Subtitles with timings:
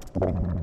[0.00, 0.60] Drip.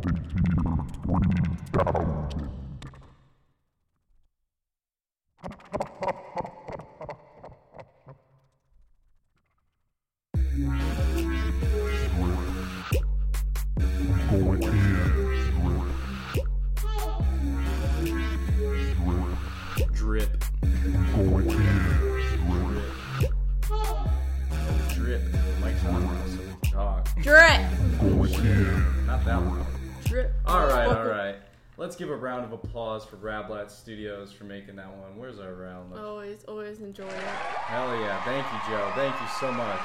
[32.64, 35.18] Applause for Rablat Studios for making that one.
[35.18, 35.94] Where's our round?
[35.98, 37.14] Always, always enjoy it.
[37.14, 38.24] Hell yeah.
[38.24, 38.92] Thank you, Joe.
[38.96, 39.82] Thank you so much.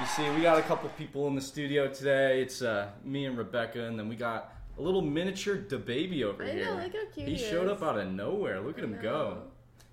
[0.00, 2.42] You see, we got a couple people in the studio today.
[2.42, 6.46] It's uh, me and Rebecca, and then we got a little miniature baby over I
[6.46, 6.72] know, here.
[6.72, 8.60] look how cute he he showed up out of nowhere.
[8.60, 9.42] Look at him go.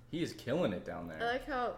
[0.09, 1.19] He is killing it down there.
[1.21, 1.73] I like how,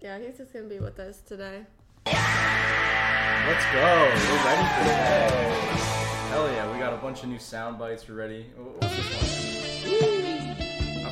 [0.00, 1.66] yeah, he's just gonna be with us today.
[2.06, 4.12] Let's go.
[4.28, 5.98] We're ready for today.
[6.30, 8.08] Hell yeah, we got a bunch of new sound bites.
[8.08, 8.46] We're ready.
[8.56, 9.27] What's this one?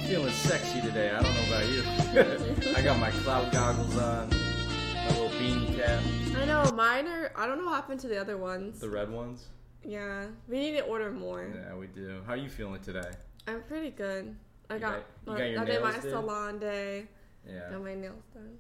[0.06, 1.10] Feeling sexy today.
[1.10, 2.72] I don't know about you.
[2.76, 6.00] I got my cloud goggles on, my little beanie cap,
[6.36, 8.78] I know, mine are, I don't know what happened to the other ones.
[8.78, 9.46] the red ones.
[9.84, 11.48] Yeah, we need to order more.
[11.54, 12.20] Yeah, we do.
[12.26, 13.10] How are you feeling today?
[13.46, 14.34] I'm pretty good.
[14.68, 16.02] I You got, got- you got your I did my did?
[16.10, 17.06] salon day.
[17.48, 17.70] Yeah.
[17.70, 18.56] Got my nails done.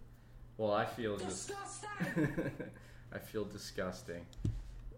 [0.56, 1.52] Well, I feel just.
[3.12, 4.24] I feel disgusting.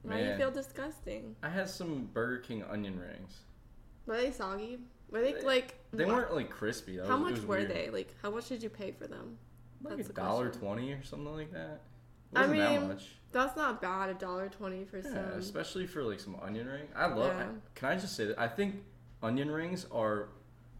[0.02, 1.34] Why do you feel disgusting?
[1.42, 3.38] I had some Burger King onion rings.
[4.06, 4.78] Were they soggy?
[5.10, 5.74] Were they like?
[5.92, 6.96] They wha- weren't like crispy.
[6.98, 7.70] That How was- much were weird.
[7.70, 7.90] they?
[7.90, 9.38] Like, how much did you pay for them?
[9.82, 11.80] Like That's a dollar twenty or something like that.
[12.32, 13.06] It I that mean, much.
[13.32, 14.10] That's not bad.
[14.10, 15.38] A dollar twenty for Yeah, some.
[15.38, 16.88] especially for like some onion ring.
[16.94, 17.32] I love.
[17.34, 17.46] Yeah.
[17.74, 18.82] Can I just say that I think
[19.22, 20.28] onion rings are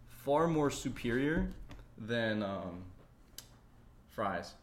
[0.06, 1.48] far more superior
[1.96, 2.84] than um,
[4.10, 4.54] fries,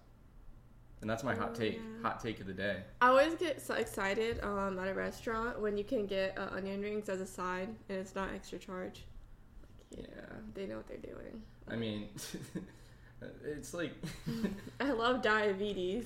[1.02, 1.76] and that's my hot Oh, take.
[1.76, 1.82] yeah.
[2.04, 2.84] Hot take of the day.
[3.02, 6.82] I always get so excited um, at a restaurant when you can get uh, onion
[6.82, 9.06] rings as a side and it's not extra charge.
[9.96, 10.36] Like, yeah, Yeah.
[10.54, 11.42] they know what they're doing.
[11.70, 12.10] I mean,
[13.44, 13.94] it's like
[14.80, 16.06] I love diabetes.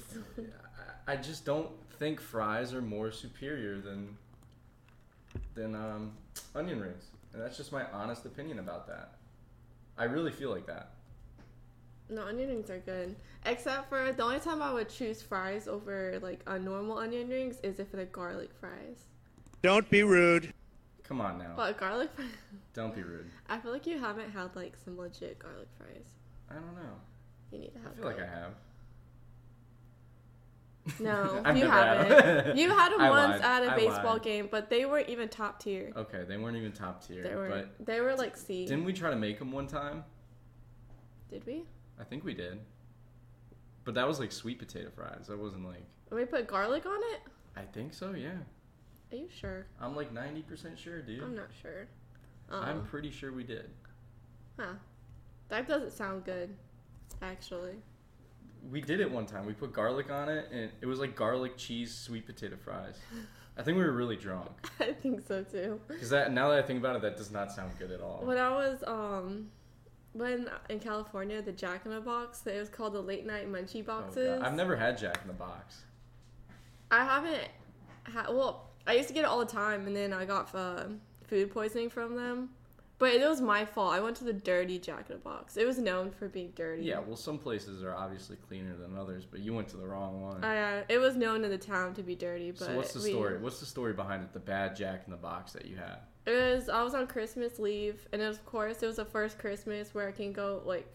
[1.08, 4.18] I I just don't think fries are more superior than
[5.56, 6.12] than um,
[6.56, 9.16] onion rings, and that's just my honest opinion about that.
[9.98, 10.92] I really feel like that.
[12.10, 13.16] No, onion rings are good.
[13.46, 17.58] Except for the only time I would choose fries over like a normal onion rings
[17.64, 19.06] is if they're garlic fries.
[19.62, 20.54] Don't be rude.
[21.10, 22.28] Come on now, But garlic fries,
[22.76, 23.26] don't be rude.
[23.50, 26.06] I feel like you haven't had like some legit garlic fries.
[26.52, 26.94] I don't know.
[27.52, 27.94] You need to have.
[27.94, 28.54] I feel like I have.
[31.00, 32.58] No, you haven't.
[32.60, 33.64] you had them I once lied.
[33.64, 34.22] at a I baseball lied.
[34.22, 35.92] game, but they weren't even top tier.
[35.98, 37.50] Okay, they weren't even top tier, They were.
[37.50, 38.68] but they were like C.
[38.68, 40.04] didn't we try to make them one time?
[41.32, 41.64] Did we?
[42.00, 42.60] I think we did.
[43.84, 45.26] But that was like sweet potato fries.
[45.28, 45.84] That wasn't like.
[46.12, 47.22] We put garlic on it.
[47.56, 48.12] I think so.
[48.14, 48.30] Yeah,
[49.12, 49.66] Are you sure?
[49.82, 51.24] I'm like ninety percent sure, dude.
[51.24, 51.88] I'm not sure.
[52.52, 53.70] Um, I'm pretty sure we did.
[54.60, 54.74] huh.
[55.50, 56.56] That doesn't sound good,
[57.22, 57.76] actually.
[58.72, 59.46] We did it one time.
[59.46, 62.98] We put garlic on it, and it was like garlic cheese sweet potato fries.
[63.58, 64.50] I think we were really drunk.
[64.80, 65.80] I think so too.
[65.88, 68.22] Because that now that I think about it, that does not sound good at all.
[68.24, 69.48] When I was um,
[70.14, 73.82] when in California, the Jack in the Box, it was called the late night munchie
[73.88, 74.40] Oh, boxes.
[74.40, 74.48] God.
[74.48, 75.84] I've never had Jack in the Box.
[76.92, 77.48] I haven't
[78.04, 78.28] had.
[78.30, 80.86] Well, I used to get it all the time, and then I got uh,
[81.28, 82.50] food poisoning from them.
[82.98, 83.94] But it was my fault.
[83.94, 85.56] I went to the dirty Jack in the Box.
[85.56, 86.84] It was known for being dirty.
[86.84, 90.22] Yeah, well, some places are obviously cleaner than others, but you went to the wrong
[90.22, 90.44] one.
[90.44, 92.52] Uh, it was known in the town to be dirty.
[92.52, 93.38] But so what's the we- story?
[93.38, 94.34] What's the story behind it?
[94.34, 96.00] The bad Jack in the Box that you had.
[96.26, 99.96] It was I was on Christmas leave, and of course it was the first Christmas
[99.96, 100.92] where I can go like,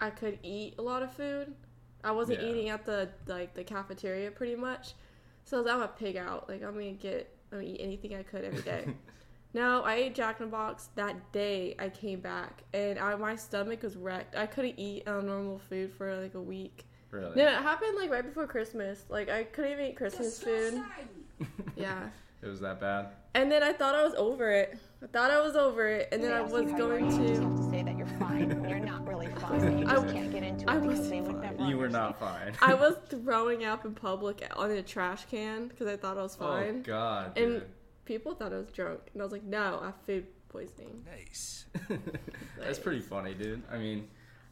[0.00, 1.54] I could eat a lot of food.
[2.02, 2.48] I wasn't Yeah.
[2.48, 4.94] eating at the like the cafeteria pretty much,
[5.48, 6.48] so I was, I'm a pig out.
[6.48, 8.86] Like I'm gonna get I'm gonna eat anything I could every day.
[9.54, 11.74] no, I ate Jack in the Box that day.
[11.78, 14.36] I came back and I, my stomach was wrecked.
[14.36, 16.84] I couldn't eat uh, normal food for like a week.
[17.10, 17.34] Really?
[17.36, 19.04] No, it happened like right before Christmas.
[19.08, 20.82] Like I couldn't even eat Christmas food.
[21.76, 22.08] Yeah.
[22.42, 23.10] It was that bad.
[23.34, 24.76] And then I thought I was over it.
[25.00, 27.10] I thought I was over it, and then I was you how you are, going
[27.10, 29.78] you just have to say that you're fine you're not really fine.
[29.78, 31.40] You I just w- can't get into it I because was they would fine.
[31.40, 32.52] never You were not fine.
[32.60, 36.36] I was throwing up in public on a trash can because I thought I was
[36.40, 36.78] oh, fine.
[36.80, 36.82] Oh.
[36.82, 37.38] God.
[37.38, 37.66] and dude.
[38.06, 41.66] people thought I was drunk, and I was like, "No, I have food poisoning." Nice.
[42.58, 43.62] That's pretty funny, dude.
[43.70, 44.08] I mean,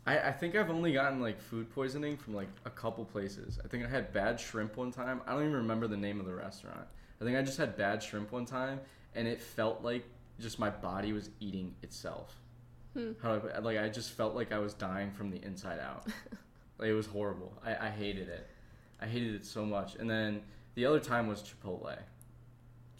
[0.06, 3.58] I, I think I've only gotten like food poisoning from like a couple places.
[3.64, 5.22] I think I had bad shrimp one time.
[5.26, 6.86] I don't even remember the name of the restaurant.
[7.20, 8.78] I think I just had bad shrimp one time,
[9.16, 10.04] and it felt like
[10.40, 12.34] just my body was eating itself.
[12.94, 13.12] Hmm.
[13.22, 16.06] How do I, like I just felt like I was dying from the inside out.
[16.78, 17.52] like it was horrible.
[17.64, 18.46] I, I hated it.
[19.00, 19.96] I hated it so much.
[19.96, 20.42] And then
[20.74, 21.96] the other time was Chipotle.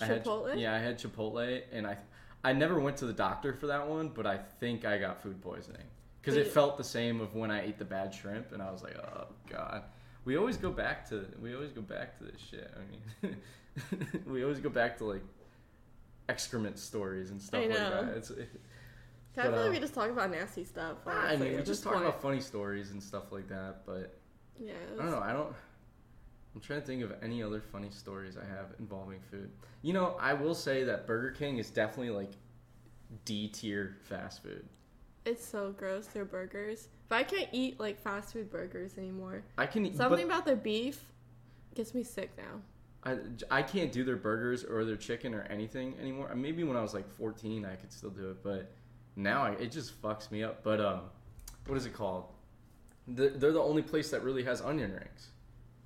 [0.01, 0.59] I had- Chipotle?
[0.61, 1.97] yeah, I had Chipotle, and I
[2.45, 5.41] I never went to the doctor for that one, but I think I got food
[5.43, 5.83] poisoning
[6.21, 8.83] because it felt the same of when I ate the bad shrimp, and I was
[8.83, 9.85] like, oh god.
[10.25, 12.71] We always go back to we always go back to this shit.
[12.77, 13.37] I mean,
[14.27, 15.23] we always go back to like
[16.29, 17.91] excrement stories and stuff I like know.
[18.07, 18.17] that.
[18.17, 18.49] It's, it,
[19.39, 20.97] I feel like uh, we just talk about nasty stuff.
[21.07, 24.19] I mean, we just talk about funny stories and stuff like that, but
[24.59, 24.73] Yeah.
[24.95, 25.21] I don't know.
[25.21, 25.55] I don't.
[26.55, 29.51] I'm trying to think of any other funny stories I have involving food.
[29.83, 32.31] You know, I will say that Burger King is definitely like
[33.27, 34.67] D tier fast food.
[35.27, 36.07] It's so gross.
[36.07, 36.89] Their burgers.
[37.09, 39.45] But I can't eat like fast food burgers anymore.
[39.59, 41.05] I can eat, Something but about their beef
[41.75, 42.63] gets me sick now.
[43.07, 43.19] I,
[43.51, 46.35] I can't do their burgers or their chicken or anything anymore.
[46.35, 48.73] Maybe when I was like 14, I could still do it, but
[49.15, 50.65] now I, it just fucks me up.
[50.65, 51.03] But um,
[51.69, 52.25] what is it called?
[53.07, 55.29] They're, they're the only place that really has onion rings,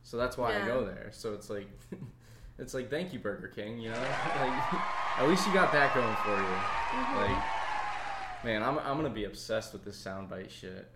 [0.02, 1.10] so that's why I go there.
[1.12, 1.68] So it's like,
[2.58, 3.96] it's like thank you Burger King, you know.
[4.40, 4.74] like
[5.18, 7.26] at least you got that going for you.
[7.26, 10.90] Like, man, I'm I'm gonna be obsessed with this soundbite shit.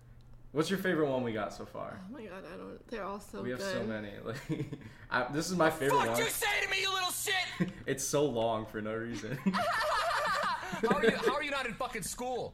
[0.55, 1.99] What's your favorite one we got so far?
[1.99, 2.87] Oh my god, I don't.
[2.87, 3.43] They're all so good.
[3.43, 3.73] we have good.
[3.73, 4.11] so many.
[4.23, 4.65] Like,
[5.11, 6.17] I, this is my favorite Fuck one.
[6.17, 7.69] you say to me, you little shit!
[7.85, 9.37] It's so long for no reason.
[9.51, 11.11] How are you?
[11.11, 12.53] How are you not in fucking school?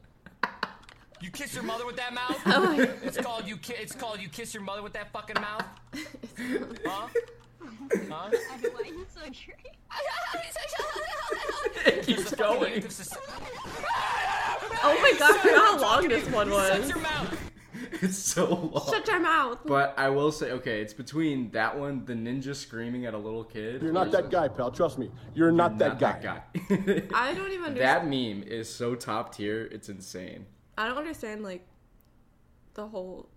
[1.22, 2.42] You kiss your mother with that mouth?
[2.48, 3.58] Oh my It's called you.
[3.58, 5.64] Ki- it's called you kiss your mother with that fucking mouth.
[6.84, 7.08] Huh?
[7.08, 7.08] Huh?
[8.10, 9.54] Why are you so true?
[11.86, 12.74] it keeps going.
[12.74, 13.18] negative
[14.84, 16.90] Oh my god, I forgot how long this one Shut was.
[16.90, 17.51] your mouth.
[18.02, 18.90] It's so long.
[18.90, 19.60] Shut your mouth.
[19.66, 23.44] But I will say, okay, it's between that one, the ninja screaming at a little
[23.44, 23.82] kid.
[23.82, 24.72] You're not that guy, pal.
[24.72, 25.12] Trust me.
[25.34, 26.20] You're not, that guy.
[26.22, 26.42] guy.
[27.14, 29.68] I don't even that meme is so top tier.
[29.72, 30.46] It's insane.
[30.78, 31.66] I don't understand like
[32.74, 33.30] the whole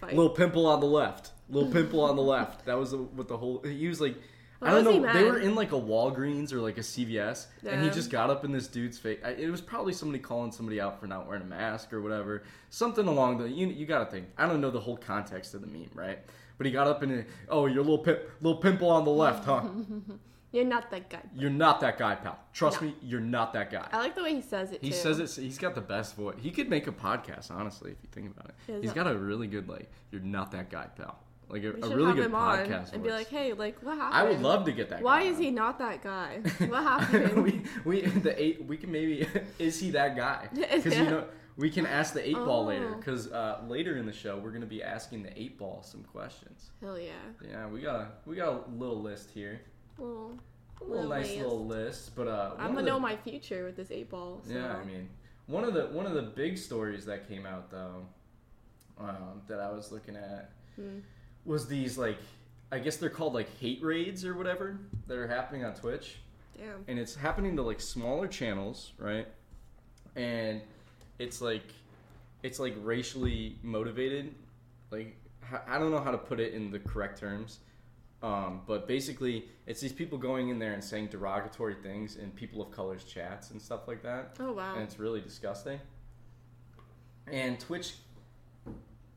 [0.00, 0.14] fight.
[0.14, 1.32] Little pimple on the left.
[1.48, 2.66] Little pimple on the left.
[2.66, 3.62] That was what the whole.
[3.62, 4.16] He was like.
[4.60, 5.12] Why I don't know.
[5.12, 8.44] They were in like a Walgreens or like a CVS, and he just got up
[8.44, 9.18] in this dude's face.
[9.38, 12.42] It was probably somebody calling somebody out for not wearing a mask or whatever.
[12.68, 13.48] Something along the.
[13.48, 14.28] You, you got to think.
[14.38, 16.18] I don't know the whole context of the meme, right?
[16.58, 19.62] But he got up and oh, your little pip, little pimple on the left, huh?
[20.52, 21.20] You're not that guy.
[21.36, 22.36] You're not that guy, pal.
[22.52, 22.88] Trust No.
[22.88, 23.86] me, you're not that guy.
[23.92, 24.96] I like the way he says it He too.
[24.96, 25.40] says it.
[25.40, 26.34] He's got the best voice.
[26.40, 28.82] He could make a podcast, honestly, if you think about it.
[28.82, 29.88] He's a- got a really good like.
[30.10, 31.20] You're not that guy, pal.
[31.50, 34.14] Like a, a really good podcast and be like, hey, like what happened?
[34.14, 35.02] I would love to get that.
[35.02, 35.42] Why is on.
[35.42, 36.38] he not that guy?
[36.68, 37.42] What happened?
[37.42, 38.64] we we the eight.
[38.64, 39.26] We can maybe
[39.58, 40.48] is he that guy?
[40.54, 41.24] Because you know
[41.56, 42.90] we can ask the eight ball later.
[42.92, 42.96] Oh.
[42.96, 46.70] Because uh, later in the show we're gonna be asking the eight ball some questions.
[46.80, 47.10] Hell yeah.
[47.50, 49.60] Yeah, we got a we got a little list here.
[49.98, 50.32] Well,
[50.80, 51.38] A little Little nice list.
[51.42, 54.40] little list, but uh, I'm gonna the- know my future with this eight ball.
[54.46, 54.54] So.
[54.54, 55.08] Yeah, I mean,
[55.46, 58.06] one of the one of the big stories that came out though,
[59.00, 61.00] um, that I was looking at Hmm.
[61.44, 62.18] Was these like,
[62.72, 66.18] I guess they're called like hate raids or whatever that are happening on Twitch,
[66.56, 66.84] Damn.
[66.88, 69.26] and it's happening to like smaller channels, right?
[70.16, 70.60] And
[71.18, 71.64] it's like,
[72.42, 74.34] it's like racially motivated,
[74.90, 75.16] like
[75.66, 77.58] I don't know how to put it in the correct terms.
[78.22, 82.60] Um, but basically, it's these people going in there and saying derogatory things in people
[82.60, 84.74] of color's chats and stuff like that Oh wow.
[84.74, 85.80] and it's really disgusting.
[87.26, 87.94] And Twitch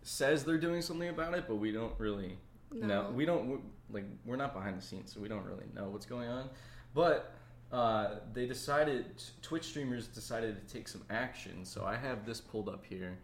[0.04, 2.38] says they're doing something about it, but we don't really
[2.72, 3.04] know.
[3.04, 3.12] No.
[3.12, 3.60] We don't we-
[3.92, 6.50] like we're not behind the scenes, so we don't really know what's going on.
[6.94, 7.34] But
[7.72, 9.06] uh, they decided
[9.42, 11.66] Twitch streamers decided to take some action.
[11.66, 13.18] So I have this pulled up here.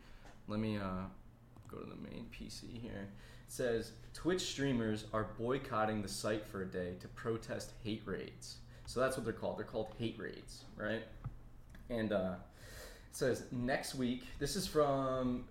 [0.47, 1.05] Let me uh,
[1.67, 3.07] go to the main PC here.
[3.47, 8.57] It says Twitch streamers are boycotting the site for a day to protest hate raids.
[8.85, 9.57] So that's what they're called.
[9.57, 11.03] They're called hate raids, right?
[11.89, 12.33] And uh,
[13.09, 14.23] it says next week.
[14.39, 15.45] This is from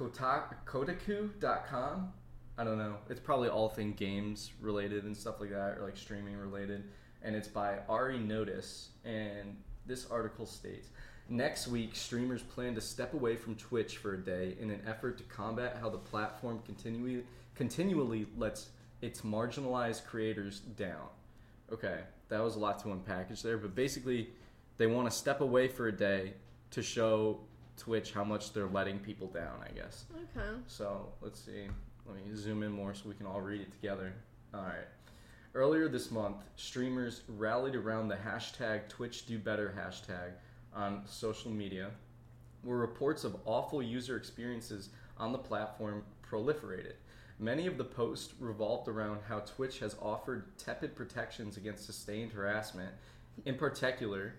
[0.00, 2.12] Kotaku, Kotaku.com.
[2.56, 2.96] I don't know.
[3.08, 6.84] It's probably all thing games related and stuff like that, or like streaming related.
[7.22, 8.88] And it's by Ari Notis.
[9.04, 10.88] And this article states
[11.28, 15.16] Next week, streamers plan to step away from Twitch for a day in an effort
[15.18, 17.22] to combat how the platform continually,
[17.54, 21.06] continually lets its marginalized creators down.
[21.72, 24.30] Okay, that was a lot to unpackage there, but basically,
[24.76, 26.32] they want to step away for a day
[26.72, 27.38] to show
[27.80, 30.04] Twitch how much they're letting people down, I guess.
[30.14, 30.50] Okay.
[30.66, 31.66] So let's see.
[32.06, 34.12] Let me zoom in more so we can all read it together.
[34.52, 34.86] All right.
[35.54, 40.32] Earlier this month, streamers rallied around the hashtag TwitchDoBetter hashtag
[40.74, 41.90] on social media,
[42.62, 46.92] where reports of awful user experiences on the platform proliferated.
[47.38, 52.92] Many of the posts revolved around how Twitch has offered tepid protections against sustained harassment,
[53.46, 54.34] in particular,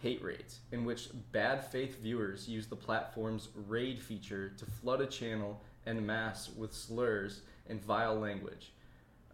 [0.00, 5.06] hate raids, in which bad faith viewers use the platform's raid feature to flood a
[5.06, 8.72] channel en masse with slurs and vile language.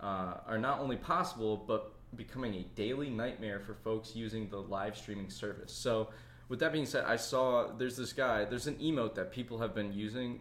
[0.01, 4.97] uh, are not only possible but becoming a daily nightmare for folks using the live
[4.97, 5.73] streaming service.
[5.73, 6.11] So,
[6.49, 9.75] with that being said, I saw there's this guy, there's an emote that people have
[9.75, 10.41] been using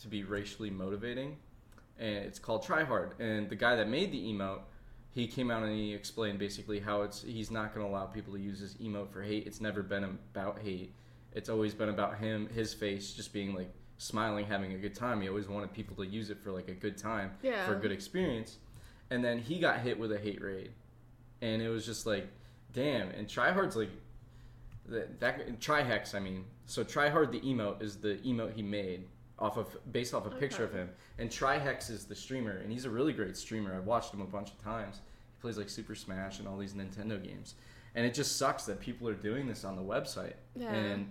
[0.00, 1.36] to be racially motivating,
[1.98, 3.12] and it's called TriHard.
[3.20, 4.62] And the guy that made the emote,
[5.14, 8.32] he came out and he explained basically how it's he's not going to allow people
[8.34, 9.46] to use this emote for hate.
[9.46, 10.92] It's never been about hate.
[11.32, 15.20] It's always been about him, his face, just being like smiling, having a good time.
[15.20, 17.64] He always wanted people to use it for like a good time, Yeah.
[17.64, 18.56] for a good experience.
[19.10, 20.70] And then he got hit with a hate raid,
[21.42, 22.26] and it was just like,
[22.72, 23.10] damn.
[23.10, 23.90] And TriHard's like,
[24.86, 26.44] that, that Trihex, I mean.
[26.66, 29.04] So Tryhard the emote is the emote he made
[29.38, 30.88] off of based off a picture of him,
[31.18, 33.74] and Trihex is the streamer, and he's a really great streamer.
[33.76, 35.00] I've watched him a bunch of times.
[35.36, 37.54] He plays like Super Smash and all these Nintendo games,
[37.94, 40.34] and it just sucks that people are doing this on the website.
[40.54, 40.72] Yeah.
[40.72, 41.10] And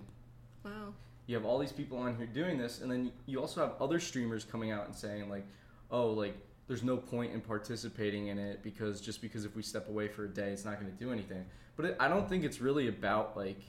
[0.64, 0.94] Wow.
[1.28, 4.00] you have all these people on here doing this, and then you also have other
[4.00, 5.46] streamers coming out and saying like,
[5.92, 6.36] "Oh, like
[6.68, 10.24] there's no point in participating in it because just because if we step away for
[10.26, 12.88] a day, it's not going to do anything." But it, I don't think it's really
[12.88, 13.60] about like,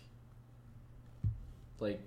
[1.80, 2.00] like,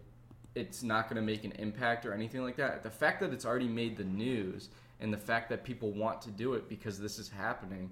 [0.57, 2.83] it's not going to make an impact or anything like that.
[2.83, 6.31] The fact that it's already made the news and the fact that people want to
[6.31, 7.91] do it because this is happening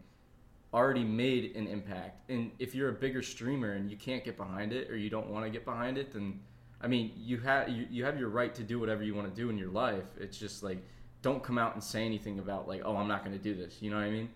[0.73, 2.29] already made an impact.
[2.29, 5.29] And if you're a bigger streamer and you can't get behind it or you don't
[5.29, 6.39] want to get behind it, then
[6.81, 9.41] I mean, you have you, you have your right to do whatever you want to
[9.41, 10.03] do in your life.
[10.19, 10.79] It's just like
[11.21, 13.81] don't come out and say anything about like, "Oh, I'm not going to do this."
[13.81, 14.29] You know what I mean?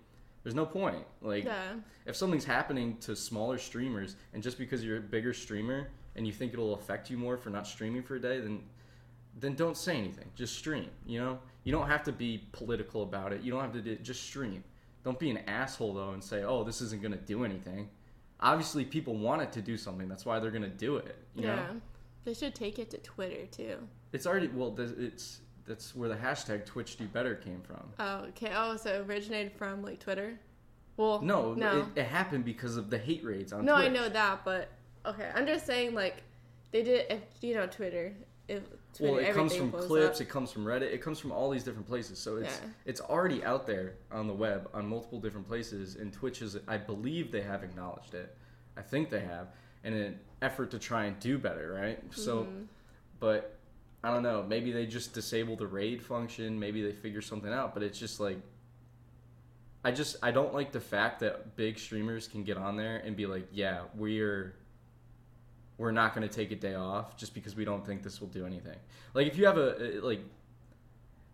[0.43, 1.03] There's no point.
[1.21, 1.73] Like Yeah.
[2.05, 6.33] if something's happening to smaller streamers and just because you're a bigger streamer and you
[6.33, 8.61] think it'll affect you more for not streaming for a day, then
[9.39, 10.25] then don't say anything.
[10.35, 10.89] Just stream.
[11.05, 13.41] You know, you don't have to be political about it.
[13.41, 14.63] You don't have to do, just stream.
[15.03, 17.89] Don't be an asshole though and say, "Oh, this isn't going to do anything."
[18.41, 20.07] Obviously, people want it to do something.
[20.07, 21.17] That's why they're going to do it.
[21.35, 21.55] You yeah.
[21.55, 21.81] know,
[22.25, 23.77] They should take it to Twitter too.
[24.13, 24.75] it's already well.
[24.77, 27.83] It's that's where the hashtag Twitch Do Better came from.
[27.99, 28.51] Oh, okay.
[28.55, 30.39] Oh, so it originated from like Twitter.
[30.97, 33.75] Well, No, no, It, it happened because of the hate raids on no.
[33.75, 34.69] I know that, but
[35.05, 35.29] okay.
[35.35, 36.23] I'm just saying, like,
[36.71, 37.05] they did.
[37.09, 38.13] If you know Twitter,
[38.47, 38.63] if
[38.93, 40.21] Twitter, well, it comes from clips, up.
[40.21, 42.19] it comes from Reddit, it comes from all these different places.
[42.19, 42.69] So it's Yeah.
[42.85, 45.95] it's already out there on the web on multiple different places.
[45.95, 48.35] And Twitch is, I believe, they have acknowledged it.
[48.77, 49.47] I think they have,
[49.83, 52.01] in an effort to try and do better, right?
[52.13, 52.63] So, Mm-hmm.
[53.19, 53.55] but
[54.03, 54.43] I don't know.
[54.47, 56.57] Maybe they just disable the raid function.
[56.57, 57.73] Maybe they figure something out.
[57.73, 58.37] But it's just like.
[59.83, 63.15] I just I don't like the fact that big streamers can get on there and
[63.15, 64.55] be like, yeah, we're
[65.79, 68.27] we're not going to take a day off just because we don't think this will
[68.27, 68.77] do anything.
[69.15, 70.19] Like if you have a like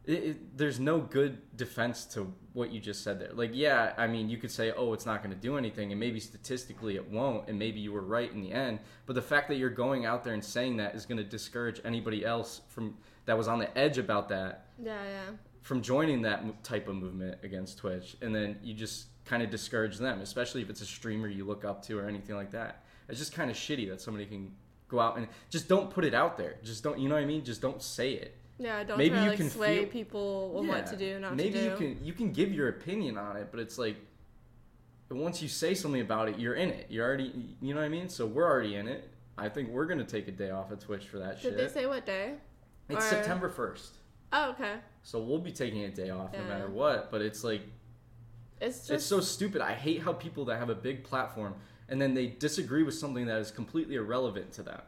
[0.06, 3.34] it, it, there's no good defense to what you just said there.
[3.34, 6.00] Like yeah, I mean you could say oh it's not going to do anything and
[6.00, 9.48] maybe statistically it won't and maybe you were right in the end, but the fact
[9.50, 12.96] that you're going out there and saying that is going to discourage anybody else from
[13.26, 15.32] that was on the edge about that Yeah, yeah.
[15.64, 19.98] from joining that type of movement against Twitch, and then you just kind of discourage
[19.98, 22.84] them, especially if it's a streamer you look up to or anything like that.
[23.10, 24.52] It's just kind of shitty that somebody can
[24.88, 26.56] go out and just don't put it out there.
[26.64, 27.44] Just don't, you know what I mean?
[27.44, 28.36] Just don't say it.
[28.58, 30.72] Yeah, don't Maybe try to you like can sway feel- people on Yeah.
[30.76, 31.70] what to do, not Maybe to do.
[31.72, 33.98] you can you can give your opinion on it, but it's like
[35.10, 36.88] once you say something about it, you're in it.
[36.90, 37.32] You're already,
[37.62, 38.10] you know what I mean?
[38.10, 39.10] So we're already in it.
[39.38, 41.58] I think we're gonna take a day off of Twitch for that Did shit.
[41.58, 42.36] they say what day?
[42.90, 43.96] it's or- September first,
[44.32, 44.76] Oh, okay.
[45.04, 47.12] so we'll be taking a day off no matter what.
[47.12, 47.62] But it's like
[48.62, 49.62] It's just it's so stupid.
[49.62, 51.56] I hate how people that have a big platform
[51.90, 54.82] and then they disagree with something that is completely irrelevant to them.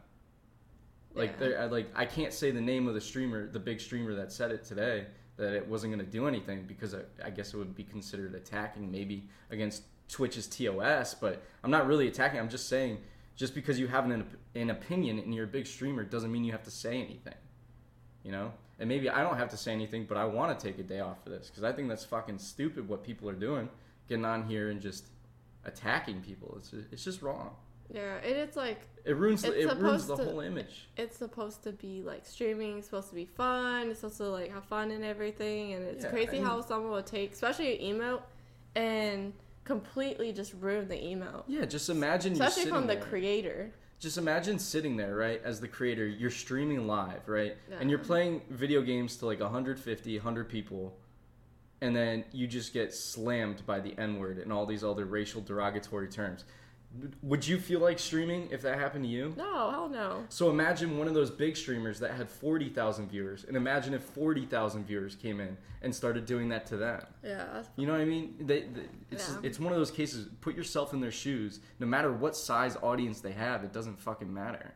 [1.14, 1.36] Like Yeah.
[1.38, 4.32] they're I- like I can't say the name of the streamer, the big streamer that
[4.32, 7.56] said it today that it wasn't going to do anything because I, I guess it
[7.56, 12.40] would be considered attacking maybe against Twitch's TOS, but I'm not really attacking.
[12.40, 12.98] I'm just saying
[13.36, 14.24] just because you have an
[14.54, 17.34] an opinion and you're a big streamer doesn't mean you have to say anything.
[18.24, 18.52] You know?
[18.80, 21.00] And maybe I don't have to say anything, but I want to take a day
[21.00, 23.68] off for this because I think that's fucking stupid what people are doing,
[24.08, 25.08] getting on here and just
[25.64, 26.54] attacking people.
[26.58, 27.50] It's just, it's just wrong.
[27.92, 30.88] yeah, and it's like It ruins the, it ruins the to- whole image.
[30.96, 34.52] it's supposed to be like streaming, it's supposed to be fun, it's supposed to like
[34.52, 38.22] have fun and everything, and it's Yeah, crazy how someone will take, especially an emote,
[38.74, 39.32] and
[39.64, 43.02] completely just ruin the emote, Yeah, just imagine especially from the there.
[43.04, 43.72] creator.
[44.00, 47.56] just imagine sitting there, right, as the creator, you're streaming live, right?
[47.70, 47.76] Yeah.
[47.80, 50.96] And you're playing video games to like 150, 100 people,
[51.80, 55.40] and then you just get slammed by the N word and all these other racial
[55.40, 56.44] derogatory terms.
[57.22, 59.34] Would you feel like streaming if that happened to you?
[59.36, 60.24] No, hell no.
[60.30, 64.86] So imagine one of those big streamers that had 40,000 viewers, and imagine if 40,000
[64.86, 67.02] viewers came in and started doing that to them.
[67.22, 68.36] Yeah, You know what I mean?
[68.40, 69.36] They, they, it's Yeah.
[69.42, 70.28] it's one of those cases.
[70.40, 71.60] Put yourself in their shoes.
[71.78, 74.72] No matter what size audience they have, it doesn't fucking matter.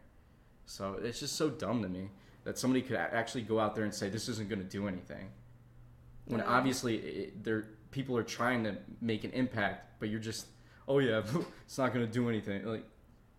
[0.67, 2.11] So it's just so dumb to me
[2.45, 5.31] that somebody could actually go out there and say this isn't going to do anything,
[6.27, 10.47] when obviously it, they're people are trying to make an impact, but you're just,
[10.89, 11.23] oh yeah,
[11.67, 12.65] it's not gonna do anything.
[12.65, 12.85] Like,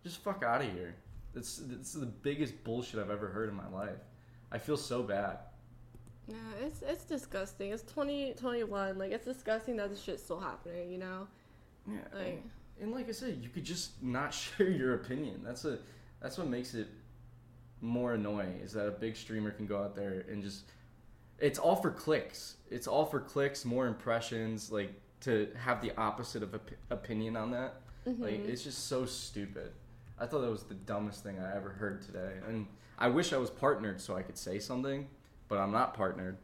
[0.02, 0.94] just fuck out of here.
[1.34, 3.98] It's it's the biggest bullshit I've ever heard in my life.
[4.52, 5.38] I feel so bad.
[6.28, 7.72] Yeah, it's it's disgusting.
[7.72, 8.98] It's 2021.
[8.98, 10.90] Like it's disgusting that this shit's still happening.
[10.92, 11.26] You know.
[11.90, 12.50] Yeah, Like- and,
[12.80, 15.42] and like I said, you could just not share your opinion.
[15.44, 15.78] That's a
[16.20, 16.88] that's what makes it
[17.80, 18.60] more annoying.
[18.62, 20.64] Is that a big streamer can go out there and just
[21.38, 22.56] it's all for clicks.
[22.70, 24.70] It's all for clicks, more impressions.
[24.70, 27.76] Like to have the opposite of op- opinion on that.
[28.06, 28.50] Like mm-hmm.
[28.50, 29.72] it's just so stupid.
[30.18, 32.66] I thought that was the dumbest thing I ever heard today, and
[32.98, 35.08] I wish I was partnered so I could say something,
[35.48, 36.36] but I'm not partnered.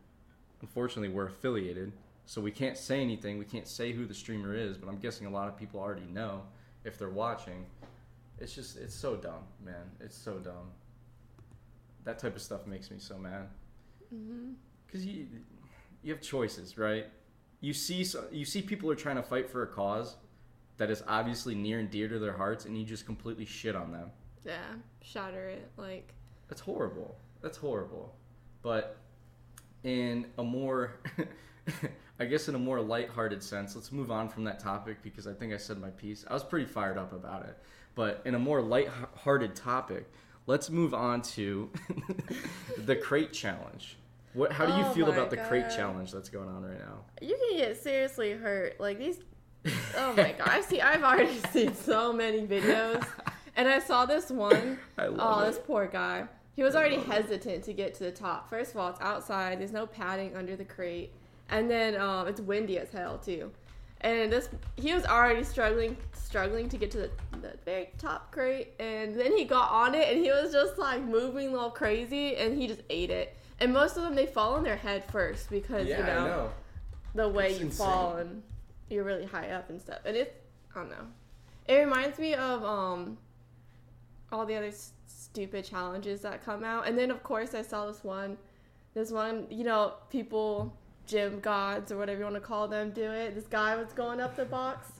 [0.61, 1.92] Unfortunately, we're affiliated,
[2.26, 3.38] so we can't say anything.
[3.38, 6.06] We can't say who the streamer is, but I'm guessing a lot of people already
[6.06, 6.42] know
[6.85, 7.66] if they're watching.
[8.38, 9.90] It's just, it's so dumb, man.
[10.00, 10.73] It's so dumb.
[12.04, 13.47] That type of stuff makes me so mad.
[14.12, 14.52] Mm-hmm.
[14.90, 15.26] Because you,
[16.02, 17.06] you have choices, right?
[17.61, 20.16] You see, so, you see people are trying to fight for a cause
[20.78, 23.92] that is obviously near and dear to their hearts, and you just completely shit on
[23.92, 24.11] them.
[24.44, 24.59] Yeah,
[25.02, 25.70] shatter it.
[25.76, 26.14] Like
[26.49, 27.16] That's horrible.
[27.42, 28.14] That's horrible.
[28.62, 28.97] But
[29.85, 31.00] in a more,
[32.18, 35.35] I guess, in a more lighthearted sense, let's move on from that topic because I
[35.35, 36.25] think I said my piece.
[36.28, 37.59] I was pretty fired up about it.
[37.94, 40.11] But in a more lighthearted topic,
[40.47, 41.70] let's move on to
[42.78, 43.99] the crate challenge.
[44.32, 44.52] What?
[44.52, 47.04] How do you Oh feel about the crate challenge that's going on right now?
[47.20, 48.78] you can get seriously hurt.
[48.80, 49.18] Like these.
[49.96, 50.49] Oh my god!
[50.49, 50.80] I've seen.
[50.80, 53.04] I've already seen so many videos,
[53.56, 54.78] and I saw this one.
[54.96, 55.46] I love oh, it.
[55.46, 56.26] this poor guy.
[56.54, 58.49] He was already hesitant to get to the top.
[58.49, 59.60] First of all, it's outside.
[59.60, 61.12] There's no padding under the crate,
[61.50, 63.50] and then um, it's windy as hell too.
[64.02, 67.10] And this, he was already struggling, struggling to get to the,
[67.42, 71.02] the very top crate, and then he got on it, and he was just like
[71.02, 73.37] moving all crazy, and he just ate it.
[73.61, 76.50] And most of them, they fall on their head first because you know,
[77.14, 77.87] the way It's you insane.
[77.87, 78.43] fall and
[78.88, 79.99] you're really high up and stuff.
[80.05, 80.33] And it's
[80.75, 81.07] I don't know.
[81.69, 83.19] It reminds me of um
[84.33, 86.87] all the other s- stupid challenges that come out.
[86.88, 88.37] And then of course I saw this one
[88.94, 90.75] this one, you know, people
[91.07, 93.35] gym gods or whatever you want to call them do it.
[93.35, 94.92] This guy was going up the box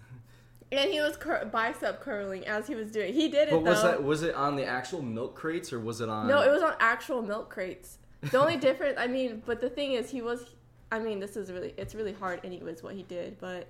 [0.73, 3.09] and he was cur- bicep curling as he was doing.
[3.11, 3.15] it.
[3.15, 3.89] He did it But was though.
[3.89, 6.27] that was it on the actual milk crates or was it on?
[6.29, 7.97] No, it was on actual milk crates.
[8.23, 10.55] The only difference, I mean, but the thing is, he was.
[10.93, 13.39] I mean, this is really, it's really hard, anyways, what he did.
[13.41, 13.69] But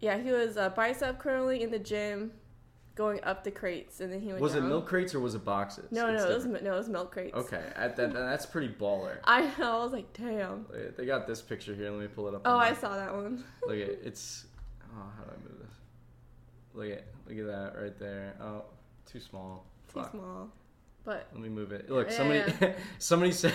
[0.00, 2.32] yeah, he was uh, bicep curling in the gym,
[2.94, 4.40] going up the crates, and then he went.
[4.40, 5.90] Was it milk crates or was it boxes?
[5.90, 7.34] No, It's no, it was no, it was milk crates.
[7.34, 9.18] Okay, that, that's pretty baller.
[9.24, 9.80] I know.
[9.80, 10.66] I was like, damn.
[10.96, 11.90] They- got this picture here.
[11.90, 12.42] Let me pull it up.
[12.44, 13.44] Oh, I saw that one.
[13.66, 14.46] Look at it's.
[14.92, 15.74] Oh, how do I move this?
[16.74, 18.34] Look at look at that right there.
[18.40, 18.64] Oh,
[19.10, 19.64] too small.
[19.92, 20.10] Too Fuck.
[20.12, 20.48] small.
[21.04, 21.90] But Let me move it.
[21.90, 22.72] Look, somebody, yeah.
[22.98, 23.54] somebody said,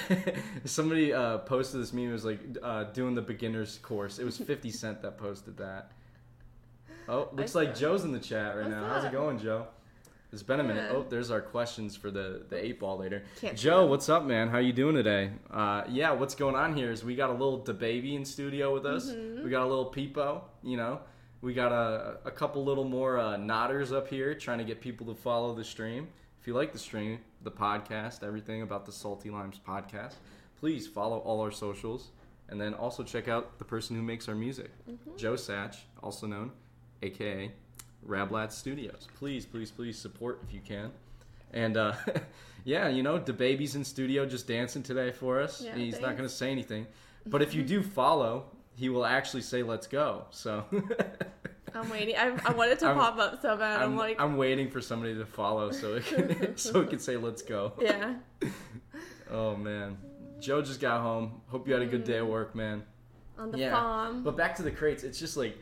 [0.66, 2.10] somebody uh, posted this meme.
[2.10, 4.18] It was like uh, doing the beginners course.
[4.20, 5.92] It was Fifty Cent that posted that.
[7.08, 7.76] Oh, looks I like.
[7.76, 8.88] Joe's in the chat right What's now.
[8.88, 9.68] How's it going, Joe?
[10.32, 10.90] It's been a minute.
[10.92, 10.98] Yeah.
[10.98, 13.24] Oh, there's our questions for the the eight ball later.
[13.40, 14.50] Can't Joe, what's up, man?
[14.50, 15.30] How you doing today?
[15.52, 18.86] Uh, yeah, what's going on here is we got a little baby in studio with
[18.86, 19.12] us.
[19.12, 19.44] Mm-hmm.
[19.44, 20.42] We got a little peepo.
[20.64, 21.00] You know,
[21.42, 25.06] we got a a couple little more uh, nodders up here trying to get people
[25.08, 26.08] to follow the stream.
[26.42, 30.16] If you like the stream, the podcast, everything about the Salty Limes podcast,
[30.60, 32.10] please follow all our socials,
[32.50, 34.72] and then also check out the person who makes our music,
[35.16, 36.52] Joe Satch, also known,
[37.04, 37.52] aka
[38.06, 39.08] Rablat Studios.
[39.18, 40.92] Please, please, please support if you can.
[41.54, 41.94] And uh,
[42.66, 45.62] yeah, you know, the baby's in studio just dancing today for us.
[45.62, 46.88] Yeah, He's not going to say anything,
[47.28, 50.66] but if you do follow, he will actually say "Let's go." So.
[51.76, 52.16] I'm waiting.
[52.16, 53.82] I, I wanted to I'm- pop up so bad.
[53.82, 57.00] I'm, I'm, like, I'm waiting for somebody to follow so it can so it can
[57.00, 57.74] say let's go.
[57.82, 58.16] yeah.
[59.32, 59.98] Oh man,
[60.40, 61.42] Joe just got home.
[61.48, 62.32] Hope you had a good day at mm-hmm.
[62.32, 62.84] work, man.
[63.40, 64.22] On the yeah, farm.
[64.22, 65.04] but back to the crates.
[65.04, 65.58] It's just like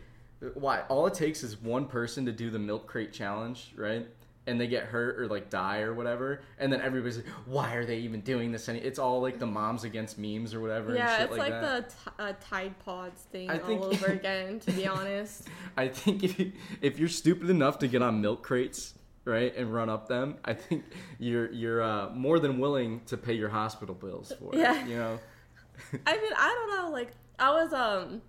[0.54, 4.06] why all it takes is one person to do the milk crate challenge, right?
[4.46, 7.86] And they get hurt or like die or whatever, and then everybody's like, "Why are
[7.86, 8.80] they even doing this?" Any?
[8.80, 10.94] It's all like the moms against memes or whatever.
[10.94, 13.88] yeah, and shit it's like, like, the t- uh, Tide Pods thing I think- all
[13.88, 14.60] over again.
[14.60, 15.48] To be honest.
[15.78, 16.52] I think if, you-
[16.82, 20.56] if you're stupid enough to get on milk crates, right, and run up them, I
[20.56, 20.84] think
[21.20, 24.84] you're you're uh, more than willing to pay your hospital bills for Yeah.
[24.84, 24.90] it.
[24.90, 25.20] You know,
[26.06, 26.92] I mean, I don't know.
[26.92, 28.22] Like, I was um,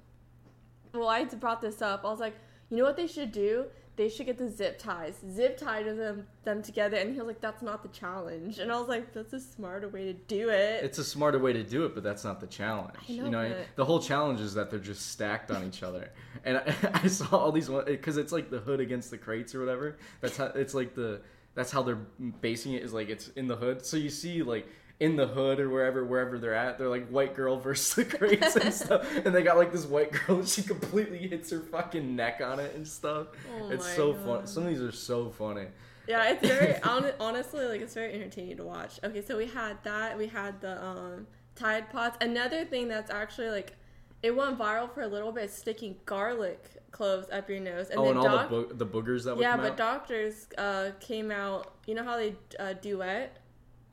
[0.93, 2.05] well, I brought this up.
[2.05, 2.37] I was like,
[2.71, 3.65] you know what they should do?
[3.97, 6.97] They should get the zip ties, zip tie to them them together.
[6.97, 8.59] And he was like, that's not the challenge.
[8.59, 10.83] And I was like, that's a smarter way to do it.
[10.85, 12.95] it's a smarter way to do it, but that's not the challenge.
[13.09, 15.83] I know, you know, but- the whole challenge is that they're just stacked on each
[15.83, 16.11] other.
[16.45, 19.61] And I, I saw all these because it's like the hood against the crates or
[19.61, 19.97] whatever.
[20.21, 21.21] That's how it's like the
[21.55, 22.01] that's how they're
[22.41, 23.87] basing it is like it's in the hood.
[23.87, 24.67] So you see like
[25.01, 26.79] in the hood or wherever wherever they're at.
[26.79, 30.13] They're like white girl versus the crates and stuff, and they got like this white
[30.13, 33.29] girl and she completely hits her fucking neck on it and stuff.
[33.61, 34.47] Oh it's so fun.
[34.47, 35.67] Some of these are so funny.
[36.07, 39.01] Yeah, it's very hon- honestly like it's very entertaining to watch.
[39.03, 40.17] Okay, so we had that.
[40.17, 42.17] We had the um, Tide Pods.
[42.21, 43.75] Another thing that's actually like
[44.23, 45.51] it went viral for a little bit.
[45.51, 48.87] Sticking garlic cloves up your nose, and oh, then and all doc- the bo- the
[48.87, 49.77] boogers that would yeah, but out.
[49.77, 51.75] doctors uh, came out.
[51.87, 53.39] You know how they uh, duet.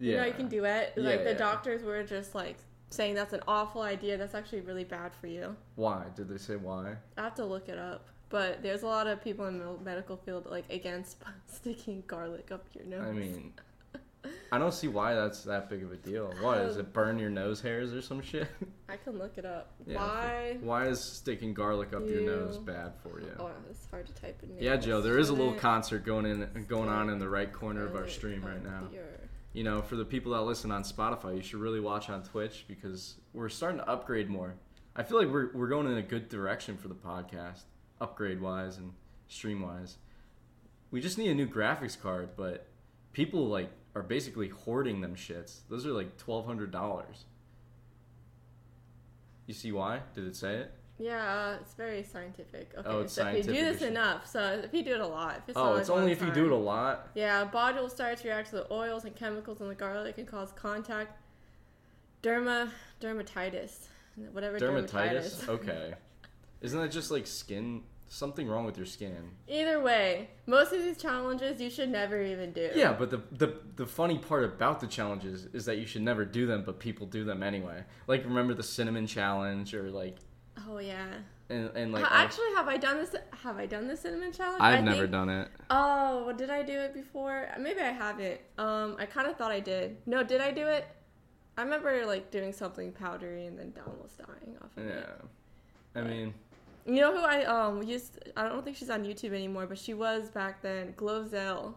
[0.01, 0.93] Yeah, You know you can duet.
[0.97, 1.37] Like Yeah, the yeah.
[1.37, 2.57] doctors were just like
[2.89, 4.17] saying that's an awful idea.
[4.17, 5.55] That's actually really bad for you.
[5.75, 6.97] Why did they say why?
[7.17, 8.07] I have to look it up.
[8.29, 12.65] But there's a lot of people in the medical field like against sticking garlic up
[12.73, 13.05] your nose.
[13.07, 13.53] I mean,
[14.51, 16.33] I don't see why that's that big of a deal.
[16.41, 18.47] What does it burn your nose hairs or some shit?
[18.89, 19.71] I can look it up.
[19.85, 20.57] Yeah, Why?
[20.61, 23.31] Why is sticking garlic up your nose bad for you?
[23.39, 24.57] Oh, it's hard to type in.
[24.59, 27.85] Yeah, Joe, there is a little concert going in going on in the right corner
[27.85, 28.87] of our stream oh, right now.
[28.91, 29.03] your-
[29.53, 32.65] You know, for the people that listen on Spotify, you should really watch on Twitch
[32.67, 34.55] because we're starting to upgrade more.
[34.95, 37.63] I feel like we're we're going in a good direction for the podcast,
[37.99, 38.93] upgrade wise and
[39.27, 39.97] stream wise.
[40.89, 42.67] We just need a new graphics card, but
[43.11, 45.59] people like are basically hoarding them shits.
[45.69, 47.25] Those are like twelve hundred dollars.
[49.47, 50.01] You see why?
[50.13, 50.71] Did it say it?
[51.01, 52.71] Yeah, uh, it's very scientific.
[52.77, 55.07] Okay, Oh, it's so if you do this enough, so if you do it a
[55.07, 57.09] lot, if it's Oh, it's only if you do it a lot.
[57.15, 60.27] Yeah, body will start to react to the oils and chemicals in the garlic and
[60.27, 61.17] cause contact
[62.21, 62.69] derma
[63.01, 63.87] dermatitis,
[64.31, 65.45] whatever Dermatitis?
[65.45, 65.49] dermatitis.
[65.49, 65.93] Okay.
[66.61, 67.83] Isn't that just like skin?
[68.07, 69.31] Something wrong with your skin.
[69.47, 72.69] Either way, most of these challenges you should never even do.
[72.75, 76.25] Yeah, but the, the the funny part about the challenges is that you should never
[76.25, 77.85] do them, but people do them anyway.
[78.07, 80.17] Like remember the cinnamon challenge or like
[80.73, 81.05] Oh yeah.
[81.49, 83.13] and, and like Actually, have I done this?
[83.43, 84.61] Have I done the cinnamon challenge?
[84.61, 85.49] I've I never think- done it.
[85.69, 87.49] Oh, well, did I do it before?
[87.59, 88.39] Maybe I haven't.
[88.57, 89.97] Um, I kind of thought I did.
[90.05, 90.85] No, did I do it?
[91.57, 94.91] I remember like doing something powdery and then almost dying off of Yeah.
[94.91, 95.07] it.
[95.95, 96.33] Yeah, I mean,
[96.85, 98.17] You know who I um used?
[98.37, 100.93] I don't think she's on YouTube anymore, but she was back then.
[100.93, 101.73] GloZell.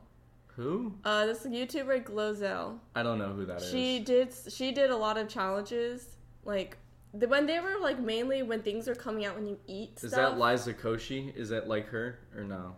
[0.57, 0.95] who?
[1.05, 2.79] Uh, this YouTuber GloZell.
[2.95, 3.71] I don't know who that is.
[3.73, 4.33] She did.
[4.49, 6.77] She did a lot of challenges, like
[7.17, 10.11] the, when they were like mainly when things are coming out when you eat Is
[10.13, 10.39] stuff.
[10.39, 11.35] that Liza Koshy?
[11.37, 12.75] Is that like her or no?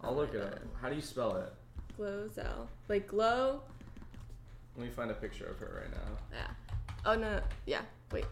[0.00, 0.58] I'll look it up.
[0.80, 1.52] How do you spell it?
[2.00, 3.62] GloZell, like glow.
[4.76, 6.18] Let me find a picture of her right now.
[6.32, 6.72] Yeah.
[7.04, 7.40] Oh no.
[7.66, 7.80] Yeah.
[8.12, 8.24] Wait.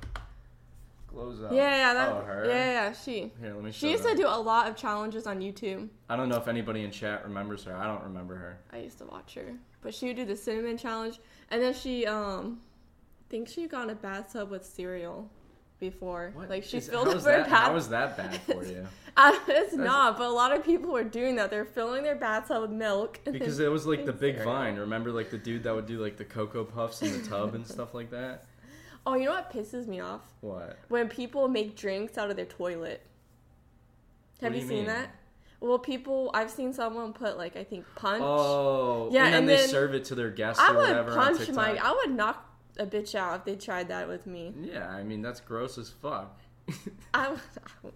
[1.18, 1.50] Up.
[1.50, 2.44] Yeah, yeah, that, Oh, her.
[2.46, 3.32] yeah, yeah, she.
[3.40, 3.72] Here, let me.
[3.72, 4.16] Show She used that.
[4.16, 5.88] to do a lot of challenges on YouTube.
[6.10, 7.74] I don't know if anybody in chat remembers her.
[7.74, 8.58] I don't remember her.
[8.70, 11.18] I used to watch her, but she would do the cinnamon challenge,
[11.50, 15.30] and then she um, I think she got in a bathtub with cereal
[15.78, 16.32] before.
[16.48, 17.62] Like she Is- filled up her that, bath.
[17.68, 18.86] How is that bad for you?
[19.18, 21.50] It's not, but a lot of people were doing that.
[21.50, 23.20] They're filling their bathtub with milk.
[23.30, 24.76] Because it was like the big vine.
[24.76, 27.66] Remember, like the dude that would do like the cocoa puffs in the tub and
[27.66, 28.44] stuff like that.
[29.06, 30.22] Oh, you know what pisses me off?
[30.40, 30.78] What?
[30.88, 33.06] When people make drinks out of their toilet.
[34.40, 34.86] Have you you seen mean?
[34.86, 35.14] that?
[35.60, 38.22] Well, people, I've seen someone put like I think punch.
[38.22, 40.88] Oh, Yeah, and then and they then serve it to their guests I or would
[40.88, 41.76] whatever on punch my.
[41.82, 42.45] I would knock
[42.78, 44.54] a bitch out if they tried that with me.
[44.60, 46.40] Yeah, I mean that's gross as fuck.
[47.14, 47.40] I would,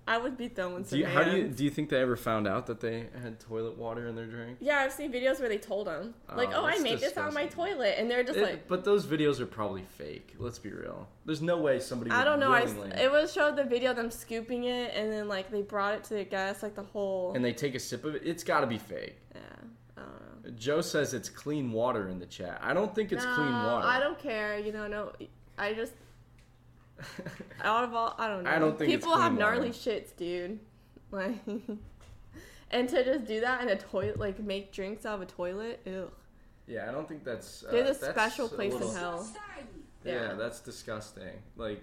[0.06, 2.14] I would be throwing some do you, how do you do you think they ever
[2.14, 4.58] found out that they had toilet water in their drink?
[4.60, 7.16] Yeah, I've seen videos where they told them, oh, like, Oh, "Oh, I made this
[7.18, 10.36] on my toilet," and they're just It- like, but those videos are probably fake.
[10.38, 11.08] Let's be real.
[11.26, 12.12] There's no way somebody.
[12.12, 12.60] "I don't know." I,
[12.96, 16.04] it was showed the video of them scooping it, and then like they brought it
[16.04, 17.32] to the guests, like the whole.
[17.34, 18.22] and they take a sip of it.
[18.24, 19.16] It's got to be fake.
[19.34, 19.49] yeah, I don't know.
[20.56, 22.58] Joe says it's clean water in the chat.
[22.62, 23.86] I don't think it's clean No, water.
[23.86, 24.58] I don't care.
[24.58, 25.12] You know, no.
[25.58, 25.92] I just
[27.62, 28.50] out of all, I don't know.
[28.50, 29.72] I don't think people have clean gnarly water.
[29.78, 30.58] shits, dude.
[31.12, 31.34] Like,
[32.70, 35.80] and to just do that in a toilet, like make drinks out of a toilet,
[35.84, 36.08] ew.
[36.68, 37.64] yeah, I don't think that's.
[37.64, 39.28] Uh, There's a that's special place little- in hell.
[40.04, 40.32] Yeah, Yeah.
[40.34, 41.42] that's disgusting.
[41.56, 41.82] Like,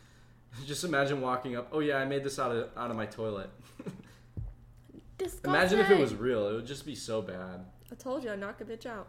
[0.66, 1.68] just imagine walking up.
[1.72, 3.50] Oh yeah, I made this out of out of my toilet.
[5.18, 5.50] Disgusting.
[5.50, 6.48] imagine if it was real.
[6.48, 7.66] It would just be so bad.
[7.92, 9.08] I told you, I'd knock a bitch out.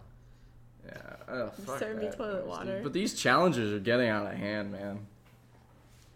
[0.85, 1.01] Yeah.
[1.27, 2.47] Oh, fuck Serve me that, toilet dude.
[2.47, 2.79] water.
[2.83, 5.07] But these challenges are getting out of hand, man.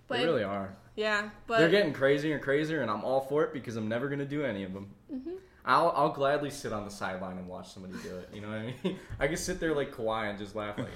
[0.08, 0.76] But they really are.
[0.96, 4.10] yeah, but They're getting crazier and crazier, and I'm all for it because I'm never
[4.10, 4.90] gonna do any of them.
[5.14, 5.32] Mm-hmm.
[5.66, 8.30] I'll I'll gladly sit on the sideline and watch somebody do it.
[8.34, 9.00] You know what I mean?
[9.20, 10.90] I can sit there like Kawhi and just laugh like.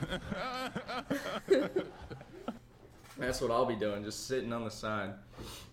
[3.25, 5.13] That's what I'll be doing, just sitting on the side.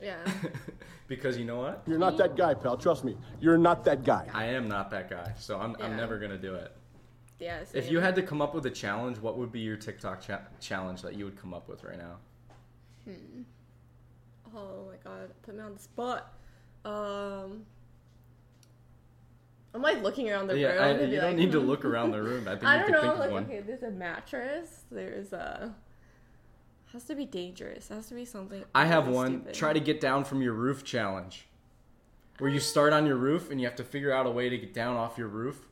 [0.00, 0.18] yeah.
[1.08, 1.82] because you know what?
[1.86, 2.76] You're not that guy, pal.
[2.76, 3.16] Trust me.
[3.40, 4.26] You're not that guy.
[4.32, 6.72] I am not that guy, so I'm I'm never gonna do it.
[7.40, 7.60] Yeah.
[7.72, 10.42] If you had to come up with a challenge, what would be your TikTok cha-
[10.60, 12.16] challenge that you would come up with right now?
[13.04, 13.42] Hmm.
[14.54, 16.34] Oh my god, put me on the spot.
[16.84, 17.64] Um,
[19.74, 20.82] I'm like looking around the Yeah, room.
[20.82, 21.66] I, you don't like, need to hmm.
[21.66, 22.46] look around the room.
[22.46, 23.00] I think I you don't know.
[23.08, 23.44] think like, one.
[23.44, 24.84] okay, there's a mattress.
[24.90, 25.74] There's a.
[26.92, 27.88] Has to be dangerous.
[27.88, 28.64] Has to be something.
[28.74, 29.28] I have really one.
[29.28, 29.54] stupid.
[29.54, 31.46] Try to get down from your roof challenge.
[32.38, 34.58] Where you start on your roof and you have to figure out a way to
[34.58, 35.66] get down off your roof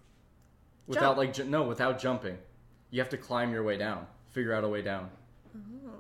[0.87, 1.19] without Jump.
[1.19, 2.39] like ju- no, without jumping.
[2.91, 4.07] You have to climb your way down.
[4.31, 5.11] Figure out a way down.
[5.87, 5.91] Oh.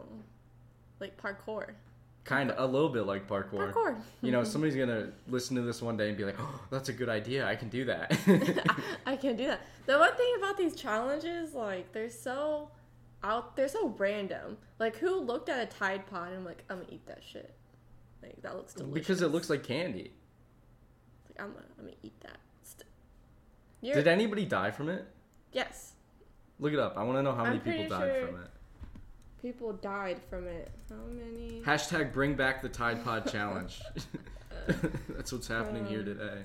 [1.00, 1.70] Like parkour.
[2.24, 3.72] Kind of a little bit like parkour.
[3.72, 3.96] Parkour.
[4.20, 6.90] You know, somebody's going to listen to this one day and be like, "Oh, that's
[6.90, 7.46] a good idea.
[7.46, 8.12] I can do that."
[9.06, 9.60] I can't do that.
[9.86, 12.68] The one thing about these challenges, like they're so
[13.22, 14.56] out, they're so random.
[14.78, 17.54] Like who looked at a Tide Pod and like, I'm gonna eat that shit.
[18.22, 18.94] Like that looks delicious.
[18.94, 20.12] because it looks like candy.
[21.28, 22.38] Like, I'm gonna, I'm gonna eat that.
[23.80, 25.06] You're, Did anybody die from it?
[25.52, 25.92] yes,
[26.58, 26.94] Look it up.
[26.96, 28.50] I want to know how many I'm people died sure- from it.
[29.40, 30.72] people died from it.
[30.90, 31.62] How many?
[31.64, 33.80] Hashtag bring back the Tide Pod challenge.
[34.68, 34.72] Uh,
[35.10, 36.42] That's what's happening here um, today.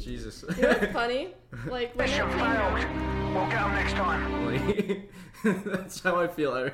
[0.00, 0.44] Jesus.
[0.56, 1.34] You know what's funny?
[1.66, 5.08] Like when it came out, We'll get them next time.
[5.64, 6.70] That's how I feel.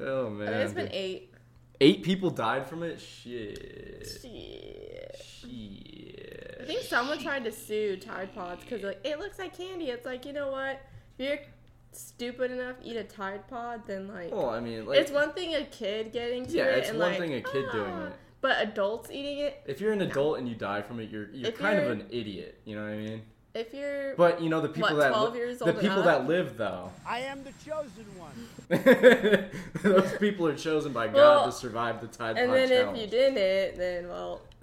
[0.00, 0.52] Oh man.
[0.52, 1.32] it's been eight.
[1.80, 3.00] Eight people died from it.
[3.00, 4.06] Shit.
[4.20, 5.16] Shit.
[5.24, 6.58] Shit.
[6.60, 9.86] I think someone tried to sue Tide Pods because like it looks like candy.
[9.90, 10.80] It's like you know what?
[11.18, 11.38] If you're
[11.92, 15.32] stupid enough to eat a Tide Pod, then like Well, I mean, like, it's one
[15.32, 17.90] thing a kid getting to Yeah, it, it's and one like, thing a kid doing
[17.90, 18.12] "Ah," it.
[18.40, 21.48] But adults eating it, if you're an adult and you die from it, you're you're
[21.50, 22.60] If kind of you're- an idiot.
[22.64, 23.22] You know what I mean?
[23.54, 25.98] if you're But you know the people What, that li- years the old and people
[26.00, 26.04] up?
[26.04, 26.92] that live though.
[27.04, 28.48] I am the chosen one.
[29.82, 32.98] Those people are chosen by God Well, to survive the Tide and then challenge.
[32.98, 34.42] if you didn't, then well,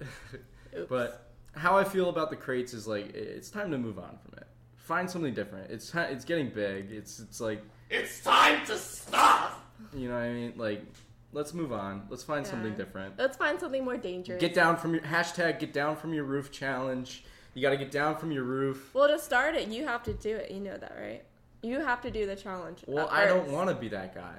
[0.78, 0.86] oops.
[0.88, 4.38] But how I feel about the crates is like it's time to move on from
[4.38, 4.46] it.
[4.76, 5.70] Find something different.
[5.70, 6.90] It's it's getting big.
[6.92, 9.62] It's it's like It's time to stop!
[9.94, 10.52] you know what I mean.
[10.56, 10.82] Like
[11.32, 12.06] let's move on.
[12.08, 13.18] Let's find something different.
[13.18, 14.40] let's find something more dangerous.
[14.40, 15.58] Get down from your hashtag.
[15.58, 17.24] Get down from your roof challenge.
[17.54, 18.90] You got to get down from your roof.
[18.92, 20.50] Well, to start it, you have to do it.
[20.50, 21.24] You know that, right?
[21.62, 22.84] You have to do the challenge.
[22.86, 24.34] Well, I don't want to be that guy.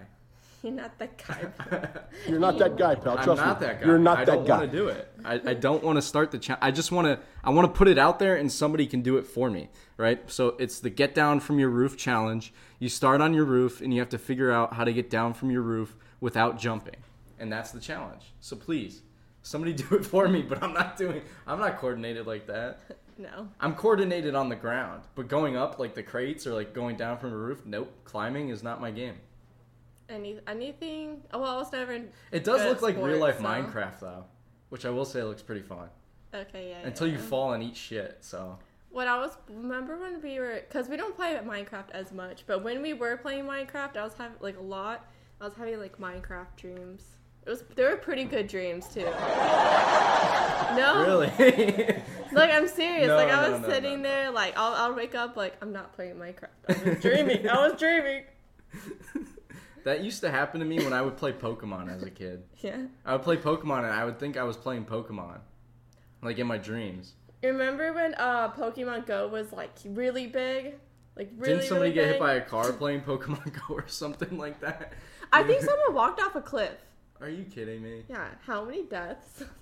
[0.63, 1.89] You're not the guy.
[2.28, 3.17] You're not that guy, pal.
[3.17, 3.67] I'm not me.
[3.67, 3.86] that guy.
[3.86, 4.41] You're not I that guy.
[4.43, 5.12] I don't want to do it.
[5.23, 6.63] I, I don't want to start the challenge.
[6.63, 7.19] I just want to.
[7.43, 10.30] I want to put it out there, and somebody can do it for me, right?
[10.32, 12.54] So it's the get down from your roof challenge.
[12.80, 15.34] You start on your roof, and you have to figure out how to get down
[15.34, 16.97] from your roof without jumping,
[17.39, 18.34] and that's the challenge.
[18.39, 19.01] So please,
[19.41, 20.41] somebody do it for me.
[20.41, 21.21] But I'm not doing.
[21.45, 22.80] I'm not coordinated like that.
[23.17, 23.47] no.
[23.60, 27.17] I'm coordinated on the ground, but going up like the crates or like going down
[27.17, 27.91] from a roof, nope.
[28.03, 29.15] Climbing is not my game.
[30.10, 31.21] Any anything?
[31.34, 31.99] Oh, well, I was never.
[32.32, 34.25] It does look like real life so- Minecraft though,
[34.69, 35.89] which I will say looks pretty fun.
[36.34, 36.86] Okay, yeah.
[36.88, 38.17] Until you fall and eat shit.
[38.21, 38.58] So
[38.89, 42.63] When I was remember when we were because we don't play Minecraft as much, but
[42.63, 45.06] when we were playing Minecraft, I was having like a lot.
[45.39, 47.04] I was having like Minecraft dreams.
[47.45, 49.06] It was they were pretty good dreams too.
[50.76, 51.32] no, really,
[52.34, 53.08] like I'm serious.
[53.08, 54.10] No, like I was no, sitting no.
[54.10, 56.50] there, like I'll I'll wake up like I'm not playing Minecraft.
[56.67, 57.47] I was dreaming.
[57.47, 58.23] I was dreaming.
[59.86, 62.43] that used to happen to me when I would play Pokemon as a kid.
[62.60, 62.88] Yeah.
[63.06, 65.39] I would play Pokemon and I would think I was playing Pokemon,
[66.21, 67.13] like in my dreams.
[67.43, 70.73] Remember when uh Pokemon Go was like really big?
[71.15, 74.38] Like really, Didn't somebody really get hit by a car playing Pokemon Go or something
[74.38, 74.93] like that?
[75.34, 76.72] I think someone walked off a cliff.
[77.22, 78.04] Are you kidding me?
[78.10, 78.28] Yeah.
[78.46, 79.44] How many deaths?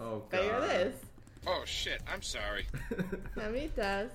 [0.00, 0.68] Oh Figure god.
[0.70, 0.94] this.
[1.46, 2.66] Oh shit, I'm sorry.
[3.34, 4.14] How many deaths?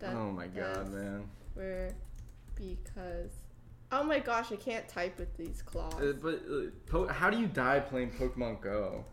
[0.00, 1.24] deaths oh my god, deaths man.
[1.54, 1.90] Were
[2.56, 3.30] because.
[3.92, 5.94] Oh my gosh, I can't type with these claws.
[5.94, 9.04] Uh, but uh, po- how do you die playing Pokemon Go?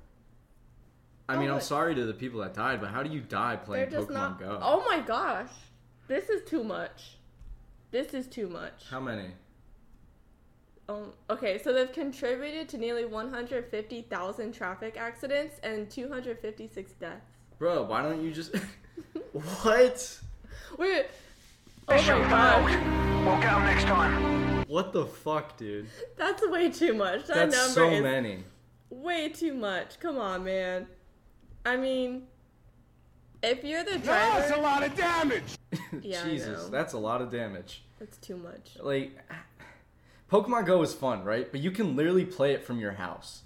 [1.30, 3.58] I Oh, mean, I'm sorry to the people that died, but how do you die
[3.58, 4.39] playing just Pokemon not.
[4.39, 4.60] Go?
[4.62, 5.52] Oh my gosh,
[6.08, 7.17] this is too much.
[7.91, 8.86] This is too much.
[8.89, 9.28] How many?
[10.89, 17.26] Um, okay, so they've contributed to nearly 150,000 traffic accidents and 256 deaths.
[17.60, 18.56] Bro, why don't you just.
[19.34, 20.19] what?
[20.78, 21.06] Wait.
[21.89, 24.65] Oh my gosh, We'll get next time.
[24.67, 25.88] What the fuck, dude?
[26.17, 27.26] that's way too much.
[27.28, 28.43] That That's number so is many.
[28.89, 30.00] way too much.
[30.00, 30.88] Come on, man.
[31.65, 32.23] I mean,
[33.41, 35.43] if you're the driver, That's a lot of damage.
[36.02, 37.84] Yeah, Jesus, that's a lot of damage.
[37.97, 38.78] that's too much.
[38.82, 39.17] Like,
[40.31, 41.49] Pokemon Go is fun, right?
[41.51, 43.43] But you can literally play it from your house.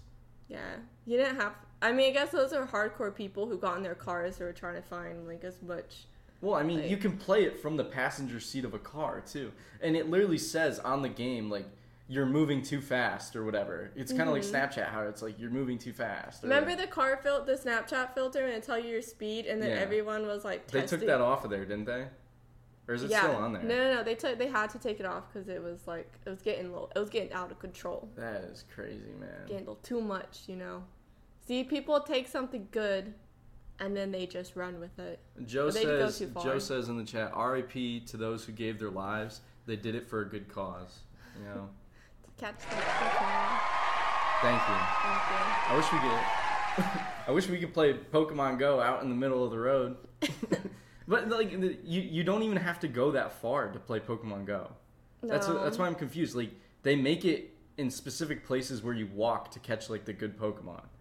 [0.47, 1.53] Yeah, you didn't have.
[1.81, 4.53] I mean, I guess those are hardcore people who got in their cars who were
[4.53, 6.05] trying to find like as much.
[6.41, 9.21] Well, I mean, Like- you can play it from the passenger seat of a car
[9.21, 11.65] too, and it literally says on the game like
[12.07, 13.91] you're moving too fast or whatever.
[13.95, 16.39] It's kind of like Snapchat, how it's like you're moving too fast.
[16.39, 16.49] Mm-hmm.
[16.49, 19.69] Remember the car filter, the Snapchat filter, and it tell you your speed, and then
[19.69, 19.77] Yeah.
[19.77, 22.07] everyone was like they took that off of there, didn't they?
[22.87, 23.21] Or is it yeah.
[23.21, 23.63] still on there?
[23.63, 24.03] No, no, no.
[24.03, 24.37] They took.
[24.37, 26.89] They had to take it off because it was like it was getting low.
[26.95, 28.09] It was getting out of control.
[28.15, 29.47] That is crazy, man.
[29.47, 30.83] Getting too much, you know.
[31.47, 33.13] See, people take something good,
[33.79, 35.19] and then they just run with it.
[35.45, 36.43] Joe But they go says too far.
[36.43, 38.01] Joe says in the chat, R.I.P.
[38.01, 39.41] to those who gave their lives.
[39.67, 40.99] They did it for a good cause.
[41.37, 41.69] You know.
[42.39, 42.75] Catch the
[44.41, 44.75] Thank you.
[45.01, 45.37] Thank you.
[45.69, 47.01] I wish we could.
[47.27, 49.97] I wish we could play Pokemon Go out in the middle of the road.
[51.07, 54.45] but like, the- you you don't even have to go that far to play Pokemon
[54.45, 54.71] Go.
[55.23, 55.63] That's No.
[55.63, 56.35] that's why I'm confused.
[56.35, 56.51] Like
[56.83, 60.83] they make it in specific places where you walk to catch like the good Pokemon.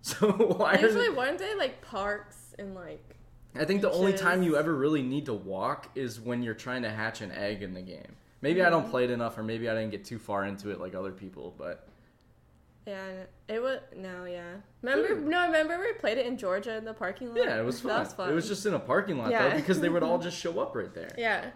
[0.00, 0.78] So why?
[0.80, 3.16] Usually, weren't they like parks and like?
[3.56, 6.82] I think the only time you ever really need to walk is when you're trying
[6.82, 8.14] to hatch an egg in the game.
[8.40, 8.90] Maybe I don't mm.
[8.90, 11.52] play it enough, or maybe I didn't get too far into it like other people.
[11.58, 11.88] But
[12.88, 13.10] Yeah,
[13.48, 14.54] it was no, yeah.
[14.80, 15.14] Remember?
[15.20, 17.44] No, remember we played it in Georgia in the parking lot.
[17.44, 17.88] yeah, it was fun.
[17.90, 18.30] That was fun.
[18.30, 19.50] It was just in a parking lot Yeah.
[19.50, 21.14] though, because they would all just show up right there.
[21.18, 21.50] yeah,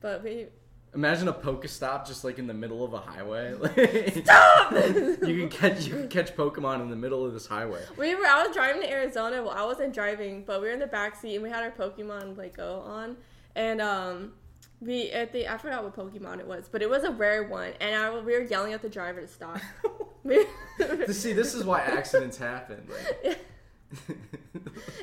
[0.00, 0.46] but we
[0.94, 3.52] Imagine a Pokestop just like in the middle of a highway.
[4.24, 4.72] Stop!
[4.72, 7.82] you can catch you can catch Pokemon in the middle of this highway.
[7.98, 8.26] we were.
[8.26, 9.42] I was driving to Arizona.
[9.42, 11.70] Well, I wasn't driving, but we were in the back seat and we had our
[11.70, 13.16] Pokemon like go on,
[13.54, 14.32] and um.
[14.78, 17.72] We at the I forgot what Pokemon it was, but it was a rare one,
[17.80, 19.58] and I we were yelling at the driver to stop.
[20.26, 20.46] We-
[21.06, 22.86] To see, this is why accidents happen.
[23.24, 23.38] Like,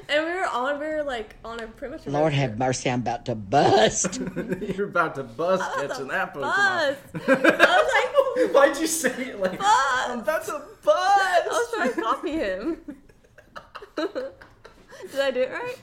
[0.09, 2.05] and we were on, we were like on a pretty much.
[2.05, 4.19] Lord have mercy, I'm about to bust.
[4.61, 6.95] you're about to bust I was catching that bus.
[7.13, 7.27] Pokemon.
[7.27, 7.77] I
[8.35, 10.09] was like, Why'd you say it like Buzz.
[10.09, 10.45] I'm about
[10.83, 10.89] bust?
[10.95, 12.77] I was trying to copy him.
[13.95, 15.77] Did I do it right?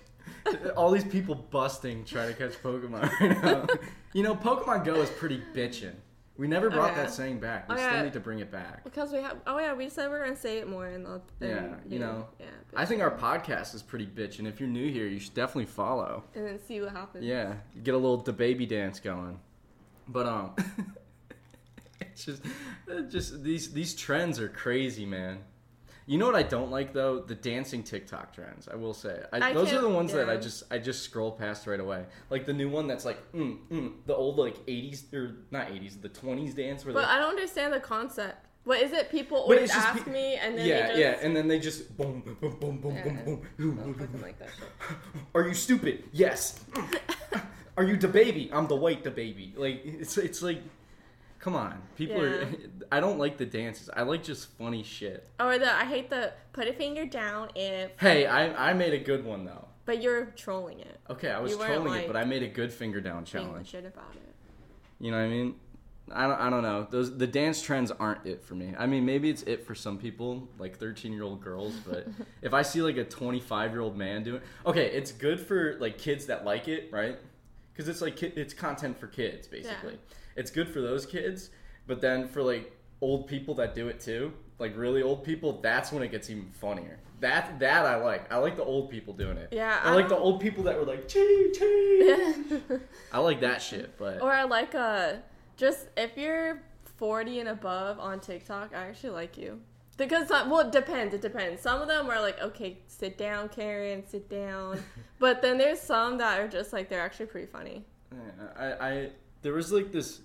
[0.76, 3.66] all these people busting trying to catch Pokemon right now.
[4.12, 5.94] you know, Pokemon Go is pretty bitchin'.
[6.40, 7.02] We never brought yeah.
[7.04, 7.68] that saying back.
[7.68, 8.02] We Oh, still yeah.
[8.02, 8.82] need to bring it back.
[8.82, 9.36] Because we have.
[9.46, 11.20] Oh yeah, we said we are gonna say it more in the.
[11.42, 12.26] in- Yeah, you know.
[12.38, 12.46] Yeah.
[12.74, 14.46] I think our podcast is pretty bitchin'.
[14.48, 16.24] If you're new here, you should definitely follow.
[16.34, 17.26] And then see what happens.
[17.26, 19.38] Yeah, get a little the baby dance going.
[20.08, 20.56] But um,
[22.00, 22.42] it's just,
[23.10, 25.40] just these these trends are crazy, man.
[26.06, 27.20] You know what I don't like though?
[27.20, 28.68] The dancing TikTok trends.
[28.68, 31.30] I will say, I, I those are the ones that I just I just scroll
[31.32, 32.04] past right away.
[32.30, 36.00] Like the new one that's like mm, mm, the old like '80s or not '80s,
[36.00, 37.04] the '20s dance where But.
[37.04, 38.46] I don't understand the concept.
[38.64, 39.10] What is it?
[39.10, 41.96] People always ask pe- me, and then yeah, they just, yeah, and then they just
[41.96, 43.24] boom, boom, boom, boom, boom, Yeah.
[43.24, 44.50] boom, boom, I don't like that.
[45.34, 46.04] Are you stupid?
[46.12, 46.60] Yes.
[47.76, 48.50] Are you the baby?
[48.52, 49.54] I'm the white the baby.
[49.56, 50.60] Like it's it's like,
[51.40, 52.48] come on, people are.
[52.92, 53.90] I don't like the dances.
[53.94, 55.28] I like just funny shit.
[55.40, 57.98] Or the I hate the put a finger down if.
[57.98, 59.66] Hey, I I made a good one though.
[59.86, 61.00] But you're trolling it.
[61.08, 63.68] Okay, I was trolling like, it, but I made a good finger down challenge.
[63.68, 64.34] shit about it.
[65.00, 65.54] You know what I mean?
[66.12, 66.86] I don't, I don't know.
[66.90, 68.74] Those the dance trends aren't it for me.
[68.78, 71.74] I mean, maybe it's it for some people, like 13 year old girls.
[71.86, 72.08] But
[72.42, 75.98] if I see like a 25 year old man doing, okay, it's good for like
[75.98, 77.18] kids that like it, right?
[77.72, 79.98] Because it's like it's content for kids, basically.
[80.36, 81.50] It's good for those kids.
[81.86, 85.90] But then for like old people that do it too, like really old people, that's
[85.90, 86.98] when it gets even funnier.
[87.20, 88.32] That that I like.
[88.32, 89.48] I like the old people doing it.
[89.52, 92.16] Yeah, I, I like the old people that were like chee chee.
[93.12, 95.14] I like that shit, but Or I like uh
[95.56, 96.62] just if you're
[96.96, 99.60] 40 and above on TikTok, I actually like you.
[99.96, 101.14] Because some, well, it depends.
[101.14, 101.60] It depends.
[101.60, 104.82] Some of them are like, okay, sit down, Karen, sit down.
[105.18, 107.84] but then there's some that are just like they're actually pretty funny.
[108.10, 109.10] Yeah, I, I
[109.42, 110.20] there was like this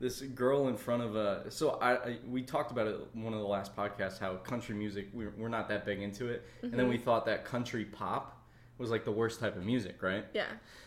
[0.00, 3.38] this girl in front of a so I, I we talked about it one of
[3.38, 6.88] the last podcasts how country music we're, we're not that big into it and then
[6.88, 8.42] we thought that country pop
[8.78, 10.46] was like the worst type of music right Yeah.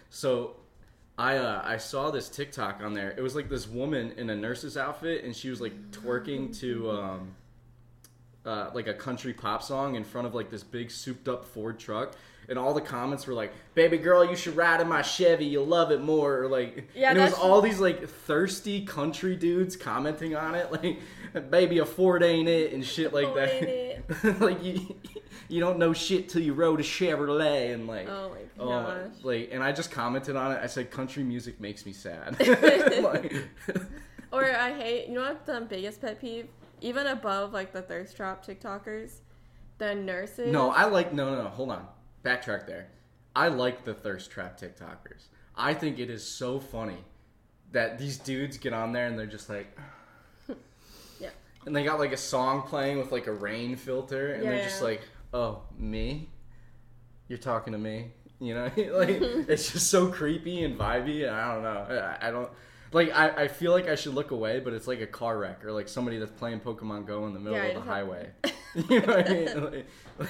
[0.09, 0.57] so
[1.17, 4.35] I uh, I saw this TikTok on there it was like this woman in a
[4.35, 7.35] nurse's outfit and she was like twerking to um
[8.45, 11.79] uh, like a country pop song in front of like this big souped up Ford
[11.79, 12.13] truck.
[12.49, 15.45] And all the comments were like, "Baby girl, you should ride in my Chevy.
[15.45, 19.35] You'll love it more." Or like, Yeah, and it was all these like thirsty country
[19.35, 20.71] dudes commenting on it,
[21.33, 24.39] like, "Baby, a Ford ain't it" and shit like that.
[24.41, 24.95] like you,
[25.47, 29.23] you don't know shit till you rode a Chevrolet and like, Oh my oh, gosh.
[29.23, 30.59] like, and I just commented on it.
[30.61, 32.37] I said, "Country music makes me sad."
[33.01, 33.33] Like-
[34.31, 36.47] Or I hate, you know what the biggest pet peeve?
[36.81, 39.19] Even above like the thirst trap TikTokers,
[39.77, 40.51] the nurses.
[40.51, 41.49] No, I like no, no, no.
[41.49, 41.87] Hold on,
[42.25, 42.87] backtrack there.
[43.35, 45.27] I like the thirst trap TikTokers.
[45.55, 46.97] I think it is so funny
[47.71, 49.67] that these dudes get on there and they're just like,
[51.19, 51.29] Yeah.
[51.65, 54.79] and they got like a song playing with like a rain filter, and they're just
[54.81, 54.87] Yeah.
[54.87, 55.01] like,
[55.33, 56.29] "Oh, me?
[57.27, 59.09] You're talking to me?" You know, like
[59.49, 61.25] it's just so creepy and vibey.
[61.27, 61.95] And I don't know.
[62.21, 62.49] I, I don't.
[62.91, 65.65] Like I, I feel like I should look away, but it's like a car wreck
[65.65, 68.29] or like somebody that's playing Pokemon Go in the middle Yeah, of the highway.
[68.89, 69.63] you know what I mean?
[69.63, 69.85] Like,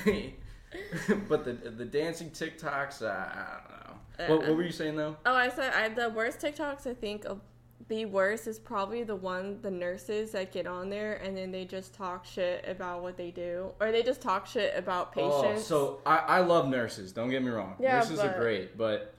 [0.05, 0.39] like-
[1.30, 4.36] but the the dancing TikToks, uh, I don't know.
[4.36, 5.17] What, what were you saying though?
[5.26, 7.41] Oh, I said I the worst TikToks I think of
[7.88, 11.65] the worst is probably the one the nurses that get on there and then they
[11.65, 15.34] just talk shit about what they do or they just talk shit about patients.
[15.36, 15.67] Oh, patients.
[15.67, 17.11] so I, I love nurses.
[17.11, 17.76] Don't get me wrong.
[17.80, 19.14] Yeah, nurses are great, but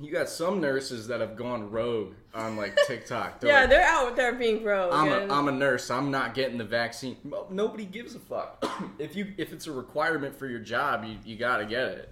[0.00, 3.40] you got some nurses that have gone rogue on like TikTok.
[3.40, 4.92] They're yeah, like, they're out there being rogue.
[4.92, 5.90] I'm a, I'm a nurse.
[5.90, 7.16] I'm not getting the vaccine.
[7.24, 8.64] Well, nobody gives a fuck.
[8.98, 12.08] if you if it's a requirement for your job, you, you gotta get it.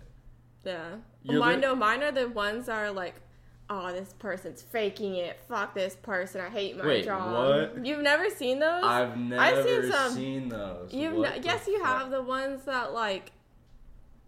[0.65, 0.97] Yeah.
[1.23, 3.15] You're mine, no, mine are the ones that are like,
[3.71, 5.39] oh, this person's faking it.
[5.49, 6.41] Fuck this person.
[6.41, 7.33] I hate my Wait, job.
[7.75, 7.87] what?
[7.87, 8.85] You've never seen those?
[8.85, 10.93] I've never seen some- seen those.
[10.93, 12.03] You've What n- the yes, you fuck?
[12.03, 13.33] have the ones that like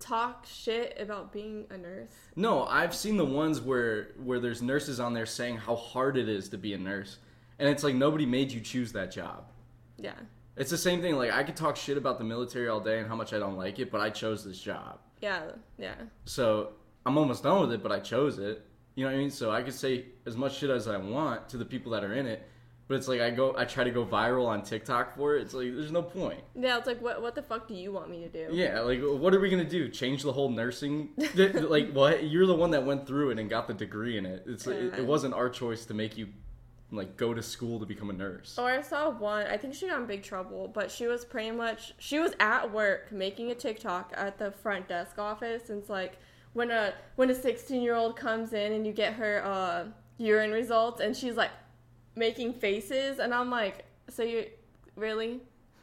[0.00, 2.10] talk shit about being a nurse.
[2.34, 6.28] No, I've seen the ones where where there's nurses on there saying how hard it
[6.28, 7.18] is to be a nurse,
[7.58, 9.44] and it's like nobody made you choose that job.
[9.98, 10.14] Yeah.
[10.56, 11.16] It's the same thing.
[11.16, 13.56] Like I could talk shit about the military all day and how much I don't
[13.56, 14.98] like it, but I chose this job.
[15.20, 15.42] Yeah.
[15.78, 15.94] Yeah.
[16.24, 16.72] So
[17.06, 18.66] I'm almost done with it, but I chose it.
[18.94, 19.30] You know what I mean?
[19.30, 22.14] So I could say as much shit as I want to the people that are
[22.14, 22.46] in it,
[22.90, 25.42] but it's like I go, I try to go viral on TikTok for it.
[25.42, 26.40] It's like there's no point.
[26.56, 28.48] Yeah, it's like, what, what the fuck do you want me to do?
[28.52, 29.88] Yeah, like what are we gonna do?
[29.88, 31.10] Change the whole nursing?
[31.36, 32.24] like what?
[32.24, 34.42] You're the one that went through it and got the degree in it.
[34.44, 36.30] It's like, it, it wasn't our choice to make you
[36.90, 38.58] like go to school to become a nurse.
[38.58, 41.52] Or I saw one, I think she got in big trouble, but she was pretty
[41.52, 45.70] much, she was at work making a TikTok at the front desk office.
[45.70, 46.18] And it's like,
[46.54, 49.84] when a when a 16 year old comes in and you get her uh,
[50.18, 51.50] urine results and she's like
[52.16, 54.46] making faces and I'm like so you
[54.96, 55.40] really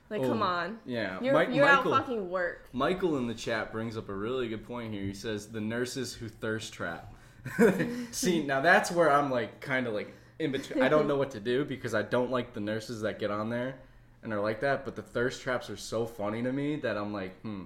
[0.10, 3.34] like come Oh, on yeah, you're, Mike- you're Michael- out fucking work Michael in the
[3.34, 5.04] chat brings up a really good point here.
[5.04, 7.14] He says the nurses who thirst trap.
[8.12, 10.84] See, now that's where I'm like kind of like in between.
[10.84, 13.50] I don't know what to do because I don't like the nurses that get on
[13.50, 13.76] there
[14.24, 14.84] and are like that.
[14.86, 17.66] But the thirst traps are so funny to me that I'm like, hmm,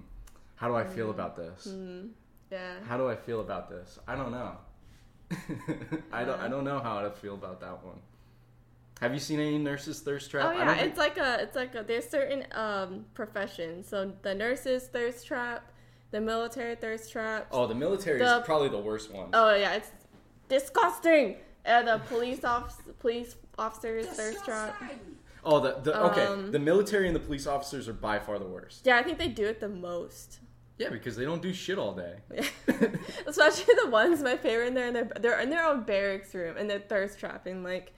[0.55, 1.67] how do I feel about this?
[2.51, 3.97] yeah How do I feel about this?
[4.07, 4.55] I don't know.
[6.11, 6.39] I don't.
[6.39, 7.99] I don't know how to feel about that one.
[9.01, 10.45] Have you seen any nurses thirst trap?
[10.45, 13.87] oh I yeah don't think- it's like a it's like a there's certain um professions
[13.87, 15.71] so the nurses thirst trap
[16.11, 19.29] the military thirst trap oh, the military the- is probably the worst one.
[19.33, 19.91] Oh yeah, it's
[20.49, 21.37] disgusting.
[21.63, 24.81] And the police off police officers thirst trap.
[25.43, 26.25] Oh, the, the okay.
[26.25, 28.85] Um, the military and the police officers are by far the worst.
[28.85, 30.39] Yeah, I think they do it the most.
[30.77, 32.17] Yeah, because they don't do shit all day.
[33.27, 36.57] Especially the ones my favorite in there in their they're in their own barracks room
[36.57, 37.63] and they're thirst trapping.
[37.63, 37.93] Like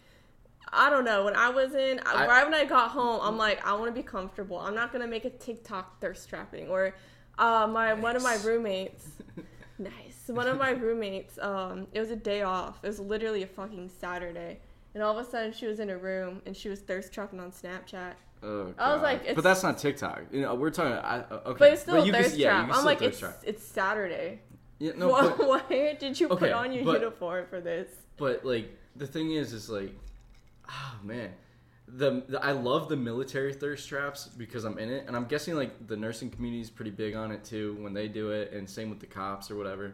[0.73, 1.25] I don't know.
[1.25, 3.91] When I was in I- right when I got home, I'm like, I want to
[3.91, 4.57] be comfortable.
[4.57, 6.67] I'm not gonna make a TikTok thirst trapping.
[6.69, 6.95] Or
[7.37, 9.07] uh, my one of my roommates.
[9.79, 10.23] nice.
[10.27, 11.37] One of my roommates.
[11.39, 12.79] Um, it was a day off.
[12.83, 14.59] It was literally a fucking Saturday.
[14.93, 17.39] And all of a sudden, she was in a room and she was thirst trapping
[17.39, 18.13] on Snapchat.
[18.43, 20.23] Oh, I was like, it's- but that's not TikTok.
[20.31, 20.91] You know, we're talking.
[20.93, 22.69] I, uh, okay, But it's still you a thirst yeah, you trap.
[22.69, 23.39] can I'm like, it's trap.
[23.45, 24.41] it's Saturday.
[24.79, 27.87] Yeah, no, why, but, why did you put on your but- uniform for this?
[28.17, 29.91] but like the thing is, is like,
[30.73, 31.31] oh man,
[31.87, 35.55] the, the I love the military thirst traps because I'm in it, and I'm guessing
[35.55, 38.69] like the nursing community is pretty big on it too when they do it, and
[38.69, 39.93] same with the cops or whatever.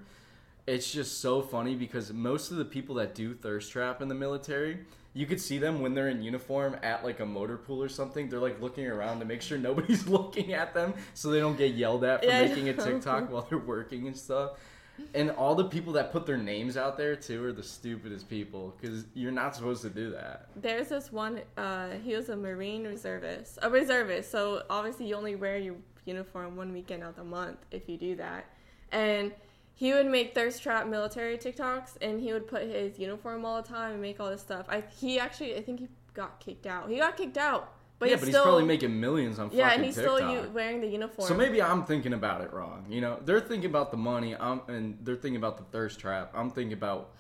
[0.68, 4.14] It's just so funny because most of the people that do thirst trap in the
[4.16, 4.80] military,
[5.16, 8.30] you could see them when they're in uniform at like a motor pool or something.
[8.30, 11.74] They're like looking around to make sure nobody's looking at them so they don't get
[11.74, 12.74] yelled at for Yeah, making a.
[12.74, 14.60] TikTok while they're working and stuff.
[15.14, 18.76] And all the people that put their names out there too are the stupidest people
[18.80, 20.48] because you're not supposed to do that.
[20.56, 21.42] There's this one.
[21.58, 24.32] Uh, he was a Marine reservist, a reservist.
[24.32, 25.76] So obviously, you only wear your
[26.06, 28.46] uniform one weekend out the month if you do that.
[28.92, 29.32] And
[29.76, 33.68] he would make thirst trap military TikToks, and he would put his uniform all the
[33.68, 34.66] time and make all this stuff.
[34.68, 36.90] I he actually, I think he got kicked out.
[36.90, 39.66] He got kicked out, but yeah, he's but still he's probably making millions on yeah,
[39.66, 40.18] fucking and he's TikTok.
[40.18, 41.28] still u- wearing the uniform.
[41.28, 42.86] so maybe I'm thinking about it wrong.
[42.90, 46.32] You know, they're thinking about the money, I'm, and they're thinking about the thirst trap.
[46.34, 47.12] I'm thinking about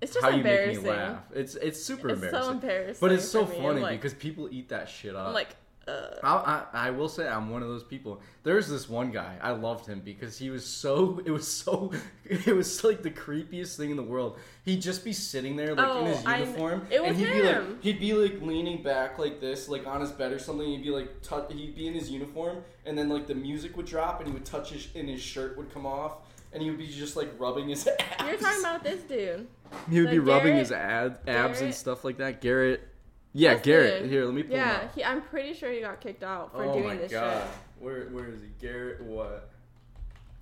[0.00, 1.22] it's just how you make me laugh.
[1.34, 2.52] It's it's super It's so embarrassing.
[2.54, 5.28] embarrassing But it's so funny like- because people eat that shit up.
[5.28, 5.56] I'm like,
[5.86, 8.20] uh, I, I, I will say I'm one of those people.
[8.42, 11.92] There's this one guy I loved him because he was so it was so
[12.24, 14.38] it was like the creepiest thing in the world.
[14.64, 18.00] He'd just be sitting there like in Oh, his uniform, and he'd be like he'd
[18.00, 20.66] be like leaning back like this, like on his bed or something.
[20.66, 23.86] He'd be like tou- he'd be in his uniform, and then like the music would
[23.86, 26.18] drop, and he would touch his and his shirt would come off,
[26.52, 28.02] and he would be just like rubbing his abs.
[28.26, 29.46] you're talking about this dude.
[29.90, 32.40] He would be Like rubbing Garrett- his ab- abs and stuff like that.
[32.40, 32.88] Garrett.
[33.36, 34.06] Yeah, This Garrett.
[34.08, 36.72] Here, let me pull Yeah, he, I'm pretty sure he got kicked out for oh
[36.74, 37.42] doing my this god.
[37.42, 37.50] shit.
[37.80, 38.48] Where where is he?
[38.64, 39.50] Garrett what?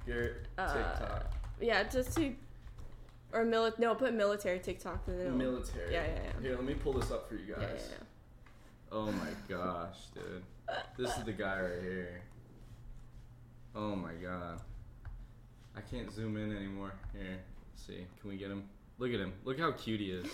[0.07, 1.32] Garrett Uh, TikTok.
[1.61, 2.34] Yeah, just to
[3.32, 5.90] or mili- no, put military TikTok in the Military.
[5.90, 6.40] Yeah, yeah, yeah.
[6.43, 7.61] Here, let me pull this up for you guys.
[7.62, 8.05] Yeah, yeah, yeah.
[8.93, 10.43] Oh my gosh, dude.
[10.99, 12.20] This is the guy right here.
[13.74, 14.61] Oh my god.
[15.74, 16.93] I can't zoom in anymore.
[17.14, 17.38] Here,
[17.72, 18.05] let's see.
[18.20, 18.64] Can we get him?
[18.99, 19.32] Look at him.
[19.45, 20.26] Look how cute he is.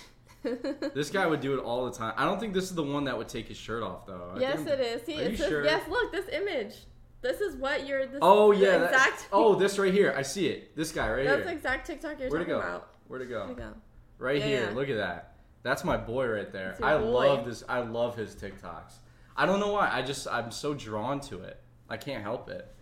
[0.95, 2.15] this guy would do it all the time.
[2.17, 4.33] I don't think this is the one that would take his shirt off though.
[4.37, 5.03] I yes, it is.
[5.03, 5.65] See, Are you says, sure?
[5.65, 6.75] yes, look, this image.
[7.21, 8.07] This is what you're.
[8.07, 8.79] This Oh yeah.
[8.79, 9.29] that- exact.
[9.33, 10.15] oh, this right here.
[10.17, 10.77] I see it.
[10.77, 11.45] This guy right that's here.
[11.47, 12.89] the exact TikTok you're Where'd talking about.
[13.09, 13.41] Where'd it go?
[13.47, 13.73] Where'd it go?
[14.19, 14.69] Right Yeah, here.
[14.71, 14.77] yeah.
[14.77, 15.33] Look at that.
[15.65, 16.77] That's my boy right there.
[16.83, 17.05] I boy.
[17.09, 17.65] love this.
[17.69, 18.95] I love his TikToks.
[19.37, 19.91] I don't know why.
[19.93, 21.61] I just I'm so drawn to it.
[21.91, 22.73] I can't help it.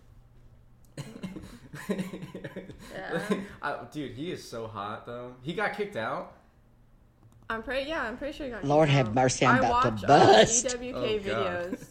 [1.89, 3.21] Yeah.
[3.61, 5.35] I- dude, he is so hot though.
[5.41, 6.33] He got kicked out.
[7.49, 7.89] I'm pretty.
[7.89, 8.63] Yeah, I'm pretty sure you got.
[8.65, 10.65] Lord have mercy, I'm I about to watch, uh, bust.
[10.67, 11.85] DWK Oh, videos.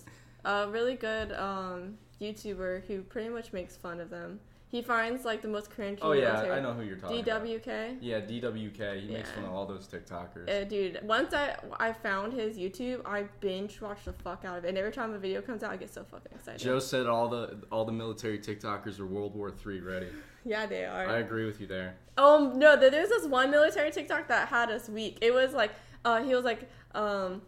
[0.44, 4.38] A really good um, YouTuber who pretty much makes fun of them.
[4.68, 5.98] He finds like the most cringy.
[6.02, 7.44] Oh yeah, military- I know who you're talking about.
[7.44, 7.98] DWK.
[8.00, 9.00] Yeah, DWK.
[9.00, 10.50] He makes fun of all those TikTokers.
[10.50, 14.64] Uh, dude, once I I found his YouTube, I binge watch the fuck out of
[14.64, 14.68] it.
[14.68, 16.60] And every time a video comes out, I get so fucking excited.
[16.60, 20.08] Joe said all the all the military TikTokers are World War Three ready.
[20.46, 21.06] Yeah, they are.
[21.08, 21.96] I agree with you there.
[22.16, 25.18] Um, no, there- there's this one military TikTok that had us weak.
[25.20, 25.72] It was like,
[26.04, 27.42] uh, he was like, um,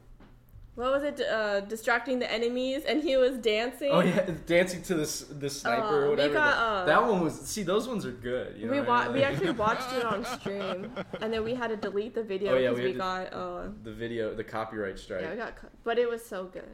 [0.75, 1.21] what was it?
[1.21, 3.91] Uh, distracting the enemies, and he was dancing.
[3.91, 6.35] Oh yeah, dancing to this the sniper Uh, or whatever.
[6.35, 7.35] got, that, uh, that one was.
[7.41, 8.57] See, those ones are good.
[8.57, 9.13] You know we wa- I mean?
[9.15, 12.59] we actually watched it on stream, and then we had to delete the video Oh,
[12.59, 15.23] yeah, because we we, got, uh, the video, the copyright strike.
[15.23, 15.71] yeah, we got, cut.
[15.83, 16.69] but it was so good.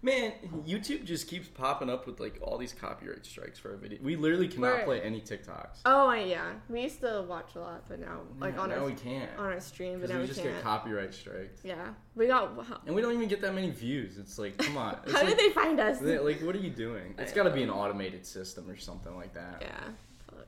[0.00, 0.32] Man,
[0.64, 3.98] YouTube just keeps popping up with like all these copyright strikes for our video.
[4.00, 4.84] We literally cannot Right.
[4.84, 5.80] play any TikToks.
[5.84, 8.84] Oh yeah, we used to watch a lot, but now, like Yeah, on now our
[8.86, 10.54] we can't on our stream, but because now we we, just can't.
[10.54, 12.64] get copyright strikes, yeah, we got.
[12.64, 14.18] How, and we don't even get that many views.
[14.18, 14.98] It's like, come on.
[15.04, 15.98] It's how like, did they find us?
[15.98, 17.14] they- Like, what are you doing?
[17.18, 19.56] It's got to be an automated system or something like that.
[19.62, 19.80] yeah,
[20.28, 20.46] fuck.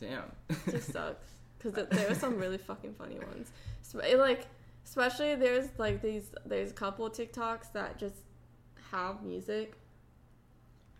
[0.00, 0.32] Damn.
[0.66, 1.26] It just sucks
[1.62, 3.50] because there were some really fucking funny ones.
[3.82, 4.46] So, it, like,
[4.86, 8.14] especially there's like these there's a couple of TikToks that just
[8.90, 9.74] have music,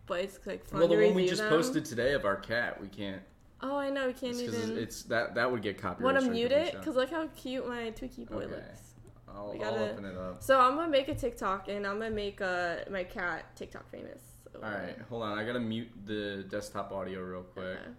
[0.07, 1.51] but it's like fun well, the one we just them.
[1.51, 3.23] posted today of our cat, we can't.
[3.61, 4.79] Oh, I know we can't It's even.
[4.79, 6.15] it's that that would get copyright.
[6.15, 6.73] Want to mute it?
[6.73, 8.55] Because look how cute my Twiki boy Okay.
[8.55, 8.83] looks.
[9.29, 10.43] I'll, we I'll open it up.
[10.43, 14.23] So I'm gonna make a TikTok and I'm gonna make uh, my cat TikTok famous.
[14.53, 15.37] So, All right, hold on.
[15.39, 17.65] I gotta mute the desktop audio real quick.
[17.79, 17.91] okay.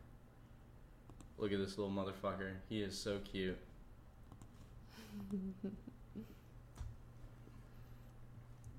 [1.38, 2.54] Look at this little motherfucker.
[2.68, 3.58] He is so cute.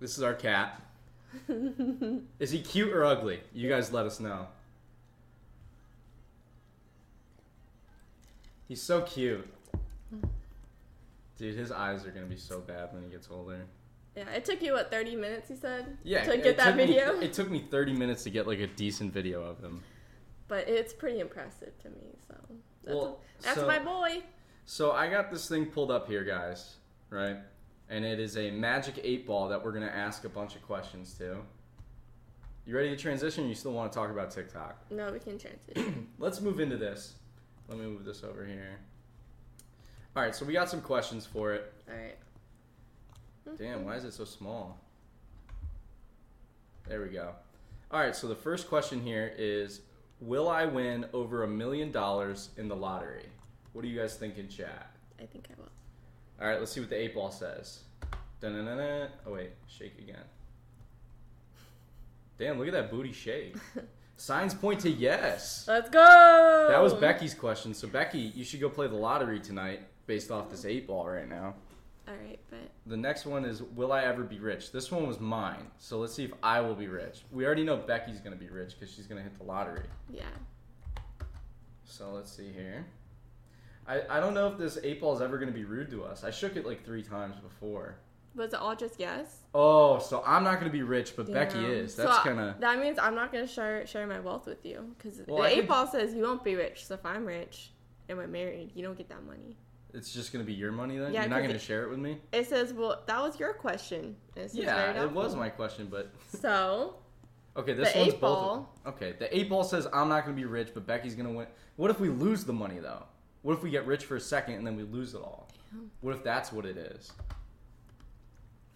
[0.01, 0.83] this is our cat.
[2.39, 3.41] is he cute or ugly?
[3.53, 4.47] You guys let us know.
[8.69, 9.47] He's so cute.
[11.39, 13.61] Dude, his eyes are gonna be so bad when he gets older.
[14.17, 15.51] Yeah, it took you what 30 minutes?
[15.51, 15.97] You said.
[16.05, 17.19] Yeah, To get that took me- video.
[17.21, 19.83] it took me 30 minutes to get like a decent video of him.
[20.49, 22.17] but it's pretty impressive to me.
[22.27, 22.35] So
[22.83, 24.23] that's, Well, that's so- my boy.
[24.67, 26.77] So I got this thing pulled up here, guys,
[27.09, 27.39] right?
[27.91, 31.13] And it is a magic eight ball that we're gonna ask a bunch of questions
[31.15, 31.39] to.
[32.65, 33.45] You ready to transition?
[33.45, 34.77] Or you still want to talk about TikTok?
[34.91, 36.07] No, we can transition.
[36.19, 37.15] Let's move into this.
[37.69, 38.79] Let me move this over here.
[40.15, 41.73] All right, so we got some questions for it.
[41.89, 42.17] All right.
[43.59, 44.79] Damn, why is it so small?
[46.89, 47.33] There we go.
[47.91, 49.81] All right, so the first question here is
[50.21, 53.27] Will I win over a million dollars in the lottery?
[53.73, 54.91] What do you guys think in chat?
[55.19, 55.71] I think I will.
[56.41, 57.81] All right, let's see what the eight ball says.
[58.41, 59.09] Dun-dun-dun-dun.
[59.27, 60.25] Oh wait, shake again.
[62.39, 63.57] Damn, look at that booty shake.
[64.17, 65.65] Signs point to yes.
[65.69, 66.67] Let's go.
[66.71, 67.73] That was Becky's question.
[67.75, 71.29] So Becky, you should go play the lottery tonight based off this eight ball right
[71.29, 71.55] now.
[72.09, 74.73] All right, but The next one is Will I ever be rich?
[74.73, 75.67] This one was mine.
[75.79, 77.23] So let's see if I will be rich.
[77.31, 79.85] We already know Becky's going to be rich because she's going to hit the lottery.
[80.11, 80.25] yeah.
[81.85, 82.87] So let's see here.
[83.91, 86.05] I, I don't know if this eight ball is ever going to be rude to
[86.05, 86.23] us.
[86.23, 87.97] I shook it like three times before.
[88.37, 89.39] Was it all just yes?
[89.53, 91.97] Oh, so I'm not going to be rich, but Becky is.
[91.97, 92.61] That's I- kind of.
[92.61, 95.49] That means I'm not gonna share share my wealth with you because Well, the I
[95.49, 96.87] eight ball says you won't be rich.
[96.87, 97.73] So if I'm rich
[98.09, 99.57] and we're married, you don't get that money.
[99.93, 101.13] It's just going to be your money then?
[101.13, 102.19] Yeah, You're not going to share it with me?
[102.33, 104.15] It says, well, that was your question.
[104.37, 106.13] It says Yeah, it was my question, but.
[106.41, 106.95] So
[107.57, 108.21] Okay, this The one's both.
[108.21, 108.75] ball.
[108.87, 111.35] Okay, the eight ball says I'm not going to be rich, but Becky's going to
[111.35, 111.49] win.
[111.75, 113.03] What if we lose the money though?
[113.43, 115.49] What if we get rich for a second and then we lose it all?
[116.01, 117.13] What if that's what it is?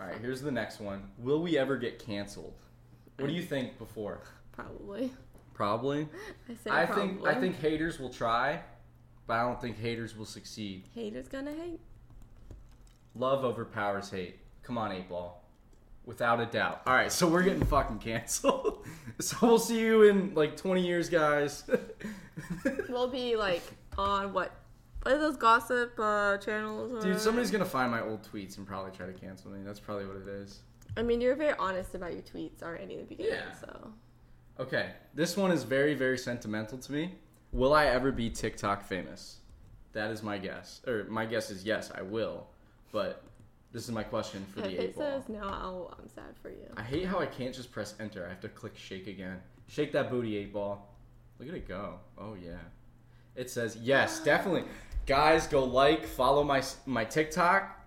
[0.01, 1.11] All right, here's the next one.
[1.19, 2.55] Will we ever get canceled?
[3.19, 4.21] What do you think before?
[4.53, 5.13] probably.
[5.53, 6.09] Probably.
[6.49, 7.15] I said I probably.
[7.15, 8.61] think I think haters will try,
[9.27, 10.85] but I don't think haters will succeed.
[10.95, 11.81] haters gonna hate.
[13.15, 14.39] Love overpowers hate.
[14.63, 15.45] Come on, eight ball.
[16.07, 16.83] Without a doubt.
[16.87, 18.85] All right, so we're getting fucking canceled.
[19.21, 21.65] so we'll see you in like 20 years, guys.
[22.89, 23.63] We'll be like
[23.99, 24.53] on what?
[25.03, 27.05] What are those gossip uh, channels?
[27.05, 29.61] Dude, somebody's gonna find my old tweets and probably try to cancel me.
[29.63, 30.61] That's probably what it is.
[30.97, 33.35] I mean, you're very honest about your tweets already in the beginning.
[33.35, 33.53] Yeah.
[33.53, 33.93] So
[34.59, 37.15] Okay, this one is very, very sentimental to me.
[37.53, 39.39] Will I ever be TikTok famous?
[39.93, 40.81] That is my guess.
[40.87, 42.47] Or my guess is yes, I will.
[42.93, 43.25] But
[43.73, 45.05] this is my question for If the eight ball.
[45.05, 46.73] It says no, I'll, I'm sad for you.
[46.77, 48.25] I hate how I can't just press enter.
[48.25, 49.41] I have to click shake again.
[49.67, 50.95] Shake that booty, eight ball.
[51.41, 51.99] Look at it go.
[52.17, 52.59] Oh yeah.
[53.37, 54.65] It says yes, definitely.
[55.07, 57.81] Guys, go like, follow my my TikTok.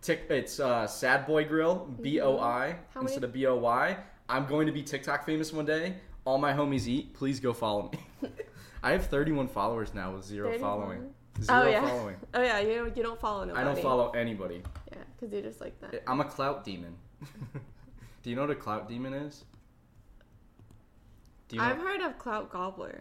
[0.00, 2.98] Tick, it's uh, Sad Boy Grill, B O I Mm-hmm.
[2.98, 3.96] Many- instead of B O Y.
[4.28, 5.94] I'm going to be TikTok famous one day.
[6.26, 7.14] All my homies eat.
[7.14, 7.90] Please go follow
[8.22, 8.28] me.
[8.82, 10.60] I have 31 followers now with zero 31?
[10.70, 11.14] following.
[11.40, 11.88] Zero oh yeah.
[11.88, 12.16] following.
[12.34, 12.60] Oh yeah.
[12.60, 13.60] You don't, you don't follow nobody.
[13.60, 14.62] I don't follow anybody.
[14.92, 16.02] Yeah, because you're just like that.
[16.06, 16.94] I'm a clout demon.
[18.22, 19.44] Do you know what a clout demon is?
[21.48, 23.00] Do you know I've heard of Clout Gobbler.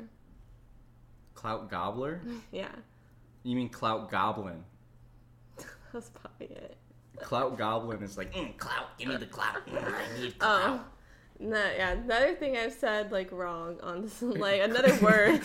[1.38, 2.20] Clout gobbler?
[2.52, 2.70] Yeah,
[3.44, 4.64] You mean clout goblin?
[5.94, 6.78] that's probably it.
[7.20, 8.98] Clout goblin is like mm, clout.
[8.98, 9.58] Give me the clout.
[9.68, 10.80] Mm, I need clout.
[10.80, 10.86] Oh.
[11.40, 11.92] No, yeah.
[11.92, 15.42] Another thing I've said like wrong on this, like another word.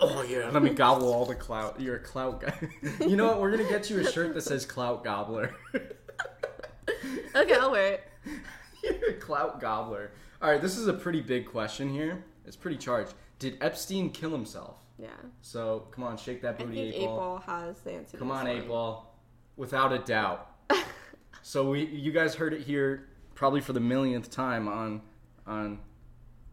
[0.00, 1.80] Oh yeah, let me gobble all the clout.
[1.80, 2.68] You're a clout guy.
[3.00, 3.40] you know what?
[3.40, 5.54] We're gonna get you a shirt that says clout gobbler.
[7.36, 8.08] okay, I'll wear it.
[8.82, 10.10] You're a clout gobbler.
[10.42, 12.24] All right, this is a pretty big question here.
[12.44, 13.14] It's pretty charged.
[13.44, 14.78] Did Epstein kill himself?
[14.98, 15.08] Yeah.
[15.42, 17.42] So come on, shake that I booty, think eight ball.
[17.44, 18.16] has the answer.
[18.16, 19.14] Come on, eight ball.
[19.58, 20.50] Without a doubt.
[21.42, 25.02] so we, you guys heard it here, probably for the millionth time on,
[25.46, 25.80] on,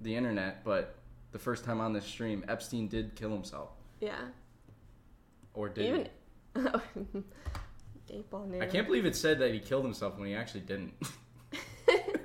[0.02, 0.66] the internet.
[0.66, 0.96] But
[1.32, 3.70] the first time on this stream, Epstein did kill himself,
[4.02, 4.20] Yeah.
[5.54, 6.10] or did Even.
[7.14, 7.24] he?
[8.18, 8.60] eight ball knew.
[8.62, 10.94] I can't believe it said that he killed himself when he actually didn't.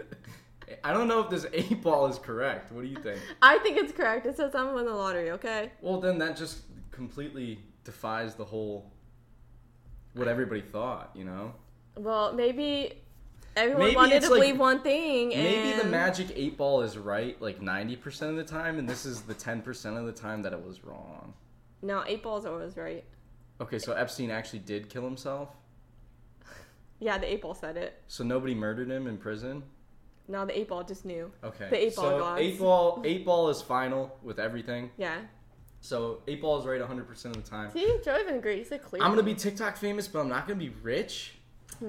[0.86, 2.70] I don't know if this eight ball is correct.
[2.70, 3.18] What do you think?
[3.42, 4.24] I think it's correct.
[4.24, 5.32] It says I'm win the lottery.
[5.32, 5.72] Okay.
[5.80, 6.60] Well, then that just
[6.92, 8.92] completely defies the whole
[10.14, 11.10] what everybody thought.
[11.14, 11.54] You know.
[11.96, 12.92] Well, maybe
[13.56, 15.34] everyone Maybe wanted to like- believe one thing.
[15.34, 19.04] And Maybe the magic eight ball is right like 90% of the time, and this
[19.04, 21.34] is the 10% of the time that it was wrong.
[21.82, 23.02] No, eight balls are always right.
[23.60, 25.48] Okay, so Epstein actually did kill himself?
[26.98, 28.00] Yeah, the eight ball said it.
[28.08, 29.62] So nobody murdered him in prison?
[30.28, 31.30] No, the eight ball just knew.
[31.44, 31.68] Okay.
[31.70, 32.40] The eight ball so gods.
[32.40, 34.90] eight ball eight ball is final with everything.
[34.96, 35.18] Yeah.
[35.80, 37.70] So eight ball is right 100% of the time.
[37.72, 38.66] See, Joe even agreed.
[38.66, 39.02] He clear.
[39.02, 41.34] I'm gonna be TikTok famous, but I'm not gonna be rich.
[41.78, 41.84] Hmm.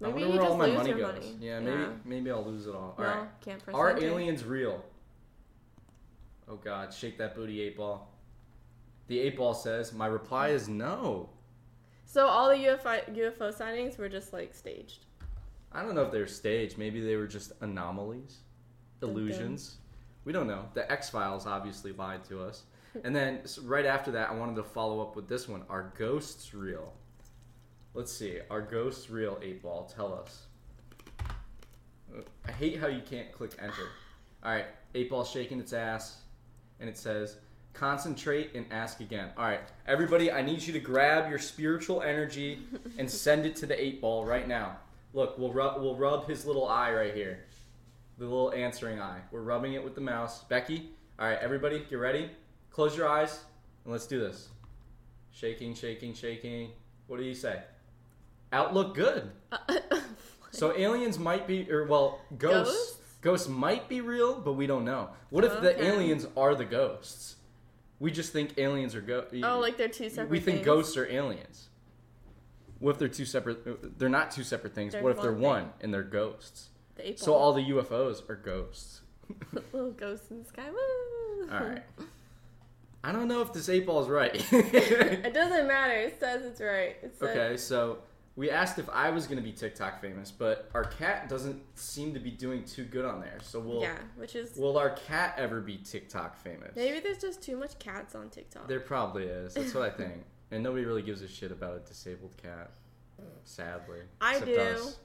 [0.00, 1.02] I Maybe wonder you where all my money goes.
[1.14, 1.36] money.
[1.40, 2.94] Yeah, maybe maybe I'll lose it all.
[2.96, 3.28] All No, right.
[3.40, 4.06] can't press Are enter.
[4.06, 4.84] aliens real?
[6.48, 8.08] Oh God, shake that booty, eight ball.
[9.08, 11.30] The eight ball says, "My reply is no."
[12.04, 15.06] So all the UFO UFO sightings were just like staged.
[15.72, 16.78] I don't know if they're staged.
[16.78, 18.38] Maybe they were just anomalies,
[19.02, 19.76] illusions.
[20.24, 20.64] We don't know.
[20.74, 22.62] The X Files obviously lied to us.
[23.04, 25.62] And then s- right after that, I wanted to follow up with this one.
[25.68, 26.92] Are ghosts real?
[27.94, 28.38] Let's see.
[28.50, 29.38] Are ghosts real?
[29.42, 29.92] Eight ball.
[29.94, 30.46] Tell us.
[32.46, 33.88] I hate how you can't click enter.
[34.42, 34.64] All right,
[34.94, 36.22] eight ball shaking its ass,
[36.80, 37.36] and it says,
[37.74, 42.60] "Concentrate and ask again." All right, everybody, I need you to grab your spiritual energy
[42.98, 44.78] and send it to the eight ball right now.
[45.18, 47.40] Look, we'll rub we'll rub his little eye right here,
[48.18, 49.18] the little answering eye.
[49.32, 50.44] We're rubbing it with the mouse.
[50.44, 52.30] Becky, all right, everybody, get ready.
[52.70, 53.40] Close your eyes
[53.82, 54.50] and let's do this.
[55.32, 56.70] Shaking, shaking, shaking.
[57.08, 57.62] What do you say?
[58.52, 59.32] Outlook good.
[59.50, 59.58] Uh,
[60.52, 62.72] so aliens might be, or well, ghosts.
[62.72, 62.96] Ghosts?
[63.20, 65.08] Ghosts might be real, but we don't know.
[65.30, 65.88] What if the Okay.
[65.88, 67.34] aliens are the ghosts?
[67.98, 69.34] We just think aliens are ghosts.
[69.42, 70.30] Oh, like they're two separate.
[70.30, 70.66] we think things.
[70.66, 71.67] ghosts are aliens.
[72.80, 73.98] What if they're two separate?
[73.98, 74.92] They're not two separate things.
[74.92, 75.72] They're what if they're one one thing.
[75.82, 76.68] and they're ghosts?
[76.96, 79.02] The So all the UFOs are ghosts.
[79.72, 80.70] little ghosts in the sky.
[80.70, 81.50] Woo!
[81.50, 81.82] All right.
[83.04, 84.34] I don't know if this eight ball is right.
[84.52, 85.94] It doesn't matter.
[85.94, 86.96] It says it's right.
[87.02, 87.98] It says, okay, so
[88.34, 92.14] we asked if I was going to be TikTok famous, but our cat doesn't seem
[92.14, 93.38] to be doing too good on there.
[93.42, 96.74] So will Yeah, which is will our cat ever be TikTok famous?
[96.74, 98.68] maybe there's just too much cats on TikTok.
[98.68, 99.54] There probably is.
[99.54, 100.24] That's what I think.
[100.50, 102.70] And nobody really gives a shit about a disabled cat.
[103.44, 104.00] Sadly.
[104.20, 104.56] I do.
[104.58, 104.98] us.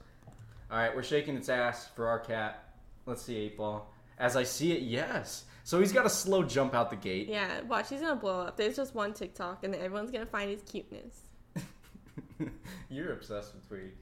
[0.70, 2.74] Alright, we're shaking its ass for our cat.
[3.06, 3.92] Let's see, 8 ball.
[4.18, 5.44] As I see it, yes.
[5.64, 7.28] So he's got a slow jump out the gate.
[7.28, 7.88] Yeah, watch.
[7.90, 8.56] He's gonna blow up.
[8.56, 11.22] There's just one TikTok, and everyone's gonna find his cuteness.
[12.90, 13.94] You're obsessed with Tweet.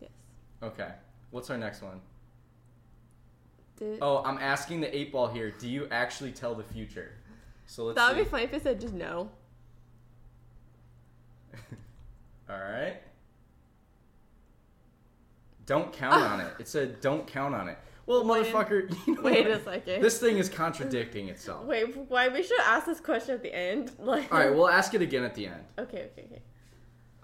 [0.00, 0.10] Yes.
[0.62, 0.90] Okay.
[1.30, 2.00] What's our next one?
[3.76, 5.50] Did, Oh, I'm asking the 8 ball here.
[5.50, 7.12] Do you actually tell the future?
[7.66, 8.16] So let's that see.
[8.16, 9.30] would be funny if it said just no.
[12.50, 13.02] Alright.
[15.66, 16.52] Don't count on it.
[16.60, 17.78] It said don't count on it.
[18.06, 19.56] Well, Wait- motherfucker, you know wait what?
[19.58, 20.00] a second.
[20.02, 21.64] This thing is contradicting itself.
[21.66, 23.90] Wait, why we should ask this question at the end?
[23.98, 25.64] Like, All right, we'll ask it again at the end.
[25.78, 26.42] okay, okay, okay.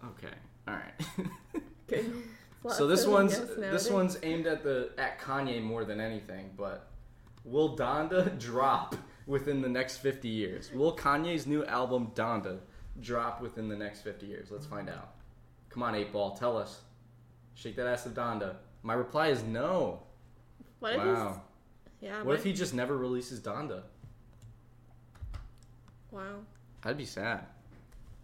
[0.05, 0.35] Okay.
[0.67, 1.29] All right.
[1.87, 2.13] Good.
[2.71, 6.91] so this one's this one's aimed at the at Kanye more than anything, but
[7.45, 8.97] will Donda drop
[9.27, 10.73] within the next 50 years?
[10.73, 12.59] Will Kanye's new album Donda
[13.01, 14.49] drop within the next 50 years?
[14.51, 15.15] Let's find out.
[15.71, 16.81] Come on, 8 Ball, tell us.
[17.55, 18.57] Shake that ass of Donda.
[18.83, 20.03] My reply is no.
[20.81, 21.43] What if Wow.
[22.01, 22.23] yeah?
[22.23, 23.83] What if he just never releases Donda?
[26.11, 26.41] Wow,
[26.85, 27.47] I'd be sad.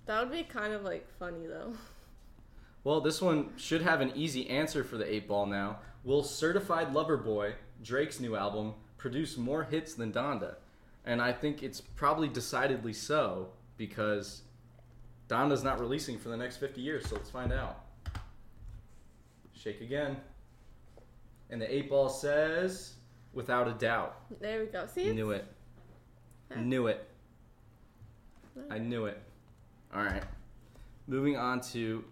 [0.06, 1.72] that would be kind of like funny though.
[2.84, 5.80] Well, this one should have an easy answer for the 8 Ball now.
[6.04, 10.54] Will Certified Lover Boy, Drake's new album, produce more hits than Donda?
[11.04, 14.42] And I think it's probably decidedly so because
[15.28, 17.84] Donda's not releasing for the next 50 years, so let's find out.
[19.52, 20.16] Shake again.
[21.50, 22.94] And the 8 Ball says,
[23.32, 24.16] without a doubt.
[24.40, 24.86] There we go.
[24.86, 25.46] See, I Knew it.
[26.56, 27.08] Knew it.
[28.70, 29.20] I knew it.
[29.94, 30.22] All right.
[31.06, 32.04] Moving on to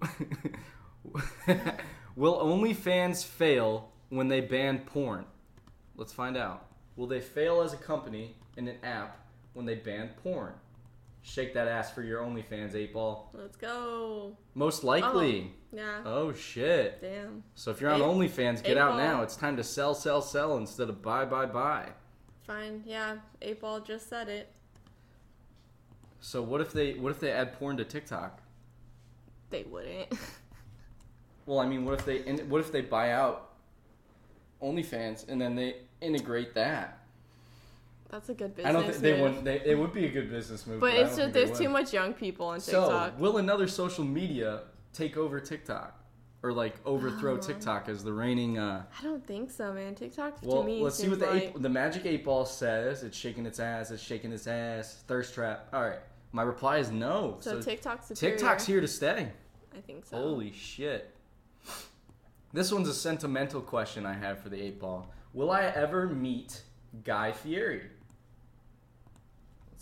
[2.17, 5.25] Will OnlyFans fail when they ban porn?
[5.97, 6.67] Let's find out.
[6.97, 9.19] Will they fail as a company in an app
[9.53, 10.55] when they ban porn?
[11.29, 13.29] Shake that ass for your OnlyFans, 8 Ball.
[13.35, 14.37] let's go.
[14.55, 15.53] Most oh, likely.
[15.72, 16.03] Yeah.
[16.05, 17.01] Oh, shit.
[17.03, 17.43] Damn.
[17.57, 18.99] So if you're on Eight- OnlyFans, get out ball.
[18.99, 19.22] now.
[19.22, 21.89] It's time to sell, sell, sell instead of buy, buy, buy.
[22.47, 22.85] Fine.
[22.87, 23.16] Yeah.
[23.43, 24.53] Eight ball just said it.
[26.20, 28.41] So what if they what if they add porn to TikTok?
[29.51, 30.12] They wouldn't.
[31.47, 32.18] Well, I mean, what if they
[32.49, 33.53] what if they buy out
[34.61, 37.05] OnlyFans and then they integrate that?
[38.11, 38.70] That's a good business.
[38.70, 39.44] I don't think they wouldn't.
[39.44, 40.80] They, it would be a good business move.
[40.80, 43.12] But I it's just there's too much young people on TikTok.
[43.16, 45.98] So, will another social media take over TikTok
[46.42, 47.38] or like overthrow Oh.
[47.38, 48.59] TikTok as the reigning?
[48.59, 49.94] Uh, I don't think so, man.
[49.94, 53.02] TikTok well, to me let's see what the like eight, the magic eight ball says.
[53.02, 53.90] It's shaking its ass.
[53.90, 55.02] It's shaking its ass.
[55.09, 55.68] Thirst trap.
[55.72, 55.98] All right.
[56.32, 57.38] My reply is no.
[57.40, 58.36] so, TikTok's superior.
[58.36, 59.28] TikTok's here to stay.
[59.76, 60.16] I think so.
[60.16, 61.12] Holy shit.
[62.52, 65.12] This one's a sentimental question I have for the eight ball.
[65.34, 66.62] Will I ever meet
[67.04, 67.82] Guy Fieri?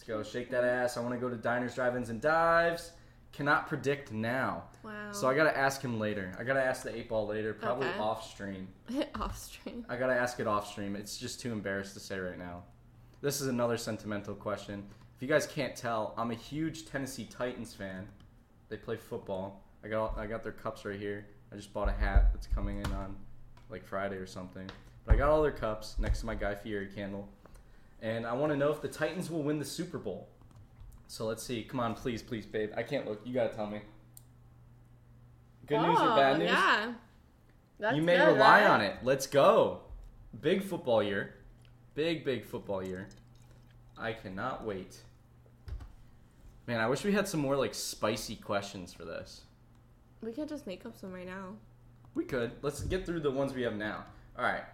[0.06, 0.38] Let's go.
[0.38, 0.96] Shake that ass.
[0.96, 2.92] I want to go to diners, drive-ins, and dives.
[3.32, 4.64] Cannot predict now.
[4.84, 5.10] Wow.
[5.12, 6.32] So I gotta ask him later.
[6.38, 7.98] I gotta ask the eight ball later, probably Okay.
[7.98, 8.68] off stream.
[9.16, 9.84] off stream.
[9.88, 10.94] I gotta ask it off stream.
[10.94, 12.62] It's just too embarrassed to say right now.
[13.22, 14.84] This is another sentimental question.
[15.16, 18.06] If you guys can't tell, I'm a huge Tennessee Titans fan.
[18.68, 19.64] They play football.
[19.82, 21.26] I got I got their cups right here.
[21.52, 23.16] I just bought a hat that's coming in on
[23.68, 24.68] like Friday or something.
[25.06, 27.28] But I got all their cups next to my Guy Fieri candle.
[28.04, 30.28] And I want to know if the Titans will win the Super Bowl.
[31.08, 31.62] So let's see.
[31.62, 32.70] Come on, please, please, babe.
[32.76, 33.22] I can't look.
[33.24, 33.80] You gotta tell me.
[35.66, 36.50] Good news or Oh, bad news?
[36.50, 36.92] Yeah.
[37.80, 38.70] That's you may good, rely right?
[38.70, 38.98] on it.
[39.02, 39.80] Let's go.
[40.42, 41.34] Big football year.
[41.94, 43.08] Big, big football year.
[43.96, 44.98] I cannot wait.
[46.66, 49.42] Man, I wish we had some more like spicy questions for this.
[50.20, 51.54] We could just make up some right now.
[52.14, 52.52] We could.
[52.60, 54.04] Let's get through the ones we have now.
[54.38, 54.64] All right.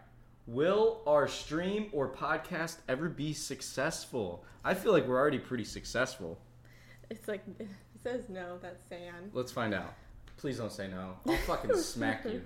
[0.50, 4.44] Will our stream or podcast ever be successful?
[4.64, 6.40] I feel like we're already pretty successful.
[7.08, 7.68] It's like it
[8.02, 8.58] says no.
[8.60, 9.30] That's sand.
[9.32, 9.94] Let's find out.
[10.38, 11.14] Please don't say no.
[11.28, 12.42] I'll fucking smack you.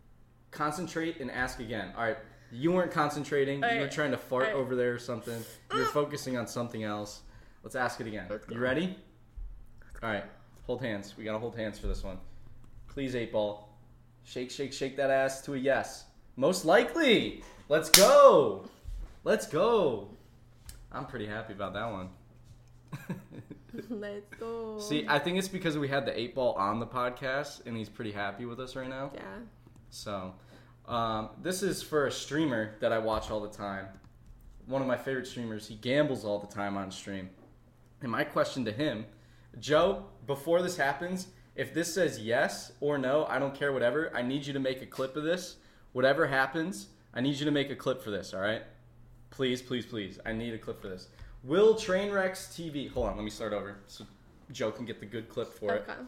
[0.50, 1.94] Concentrate and ask again.
[1.96, 2.18] All right.
[2.52, 3.60] You weren't concentrating.
[3.60, 4.56] You were Alright, trying to fart alright.
[4.56, 5.42] over there or something.
[5.72, 5.92] You were ah!
[5.94, 7.22] focusing on something else.
[7.62, 8.26] Let's ask it again.
[8.28, 8.98] Let's You ready?
[10.02, 10.24] All right.
[10.66, 11.14] Hold hands.
[11.16, 12.18] We gotta hold hands for this one.
[12.86, 13.70] Please, eight ball.
[14.24, 16.04] Shake, shake, shake that ass to a yes.
[16.36, 17.42] Most likely.
[17.68, 18.64] Let's go.
[19.24, 20.10] Let's go.
[20.92, 22.08] I'm pretty happy about that one.
[23.90, 24.78] Let's go.
[24.78, 27.88] See, I think it's because we had the eight ball on the podcast, and he's
[27.88, 29.10] pretty happy with us right now.
[29.14, 29.22] yeah.
[29.90, 30.34] So,
[30.86, 33.86] um, this is for a streamer that I watch all the time.
[34.66, 35.66] One of my favorite streamers.
[35.66, 37.30] He gambles all the time on stream.
[38.02, 39.06] And my question to him,
[39.58, 44.12] Joe, before this happens, if this says yes or no, I don't care, whatever.
[44.14, 45.56] I need you to make a clip of this.
[45.96, 48.34] Whatever happens, I need you to make a clip for this.
[48.34, 48.60] All right?
[49.30, 50.18] Please, please, please.
[50.26, 51.08] I need a clip for this.
[51.42, 52.90] Will Trainwrecks TV?
[52.90, 54.04] Hold on, let me start over so
[54.52, 55.98] Joe can get the good clip for it Okay.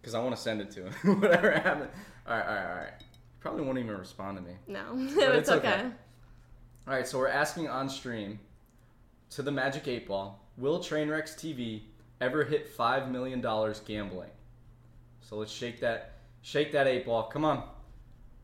[0.00, 1.20] because I want to send it to him.
[1.20, 1.90] Whatever happened.
[2.26, 2.92] All right, all right, all right.
[3.40, 4.52] Probably won't even respond to me.
[4.66, 5.90] No, it's, okay.
[6.88, 8.40] All right, so we're asking on stream
[9.28, 11.82] to the Magic Eight Ball: Will Trainwrecks TV
[12.18, 14.30] ever hit five million dollars gambling?
[15.20, 17.24] So let's shake that, shake that eight ball.
[17.24, 17.62] Come on,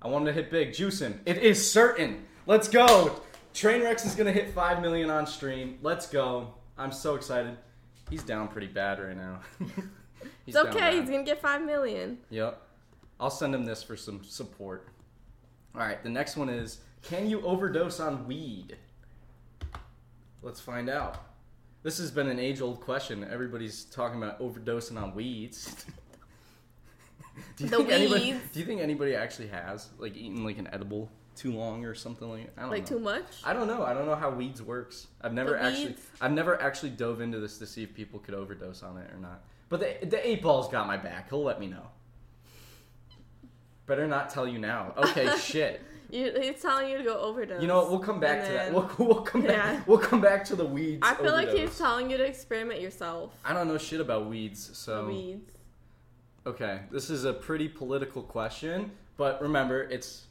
[0.02, 0.72] I want him to hit big.
[0.72, 1.20] Juice him.
[1.26, 2.24] It is certain.
[2.46, 3.20] Let's go.
[3.54, 5.78] Trainwrecks is gonna hit five million on stream.
[5.82, 6.54] Let's go.
[6.78, 7.56] I'm so excited.
[8.08, 9.40] He's down pretty bad right now.
[10.46, 10.98] It's okay.
[10.98, 12.18] He's gonna get five million.
[12.30, 12.60] Yep.
[13.20, 14.88] I'll send him this for some support.
[15.74, 18.76] All right, the next one is Can you overdose on weed?
[20.42, 21.22] Let's find out.
[21.82, 23.26] This has been an age old question.
[23.30, 25.86] Everybody's talking about overdosing on weeds.
[27.56, 29.90] do, you The think anybody, do you think anybody actually has?
[29.98, 32.50] Like eaten like an edible too long or something like.
[32.56, 32.98] I don't Like know.
[32.98, 33.24] too much?
[33.44, 33.82] I don't know.
[33.84, 35.06] I don't know how weeds works.
[35.22, 36.02] I've never The actually weeds?
[36.20, 39.18] I've never actually dove into this to see if people could overdose on it or
[39.18, 39.42] not.
[39.68, 41.28] But the the eight ball's got my back.
[41.30, 41.86] He'll let me know.
[43.86, 44.94] Better not tell you now.
[44.96, 45.80] Okay, shit.
[46.10, 47.60] You, he's telling you to go overdose.
[47.62, 47.90] You know what?
[47.90, 48.72] We'll come back to that.
[48.72, 49.50] We'll, we'll come back.
[49.50, 49.80] Yeah.
[49.86, 51.02] We'll come back to the weeds.
[51.02, 53.32] I feel like he's telling you to experiment yourself.
[53.44, 55.52] I don't know shit about weeds, so Weeds.
[56.46, 56.80] Okay.
[56.90, 60.26] This is a pretty political question, but remember, it's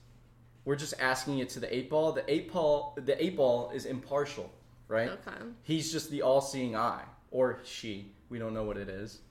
[0.66, 2.12] we're just asking it to the eight ball.
[2.12, 4.52] The eight ball, the eight ball is impartial,
[4.88, 5.10] right?
[5.10, 5.38] Okay.
[5.64, 8.12] He's just the all-seeing eye, or she.
[8.30, 9.22] We don't know what it is,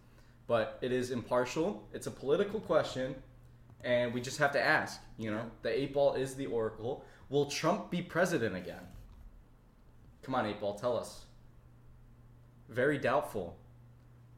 [0.46, 1.86] but it is impartial.
[1.92, 3.14] It's a political question,
[3.84, 5.00] and we just have to ask.
[5.16, 7.04] You know, the eight ball is the oracle.
[7.28, 8.82] Will Trump be president again?
[10.22, 11.24] Come on, eight ball, tell us.
[12.68, 13.56] Very doubtful.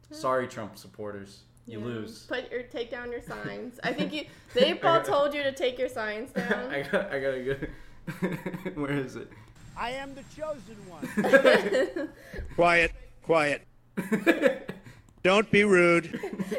[0.09, 0.15] Hmm.
[0.15, 1.85] Sorry, Trump supporters, you Yeah.
[1.85, 2.25] lose.
[2.27, 3.79] Put your take down your signs.
[3.83, 4.25] I think you.
[4.53, 6.71] The eight ball told you to take your signs down.
[6.73, 8.71] I got, I gotta go.
[8.81, 9.29] Where is it?
[9.77, 12.09] I am the chosen one.
[12.55, 12.91] Quiet,
[13.23, 13.61] quiet.
[15.23, 16.05] Don't be rude.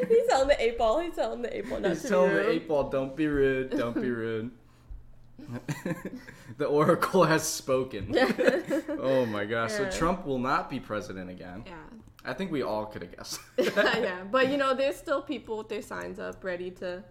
[0.09, 0.99] He's telling the eight ball.
[0.99, 3.27] He's telling the eight ball not He's to telling be the eight ball, don't be
[3.27, 4.51] rude, don't be rude.
[6.57, 8.15] the oracle has spoken.
[8.99, 9.71] oh my gosh!
[9.71, 9.89] Yeah.
[9.89, 11.63] So Trump will not be president again.
[11.65, 11.73] Yeah.
[12.25, 13.39] I think we all could have guessed.
[13.57, 17.03] yeah, but you know, there's still people with their signs up, ready to.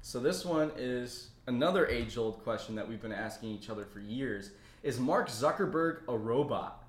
[0.00, 4.50] so this one is another age-old question that we've been asking each other for years:
[4.82, 6.84] Is Mark Zuckerberg a robot?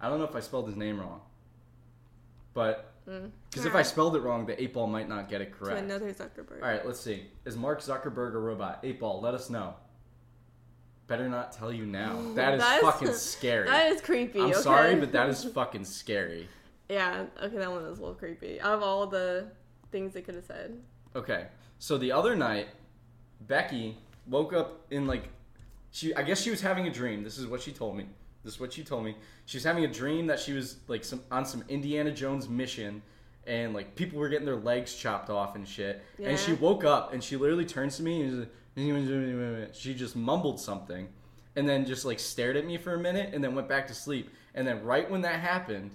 [0.00, 1.20] I don't know if I spelled his name wrong,
[2.54, 3.30] but mm.
[3.50, 5.80] because if I spelled it wrong, the eight ball might not get it To correct.
[5.80, 6.62] another Zuckerberg.
[6.62, 7.24] All right, let's see.
[7.44, 8.80] Is Mark Zuckerberg a robot?
[8.82, 9.74] Eight ball, let us know.
[11.06, 12.14] Better not tell you now.
[12.34, 13.66] That is That is- fucking scary.
[13.68, 14.40] That is creepy.
[14.40, 14.60] I'm okay?
[14.60, 16.48] sorry, but that is fucking scary.
[16.90, 17.26] Yeah.
[17.42, 18.60] Okay, that one was a little creepy.
[18.60, 19.46] Out of all the
[19.92, 20.78] things they could have said.
[21.16, 21.46] Okay,
[21.78, 22.68] so the other night,
[23.40, 25.28] Becky woke up in like,
[25.90, 27.24] she I guess she was having a dream.
[27.24, 28.06] This is what she told me.
[28.44, 29.16] This is what she told me.
[29.46, 33.02] She was having a dream that she was like some on some Indiana Jones mission,
[33.46, 36.02] and like people were getting their legs chopped off and shit.
[36.18, 36.30] Yeah.
[36.30, 40.60] And she woke up and she literally turns to me and like, she just mumbled
[40.60, 41.08] something,
[41.56, 43.94] and then just like stared at me for a minute and then went back to
[43.94, 44.30] sleep.
[44.54, 45.90] And then right when that happened,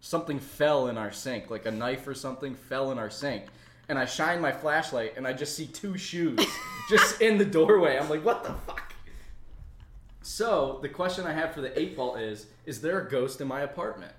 [0.00, 3.44] something fell in our sink, like a knife or something fell in our sink.
[3.88, 6.44] And I shine my flashlight and I just see two shoes
[6.90, 7.96] just in the doorway.
[7.98, 8.88] I'm like, what the fuck?
[10.22, 13.48] So the question I have for the eight ball is: Is there a ghost in
[13.48, 14.12] my apartment?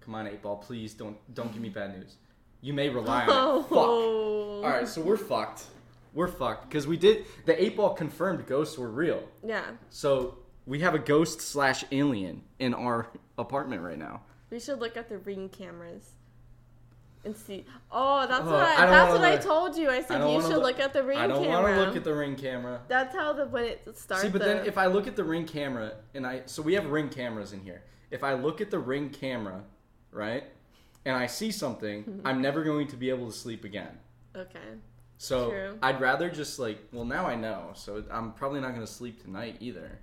[0.00, 2.16] Come on, eight ball, please don't don't give me bad news.
[2.60, 3.32] You may rely on it.
[3.32, 3.62] Oh.
[3.62, 3.72] Fuck.
[3.72, 4.62] Oh.
[4.64, 5.66] All right, so we're fucked.
[6.12, 9.22] We're fucked because we did the eight ball confirmed ghosts were real.
[9.46, 9.62] Yeah.
[9.90, 14.22] So we have a ghost slash alien in our apartment right now.
[14.50, 16.12] We should look at the ring cameras.
[17.24, 17.64] And see.
[17.90, 19.88] Oh, that's Oh, what I, I that's what I told you.
[19.90, 21.80] I I said don't you should look- look at the ring I don't want to
[21.84, 22.80] look at the ring camera.
[22.88, 24.22] That's how the when it starts.
[24.22, 26.74] See, but the, then if I look at the ring camera and I so we
[26.74, 27.82] have ring cameras in here.
[28.10, 29.62] If I look at the ring camera,
[30.12, 30.44] right,
[31.04, 33.98] and I see something, I'm never going to be able to sleep again.
[34.36, 34.60] okay.
[35.20, 35.78] So True.
[35.82, 37.70] I'd rather just like, well, now I know.
[37.74, 39.98] So I'm probably not going to sleep tonight either.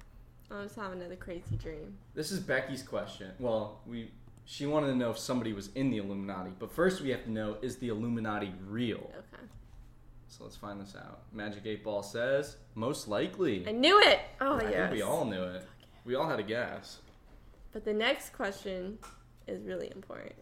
[0.52, 1.98] I'll just have another crazy dream.
[2.14, 3.32] This is Becky's question.
[3.40, 4.12] Well, we
[4.46, 7.32] she wanted to know if somebody was in the Illuminati, but first we have to
[7.32, 9.12] know is the Illuminati real?
[9.18, 9.44] Okay.
[10.28, 11.22] So let's find this out.
[11.34, 13.68] Magic Eight Ball says most likely.
[13.68, 14.20] I knew it.
[14.42, 14.74] Oh I yes.
[14.74, 15.66] think we all knew it.
[16.06, 17.00] We all had a guess.
[17.74, 19.00] But the next question
[19.48, 20.36] is really important.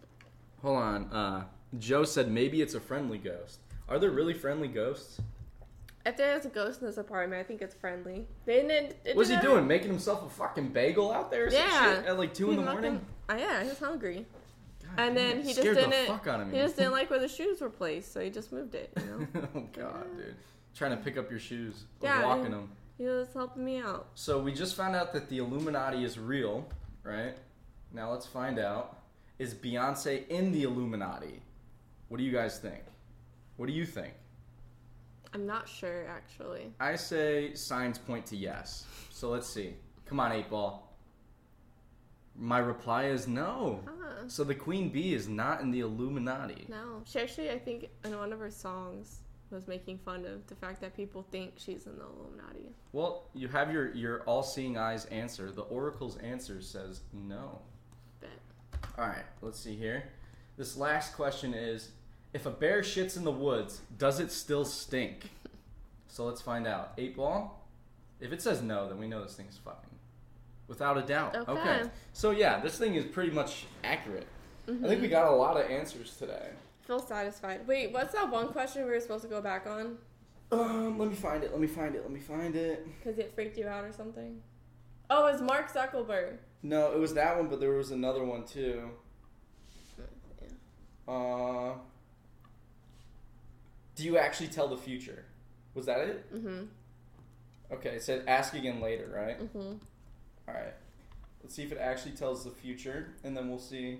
[0.62, 1.04] Hold on.
[1.12, 1.44] Uh,
[1.78, 3.60] Joe said maybe it's a friendly ghost.
[3.88, 5.20] Are there really friendly ghosts?
[6.06, 8.26] If there's a ghost in this apartment, I think it's friendly.
[8.44, 8.96] They didn't.
[9.04, 9.66] it What's he doing?
[9.66, 11.46] Making himself a fucking bagel out there?
[11.46, 11.94] Or some Yeah.
[11.96, 12.94] shit at like two in the morning.
[12.94, 14.26] gonna- Oh, uh, yeah, he was hungry.
[14.82, 15.90] God And damn, then he just scared didn't.
[15.92, 16.56] the fuck out of me.
[16.58, 18.92] He just didn't like where the shoes were placed, so he just moved it.
[18.98, 19.48] You know.
[19.54, 20.34] oh god, dude.
[20.74, 22.70] Trying to pick up your shoes, Yeah, walking them.
[22.98, 24.08] he was helping me out.
[24.14, 26.68] So we just found out that the Illuminati is real,
[27.02, 27.34] right?
[27.92, 28.98] Now let's find out
[29.38, 31.40] is Beyonce in the Illuminati?
[32.08, 32.82] What do you guys think?
[33.56, 34.12] What do you think?
[35.34, 36.72] I'm not sure actually.
[36.80, 38.86] I say signs point to yes.
[39.10, 39.74] So let's see.
[40.06, 40.96] Come on, eight ball.
[42.36, 43.80] My reply is no.
[43.86, 44.24] Ah.
[44.28, 46.66] So the Queen Bee is not in the Illuminati.
[46.68, 49.20] No, she actually, I think, in one of her songs,
[49.50, 52.74] was making fun of the fact that people think she's in the Illuminati.
[52.92, 55.50] Well, you have your your all-seeing eyes answer.
[55.50, 57.60] The Oracle's answer says no.
[58.20, 58.30] Bet.
[58.98, 60.04] All right, let's see here.
[60.56, 61.90] This last question is
[62.34, 65.30] if a bear shits in the woods, does it still stink?
[66.08, 66.92] So let's find out.
[66.98, 67.66] Eight ball?
[68.20, 69.90] If it says no, then we know this thing's fucking.
[70.68, 71.36] Without a doubt.
[71.48, 71.82] Okay.
[72.12, 74.26] So yeah, this thing is pretty much accurate.
[74.66, 74.86] I Mm-hmm.
[74.86, 76.48] think we got a lot of answers today.
[76.86, 77.66] Feel satisfied.
[77.66, 79.98] Wait, what's that one question we were supposed to go back on?
[80.52, 81.50] Um, let me find it.
[81.52, 82.02] Let me find it.
[82.02, 82.86] Let me find it.
[82.98, 84.40] Because it freaked you out or something?
[85.10, 86.36] Oh, it's Mark Zuckerberg.
[86.62, 88.88] No, it was that one, but there was another one too.
[89.98, 91.12] Yeah.
[91.12, 91.74] Uh,
[93.94, 95.24] do you actually tell the future?
[95.74, 96.34] Was that it?
[96.34, 96.64] Mm-hmm.
[97.72, 99.40] Okay, it said ask again later, right?
[99.40, 99.74] Mm-hmm.
[100.48, 100.74] All right.
[101.42, 103.98] Let's see if it actually tells the future, and then we'll see,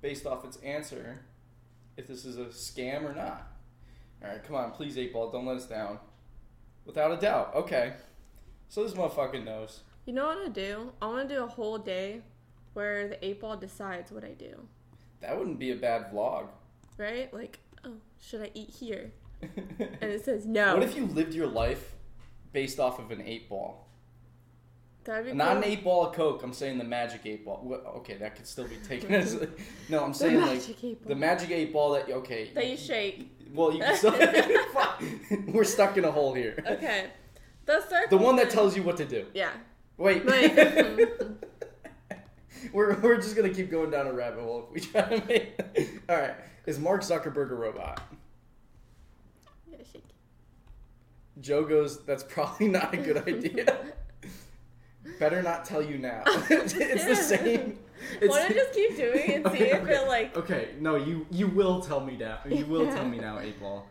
[0.00, 1.20] based off its answer,
[1.96, 3.48] if this is a scam or not.
[4.22, 5.98] All right, come on, please, eight ball, don't let us down.
[6.84, 7.52] Without a doubt.
[7.54, 7.94] Okay.
[8.68, 9.80] So this motherfucker knows.
[10.06, 10.92] You know what I do?
[11.00, 12.22] I want to do a whole day
[12.74, 14.66] where the eight ball decides what I do.
[15.20, 16.46] That wouldn't be a bad vlog.
[16.96, 17.32] Right?
[17.34, 17.58] Like,
[18.22, 19.12] should I eat here?
[20.00, 20.74] And it says no.
[20.74, 21.94] What if you lived your life
[22.52, 23.88] based off of an eight ball?
[25.04, 26.42] That'd be Not an eight ball of Coke.
[26.44, 27.60] I'm saying the magic eight ball.
[27.62, 29.44] What- Okay, that could still be taken as.
[29.88, 32.08] No, I'm saying like magic eight the magic eight ball that.
[32.08, 32.50] Okay.
[32.54, 33.30] That you shake.
[33.52, 34.12] Well, you can still.
[34.72, 35.02] Fuck.
[35.48, 36.54] We're stuck in a hole here.
[36.66, 37.06] Okay.
[37.66, 38.16] The circle.
[38.18, 39.26] The one that tells you what to do.
[39.34, 39.50] Yeah.
[39.98, 40.24] Wait.
[40.24, 40.52] Wait.
[40.56, 41.32] Mm-hmm.
[42.72, 45.91] we're, we're just gonna keep going down a rabbit hole if we try to make.
[46.08, 46.34] All right.
[46.66, 48.00] Is Mark Zuckerberg a robot?
[49.70, 50.04] yeah, shake.
[51.40, 52.04] Joe goes.
[52.04, 53.78] That's probably not a good idea.
[55.18, 56.22] Better not tell you now.
[56.26, 57.78] it's the same.
[58.20, 60.36] It's Why don't just keep doing it and see if it like.
[60.36, 62.38] Okay, no, you you will tell me now.
[62.48, 63.86] You will tell me now, eight ball.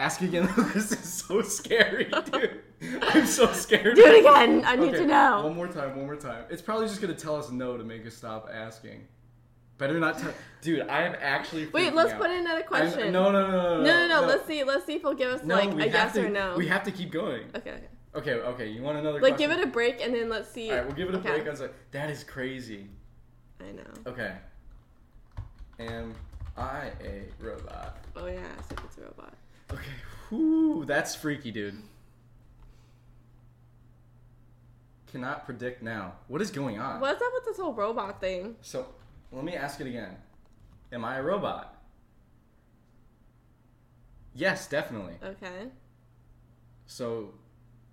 [0.00, 0.48] Ask again.
[0.74, 2.62] this is so scary, dude.
[3.02, 3.96] I'm so scared.
[3.96, 4.62] Do it again.
[4.64, 5.42] I need Okay, to know.
[5.44, 5.96] One more time.
[5.96, 6.44] One more time.
[6.50, 9.06] It's probably just gonna tell us no to make us stop asking.
[9.78, 10.32] Better not tell.
[10.60, 11.66] Dude, I am actually.
[11.68, 12.20] Wait, let's out.
[12.20, 13.12] put in another I'm- question.
[13.12, 14.26] no, no, no, no, no, No, no, no.
[14.26, 14.64] Let's see.
[14.64, 16.56] Let's see if he'll give us No, like a yes to, or no.
[16.56, 17.44] We have to keep going.
[17.56, 17.70] Okay.
[17.70, 17.88] okay.
[18.16, 18.68] Okay, okay.
[18.68, 19.20] You want another?
[19.20, 19.50] Like, question?
[19.50, 20.70] give it a break and then let's see.
[20.70, 21.30] All right, we'll give it a Okay.
[21.30, 21.48] break.
[21.48, 22.88] On say that is crazy.
[23.60, 23.82] I know.
[24.06, 24.34] Okay.
[25.78, 26.14] Am
[26.56, 27.98] I a robot?
[28.16, 29.34] Oh yeah, so it's a robot.
[29.72, 29.82] Okay.
[30.30, 31.76] Whoo, that's freaky, dude.
[35.12, 36.14] Cannot predict now.
[36.26, 37.00] What is going on?
[37.00, 38.56] What's up with this whole robot thing?
[38.60, 38.88] So,
[39.32, 40.16] let me ask it again.
[40.92, 41.74] Am I a robot?
[44.34, 45.14] Yes, definitely.
[45.22, 45.66] Okay.
[46.86, 47.30] So,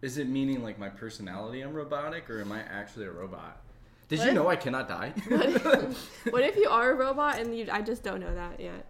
[0.02, 3.62] is it meaning like my personality I'm robotic or am I actually a robot?
[4.08, 5.14] Did What you if- know I cannot die?
[6.30, 7.68] What if you are a robot and you?
[7.72, 8.86] I just don't know that yet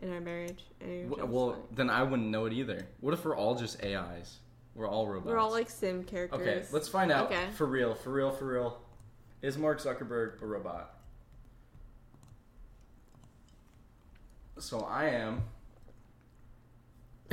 [0.00, 0.64] in our marriage.
[0.80, 2.86] And you're W- just well, like- then I wouldn't know it either.
[3.00, 4.38] What if we're all just AIs?
[4.74, 5.26] We're all robots.
[5.30, 6.40] we're all like sim characters.
[6.40, 7.46] Okay, let's find out Okay.
[7.54, 8.78] for real, for real, for real.
[9.40, 10.95] Is Mark Zuckerberg a robot?
[14.58, 15.42] So I am.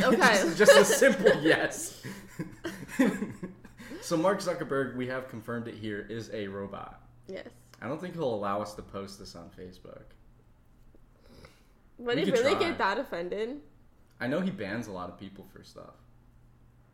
[0.01, 0.17] Okay.
[0.17, 2.01] just, just a simple yes.
[4.01, 7.03] so Mark Zuckerberg, we have confirmed it here, is a robot.
[7.27, 7.47] Yes.
[7.79, 10.01] I don't think he'll allow us to post this on Facebook.
[11.99, 12.59] Would he really try.
[12.59, 13.61] get that offended?
[14.19, 15.93] I know he bans a lot of people for stuff.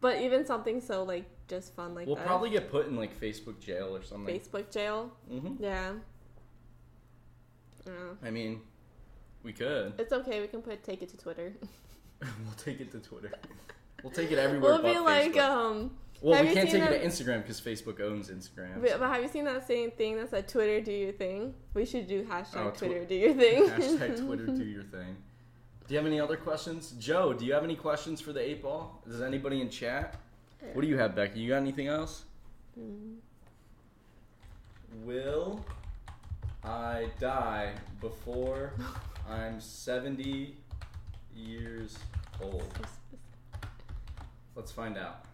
[0.01, 2.25] But even something so like just fun like We'll that.
[2.25, 4.37] probably get put in like Facebook jail or something.
[4.37, 5.11] Facebook jail.
[5.31, 5.63] Mm-hmm.
[5.63, 5.93] Yeah.
[7.85, 7.93] Yeah.
[8.23, 8.61] I mean,
[9.43, 9.93] we could.
[9.97, 10.41] It's okay.
[10.41, 11.53] We can put take it to Twitter.
[12.21, 13.31] we'll take it to Twitter.
[14.03, 14.73] We'll take it everywhere.
[14.73, 15.49] We'll be like, Facebook.
[15.49, 15.91] um.
[16.21, 18.81] well, we can't take it to Instagram because Facebook owns Instagram.
[18.81, 21.53] But, but have you seen that same thing that said Twitter do your thing?
[21.73, 23.63] We should do hashtag Oh, twi- Twitter do your thing.
[23.69, 25.15] Hashtag Twitter do your thing.
[25.87, 27.33] Do you have any other questions, Joe?
[27.33, 29.01] Do you have any questions for the eight ball?
[29.07, 30.15] Does anybody in chat?
[30.73, 31.39] What do you have, Becky?
[31.39, 32.25] You got anything else?
[32.79, 33.15] Mm.
[35.03, 35.65] Will
[36.63, 38.73] I die before
[39.29, 40.55] I'm 70
[41.35, 41.97] years
[42.41, 42.87] old?
[44.55, 45.25] Let's find out.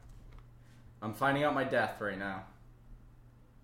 [1.01, 2.43] I'm finding out my death right now.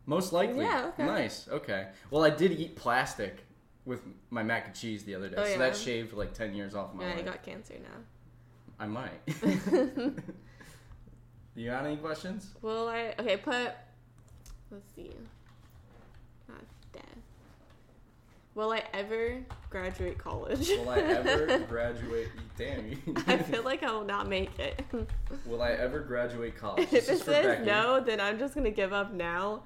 [0.05, 0.65] Most likely.
[0.65, 1.05] Yeah, okay.
[1.05, 1.47] Nice.
[1.49, 1.87] Okay.
[2.09, 3.45] Well, I did eat plastic
[3.85, 6.75] with my mac and cheese the other day, Oh, so that shaved like 10 years
[6.75, 7.11] off my life.
[7.11, 7.25] yeah, life.
[7.33, 7.97] got cancer now.
[8.79, 9.21] I might.
[11.55, 12.49] you got any questions?
[12.61, 13.13] Will I?
[13.19, 13.71] Okay, put.
[14.71, 15.11] Let's see.
[16.47, 16.61] Not
[16.93, 17.03] death.
[18.53, 19.37] Will I ever
[19.69, 20.67] graduate college?
[20.69, 22.27] Will I ever graduate?
[22.57, 22.97] Damn you.
[23.27, 24.83] I feel like I will not make it.
[25.45, 26.83] Will I ever graduate college?
[26.91, 27.65] if This it says Becky.
[27.65, 29.63] no, then I'm just gonna give up now.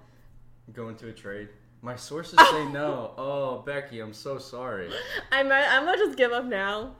[0.73, 1.49] Go into a trade.
[1.81, 3.11] My sources say no.
[3.17, 4.91] Oh, Becky, I'm so sorry.
[5.31, 5.65] I might.
[5.67, 6.95] I'm gonna just give up now.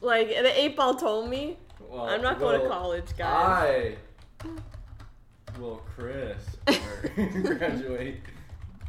[0.00, 3.96] Like the eight ball told me, Well, I'm not going to college, guys.
[4.42, 4.48] I
[5.58, 6.42] will Chris
[7.42, 8.20] graduate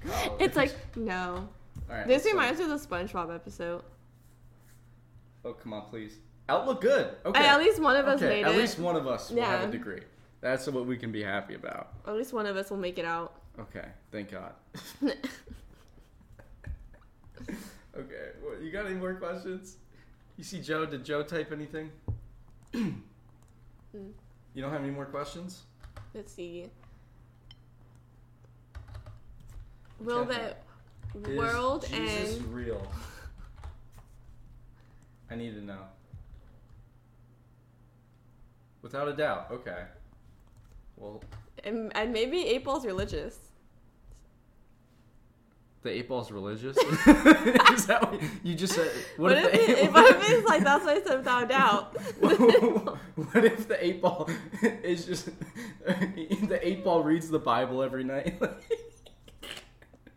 [0.05, 0.32] college.
[0.41, 1.49] It's like no.
[1.90, 3.84] Right, This reminds me of the SpongeBob episode.
[5.46, 6.18] Oh, come on, please.
[6.50, 7.16] Outlook good.
[7.26, 7.46] Okay.
[7.46, 8.58] At least one of us okay, made at it.
[8.58, 10.02] least one of us will have a degree.
[10.42, 11.94] That's what we can be happy about.
[12.06, 13.42] At least one of us will make it out.
[13.60, 14.54] Okay, thank God.
[15.04, 15.16] okay,
[18.44, 19.78] well, you got any more questions?
[20.38, 20.86] You see Joe?
[20.86, 21.90] Did Joe type anything?
[22.74, 23.02] Mm.
[24.54, 25.64] You don't have any more questions?
[26.14, 26.70] Let's see.
[30.00, 30.34] Will Okay.
[30.34, 30.56] the
[31.26, 32.53] Is world Jesus end?
[32.53, 32.86] real?
[35.30, 35.80] I need to know.
[38.82, 39.47] Without a doubt.
[39.51, 39.84] Okay.
[40.95, 41.22] Well,
[41.63, 43.38] And, and maybe eight ball's religious.
[45.84, 46.78] the eight ball's religious.
[47.74, 48.91] Is that what you just said?
[49.18, 51.47] What, if, the it, eight what if it's like that's what I said without a
[51.47, 51.97] doubt?
[53.15, 54.30] what if the eight ball
[54.84, 55.30] is just
[56.22, 58.41] the eight ball reads the Bible every night?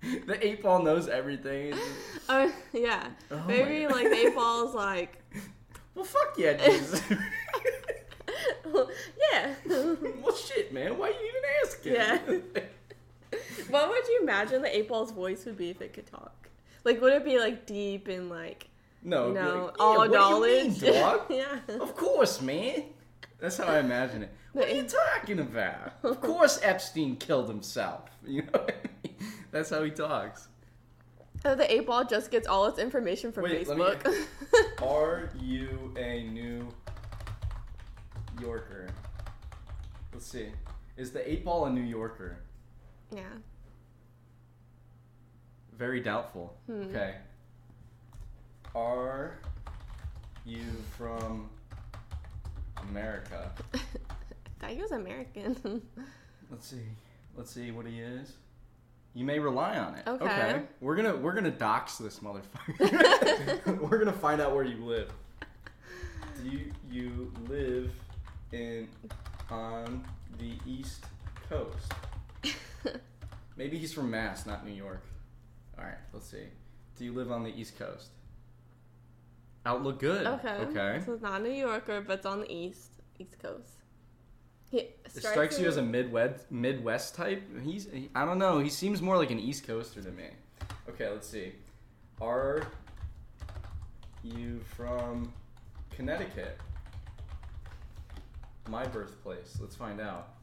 [0.27, 1.75] the eight ball knows everything.
[2.33, 5.21] Oh yeah, Oh maybe like the eight ball's like
[5.97, 7.03] well, fuck yeah, Jesus.
[9.33, 9.55] yeah.
[9.67, 10.97] well, shit, man.
[10.97, 11.93] Why you even asking?
[11.95, 12.19] Yeah.
[13.69, 16.49] what would you imagine the eight ball's voice would be if it could talk?
[16.85, 18.69] Like, would it be like deep and like
[19.03, 20.83] no, you know like, yeah, all what do you knowledge?
[20.83, 21.21] mean, dog?
[21.31, 21.59] yeah.
[21.81, 22.85] Of course, man.
[23.41, 24.31] That's how I imagine it.
[24.53, 25.95] What are you talking about?
[26.03, 28.03] Of course, Epstein killed himself.
[28.27, 28.90] You know, what I mean?
[29.51, 30.49] That's how he talks.
[31.45, 34.13] Uh, the eight ball just gets all its information from Wait, let me-
[34.83, 36.69] Are you a New
[38.41, 38.89] Yorker?
[40.13, 40.49] Let's see.
[40.97, 42.39] Is the eight ball a New Yorker?
[43.15, 43.23] yeah.
[45.77, 46.55] Very doubtful.
[46.67, 46.83] Hmm.
[46.83, 47.15] Okay.
[48.75, 49.39] Are
[50.45, 50.63] you
[50.99, 51.49] from
[52.91, 53.51] America?
[53.75, 53.79] I
[54.61, 55.81] thought he was American.
[56.51, 56.83] Let's see.
[57.35, 58.35] Let's see what he is.
[59.15, 60.07] You may rely on it.
[60.07, 60.63] Okay.
[60.81, 63.81] We're gonna we're gonna dox this motherfucker.
[63.91, 65.11] we're gonna find out where you live.
[66.41, 67.91] Do you you live
[68.53, 68.89] in
[69.51, 70.07] on
[70.39, 71.05] the East
[71.49, 71.93] Coast?
[73.57, 75.05] Maybe he's from Mass, not New York.
[75.77, 75.99] All right.
[76.13, 76.45] Let's see.
[76.97, 78.11] Do you live on the East Coast?
[79.67, 80.27] Outlook good.
[80.27, 80.49] okay.
[80.49, 81.03] Okay.
[81.05, 83.80] So it's not a New Yorker, but it's on the east east coast.
[84.71, 87.43] He It strikes you as a Midwest Midwest type.
[87.63, 88.61] He's he, I don't know.
[88.61, 90.29] He seems more like an East Coaster to me.
[90.89, 91.53] Okay, let's see.
[92.21, 92.63] Are
[94.23, 95.33] you from
[95.91, 96.59] Connecticut?
[98.69, 99.59] My birthplace.
[99.61, 100.35] Let's find out.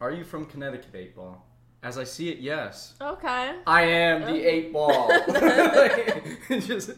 [0.00, 1.46] Are you from Connecticut, eight ball?
[1.82, 2.94] As I see it, yes.
[3.00, 3.54] Okay.
[3.66, 5.08] I am the eight ball.
[5.28, 6.90] Like, just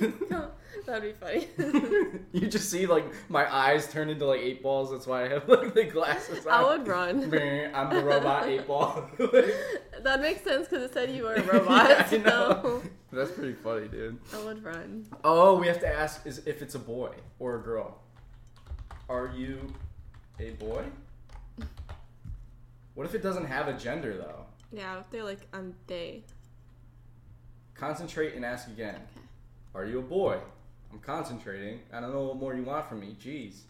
[0.86, 1.48] That'd be funny.
[2.32, 4.90] you just see like my eyes turn into like eight balls.
[4.90, 6.46] That's why I have like the glasses.
[6.46, 7.24] I would run.
[7.74, 9.08] I'm the robot eight ball.
[10.02, 11.90] That makes sense because it said you were a robot.
[11.90, 12.82] Yeah, I so know.
[13.12, 14.18] That's pretty funny, dude.
[14.34, 15.06] I would run.
[15.24, 17.98] Oh, we have to ask is if it's a boy or a girl.
[19.08, 19.72] Are you
[20.38, 20.84] a boy?
[22.94, 24.44] What if it doesn't have a gender though?
[24.72, 26.24] Yeah, if they're like um they.
[27.74, 28.96] Concentrate and ask again.
[28.96, 29.26] Okay.
[29.74, 30.38] Are you a boy?
[30.92, 31.80] I'm concentrating.
[31.92, 33.16] I don't know what more you want from me.
[33.22, 33.60] Jeez.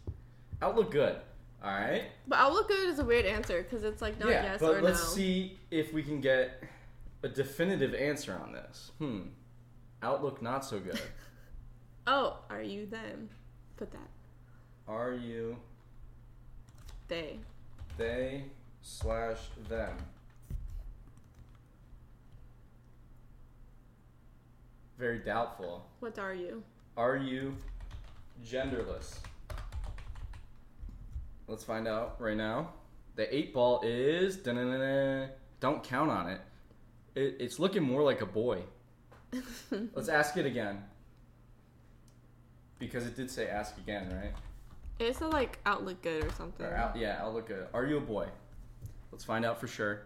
[0.63, 1.17] Outlook good.
[1.63, 2.05] All right.
[2.27, 4.77] But I'll look good is a weird answer because it's like not yeah, yes but
[4.77, 5.09] or let's no.
[5.15, 6.63] see if we can get
[7.23, 8.93] a definitive answer on this.
[8.99, 9.21] Hmm.
[10.03, 11.01] Outlook not so good.
[12.11, 13.29] Oh, are you them?
[13.77, 14.09] Put that.
[14.89, 15.59] Are you
[17.07, 17.39] They.
[17.99, 18.45] they
[18.81, 19.37] slash
[19.69, 19.95] them?
[24.99, 25.85] Very doubtful.
[26.01, 26.63] What are you?
[26.99, 27.55] Are you
[28.45, 29.15] genderless?
[31.47, 32.71] Let's find out right now.
[33.15, 34.37] The eight ball is.
[34.37, 36.41] Don't count on it.
[37.15, 37.37] it.
[37.39, 38.63] It's looking more like a boy.
[39.95, 40.83] Let's ask it again.
[42.81, 44.33] Because it did say ask again, right?
[44.99, 46.67] It said like outlook good or something.
[46.67, 47.69] Or out, yeah, outlook good.
[47.73, 48.27] Are you a boy?
[49.13, 50.03] Let's find out for sure.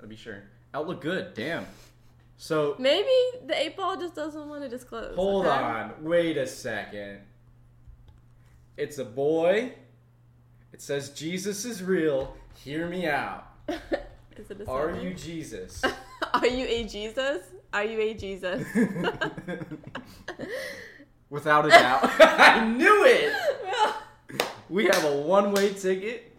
[0.00, 0.42] I'll be sure.
[0.74, 1.34] Outlook good.
[1.34, 1.66] Damn.
[2.42, 3.06] So Maybe
[3.46, 5.14] the eight ball just doesn't want to disclose.
[5.14, 5.56] hold okay?
[5.56, 5.92] on.
[6.02, 7.20] Wait a second.
[8.76, 9.74] It's a boy.
[10.72, 12.36] It says Jesus is real.
[12.64, 13.46] Hear me out.
[13.68, 15.06] Is it a Are seven?
[15.06, 15.82] you Jesus?
[16.34, 17.44] Are you a Jesus?
[17.72, 18.66] Are you a Jesus?
[21.30, 22.00] Without a doubt.
[22.18, 23.32] I knew it.
[24.68, 26.34] We have a one-way ticket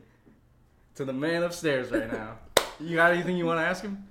[0.95, 2.39] to the man upstairs right now.
[2.81, 4.05] You got anything you want to ask him?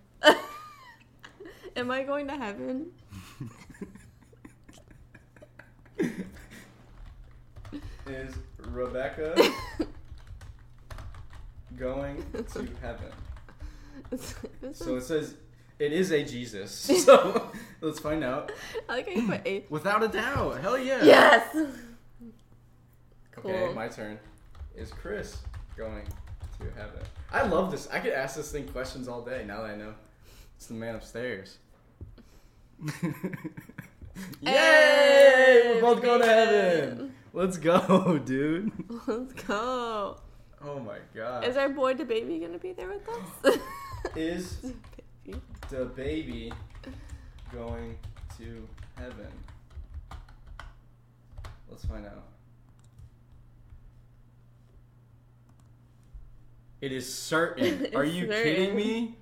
[1.77, 2.86] Am I going to heaven?
[8.07, 9.35] Is Rebecca
[11.77, 13.12] going to heaven?
[14.73, 15.35] So it says
[15.78, 16.90] it is a Jesus.
[17.05, 17.51] So
[17.81, 18.53] let's find out.
[18.89, 19.66] I like how you put eight.
[19.70, 20.61] Without a doubt.
[20.61, 21.03] Hell yeah.
[21.03, 21.57] Yes.
[23.39, 24.19] Okay, my turn.
[24.77, 25.39] Is Chris
[25.77, 26.05] going
[26.59, 27.01] to heaven?
[27.32, 27.89] I love this.
[27.90, 29.94] I could ask this thing questions all day now that I know
[30.63, 31.59] it's the man upstairs.
[34.43, 35.73] Yay!
[35.75, 37.15] We're both going to heaven.
[37.33, 38.71] Let's go, dude.
[39.09, 40.19] Let's go.
[40.65, 41.43] Oh my god.
[41.43, 43.59] Is our boy the baby gonna be there with us?
[44.17, 44.73] Is
[45.69, 46.53] the baby
[47.53, 47.99] going
[48.39, 49.33] to heaven?
[51.69, 52.23] Let's find out.
[56.81, 57.89] It is certain.
[57.97, 58.45] Are you certain.
[58.45, 59.17] kidding me?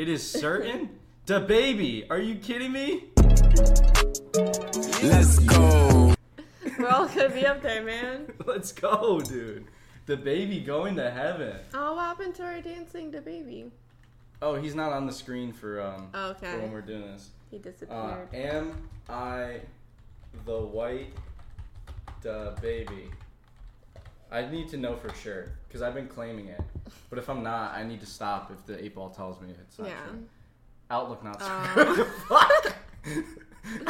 [0.00, 0.88] It is certain?
[1.26, 2.06] the baby.
[2.08, 3.04] Are you kidding me?
[5.02, 6.14] Let's go.
[6.78, 8.32] We're all gonna be up there, man.
[8.46, 9.66] Let's go, dude.
[10.06, 11.54] The baby going to heaven.
[11.74, 13.70] Oh, what happened to our dancing the baby?
[14.40, 16.50] Oh, he's not on the screen for um Okay.
[16.50, 17.28] for when we're doing this.
[17.50, 18.28] He Uh, disappeared.
[18.34, 19.60] am I
[20.46, 21.12] the white
[22.22, 23.10] the baby?
[24.32, 26.62] I need to know for sure because I've been claiming it.
[27.08, 29.78] But if I'm not, I need to stop if the eight ball tells me it's
[29.78, 29.94] not yeah.
[30.08, 30.24] true.
[30.90, 31.94] Outlook not Oh.
[31.94, 32.04] true.
[32.28, 32.76] Fuck.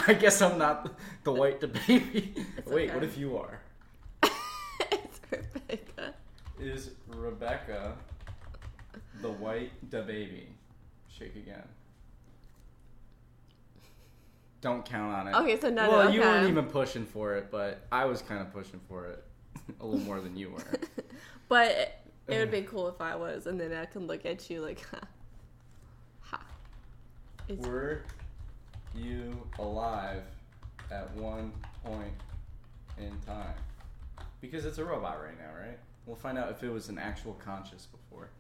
[0.09, 0.91] I guess I'm not
[1.25, 2.35] the white the baby.
[2.67, 3.61] Wait, what if you are?
[4.23, 6.15] it's Rebecca.
[6.59, 7.95] Is Rebecca
[9.23, 10.49] the white the baby?
[11.09, 11.63] Shake again.
[14.61, 15.35] Don't count on it.
[15.35, 18.41] Okay, so none Well, of- you weren't even pushing for it, but I was kind
[18.43, 19.25] of pushing for it
[19.81, 20.79] a little more than you were.
[21.49, 21.99] But
[22.33, 24.81] it, would be cool if I was, and then I can look at you like,
[24.91, 25.01] ha.
[26.23, 26.43] Ha.
[27.49, 28.03] It's, Were
[28.95, 30.23] you alive
[30.91, 31.53] at one
[31.85, 32.13] point
[32.99, 33.55] in time?
[34.41, 35.79] Because it's a robot right now, right?
[36.07, 38.31] We'll find out if it was an actual conscious before.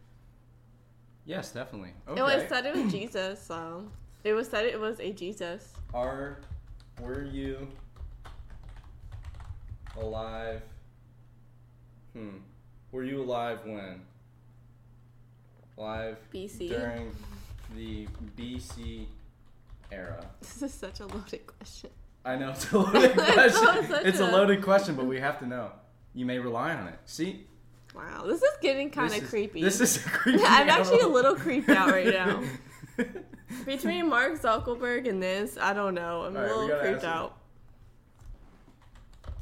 [1.27, 1.93] Yes, definitely.
[2.09, 2.21] Okay.
[2.21, 3.87] It was said it was Jesus, so.
[4.25, 5.73] It was said it was a Jesus.
[5.95, 6.39] Are
[7.01, 7.69] were you
[9.99, 10.63] alive?
[12.13, 12.39] Hmm.
[12.93, 14.01] Were you alive when?
[15.79, 16.69] Alive BC.
[16.71, 17.15] during
[17.77, 18.07] the
[18.37, 19.07] BC
[19.93, 20.25] era.
[20.41, 21.91] This is such a loaded question.
[22.25, 24.07] I know it's a loaded question.
[24.07, 25.71] it's a a- loaded question, but we have to know.
[26.15, 26.99] You may rely on it.
[27.07, 27.47] See,
[27.95, 29.61] Wow, this is getting kind of creepy.
[29.63, 30.45] This is creepy.
[30.45, 32.41] I'm actually a little creeped out right now.
[33.67, 36.23] Between Mark Zuckerberg and this, I don't know.
[36.23, 37.37] I'm All a little gotta creeped ask out.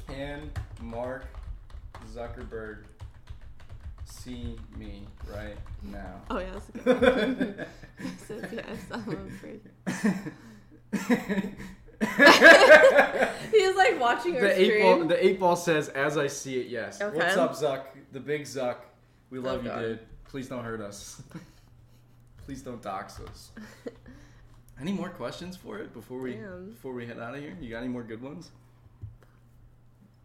[0.07, 0.49] Can
[0.81, 1.25] Mark
[2.11, 2.85] Zuckerberg
[4.29, 6.21] see me right now?
[6.29, 7.65] Oh yeah, that's a good one.
[8.17, 9.61] Says yes, I'm afraid.
[13.51, 15.05] He's like watching our the eight ball.
[15.05, 17.17] The eight ball says, "As I see it, yes." Okay.
[17.17, 17.85] What's up, Zuck?
[18.11, 18.77] The big Zuck.
[19.29, 19.79] We oh, love you, God.
[19.81, 19.99] dude.
[20.25, 21.21] Please don't hurt us.
[22.45, 23.51] Please don't dox us.
[24.81, 26.69] Any more questions for it before we Damn.
[26.69, 27.57] before we head out of here?
[27.59, 28.51] You got any more good ones?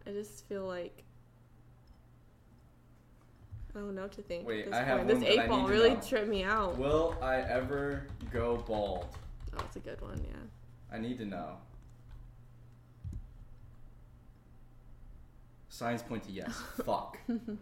[0.07, 1.04] I just feel like
[3.75, 4.47] I don't know what to think.
[4.47, 5.09] Wait, at this I have point.
[5.09, 6.01] one This that I eight ball need to really know.
[6.07, 6.77] tripped me out.
[6.77, 9.07] Will I ever go bald?
[9.53, 10.21] Oh, it's a good one.
[10.27, 10.95] Yeah.
[10.95, 11.57] I need to know.
[15.69, 16.53] Signs point to yes.
[16.85, 17.17] Fuck.
[17.27, 17.57] Wow.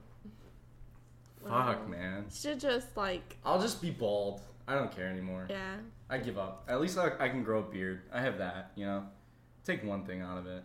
[1.73, 2.25] Fuck, man.
[2.31, 4.41] Should just like I'll just be bald.
[4.67, 5.47] I don't care anymore.
[5.49, 5.75] yeah.
[6.09, 6.63] I give up.
[6.69, 8.03] At least I, I can grow a beard.
[8.13, 9.03] I have that, you know.
[9.65, 10.63] Take one thing out of it.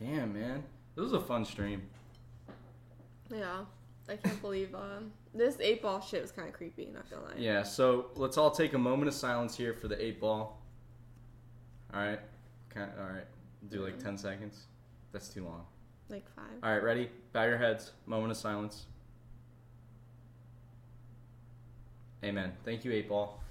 [0.00, 0.64] Damn, man.
[0.96, 1.82] This was a fun stream.
[3.30, 3.60] Yeah.
[4.08, 6.90] I can't believe um this eight ball shit was kind of creepy.
[6.92, 7.32] Not gonna lie.
[7.36, 10.60] Yeah, so let's all take a moment of silence here for the eight ball.
[11.94, 12.20] All right.
[12.70, 13.26] Can, all right.
[13.68, 14.66] Do like 10 seconds.
[15.12, 15.64] That's too long.
[16.08, 16.44] Like five.
[16.62, 17.10] All right, ready?
[17.32, 17.92] Bow your heads.
[18.06, 18.86] Moment of silence.
[22.24, 22.52] Amen.
[22.64, 23.41] Thank you, Eight Ball.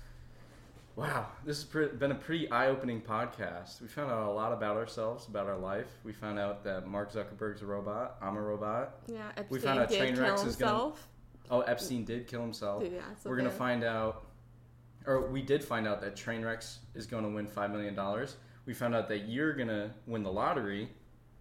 [1.02, 3.82] Wow, this has pre- been a pretty eye-opening podcast.
[3.82, 5.88] We found out a lot about ourselves, about our life.
[6.04, 8.18] We found out that Mark Zuckerberg's a robot.
[8.22, 9.00] I'm a robot.
[9.08, 9.30] Yeah.
[9.36, 11.08] Epstein We found out did kill is gonna- himself.
[11.50, 12.84] Oh, Epstein did kill himself.
[12.86, 14.26] Yeah, We're gonna find out,
[15.08, 18.38] or we did find out that Trainwrecks is going to win five million dollars.
[18.68, 20.88] We found out that you're gonna win the lottery.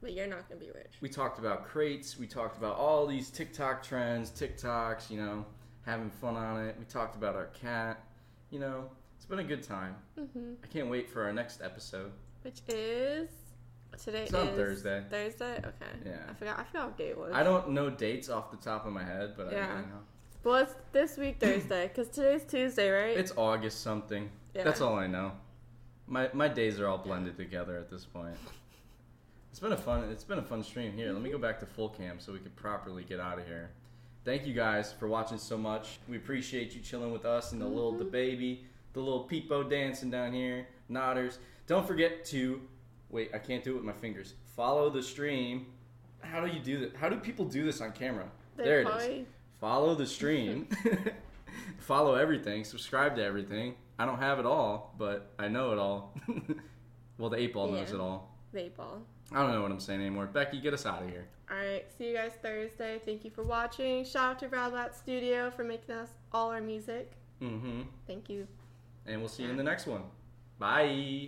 [0.00, 0.94] But you're not gonna be rich.
[1.02, 2.18] We talked about crates.
[2.18, 5.44] We talked about all these TikTok trends, TikToks, you know,
[5.82, 6.76] having fun on it.
[6.78, 8.02] We talked about our cat.
[8.48, 8.90] You know,
[9.20, 9.97] it's been a good time.
[10.18, 12.10] hmm I can't wait for our next episode.
[12.40, 13.28] Which is
[14.02, 15.05] today It's on Thursday.
[15.10, 15.59] Thursday.
[15.59, 15.92] Okay.
[16.06, 16.12] Yeah.
[16.30, 16.59] I forgot.
[16.59, 17.30] I forgot what day it was.
[17.34, 19.66] I don't know dates off the top of my head, but Yeah.
[19.68, 20.01] I, I know.
[20.42, 23.14] Well, it's this week Thursday because today's Tuesday, right?
[23.14, 24.30] It's August something.
[24.55, 24.64] Yeah.
[24.64, 25.32] That's all I know.
[26.06, 28.36] My my days are all blended together at this point.
[29.51, 30.94] It's been a fun it's been a fun stream.
[30.94, 33.47] Here, let me go back to full cam so we could properly get out of
[33.47, 33.68] here.
[34.24, 35.98] Thank you guys for watching so much.
[36.09, 40.10] We appreciate you chilling with us and the little the baby, the little peepo dancing
[40.10, 41.38] down here, nodders.
[41.66, 42.60] Don't forget to
[43.10, 44.34] wait, I can't do it with my fingers.
[44.56, 45.66] Follow the stream.
[46.20, 46.96] How do you do that?
[46.96, 48.26] How do people do this on camera?
[48.56, 49.26] They there it is probably-
[49.60, 50.66] follow the stream
[51.78, 56.14] follow everything subscribe to everything i don't have it all but i know it all
[57.18, 59.02] well the eight ball knows it all vape ball.
[59.32, 60.26] I don't know what I'm saying anymore.
[60.26, 61.24] Becky, get us out of here.
[61.48, 63.00] All right, see you guys Thursday.
[63.04, 64.04] Thank you for watching.
[64.04, 67.12] Shout out to Radlat Studio for making us all our music.
[67.40, 67.82] Mm-hmm.
[68.08, 68.48] Thank you.
[69.10, 70.02] And we'll see you in the next one.
[70.58, 71.18] Bye.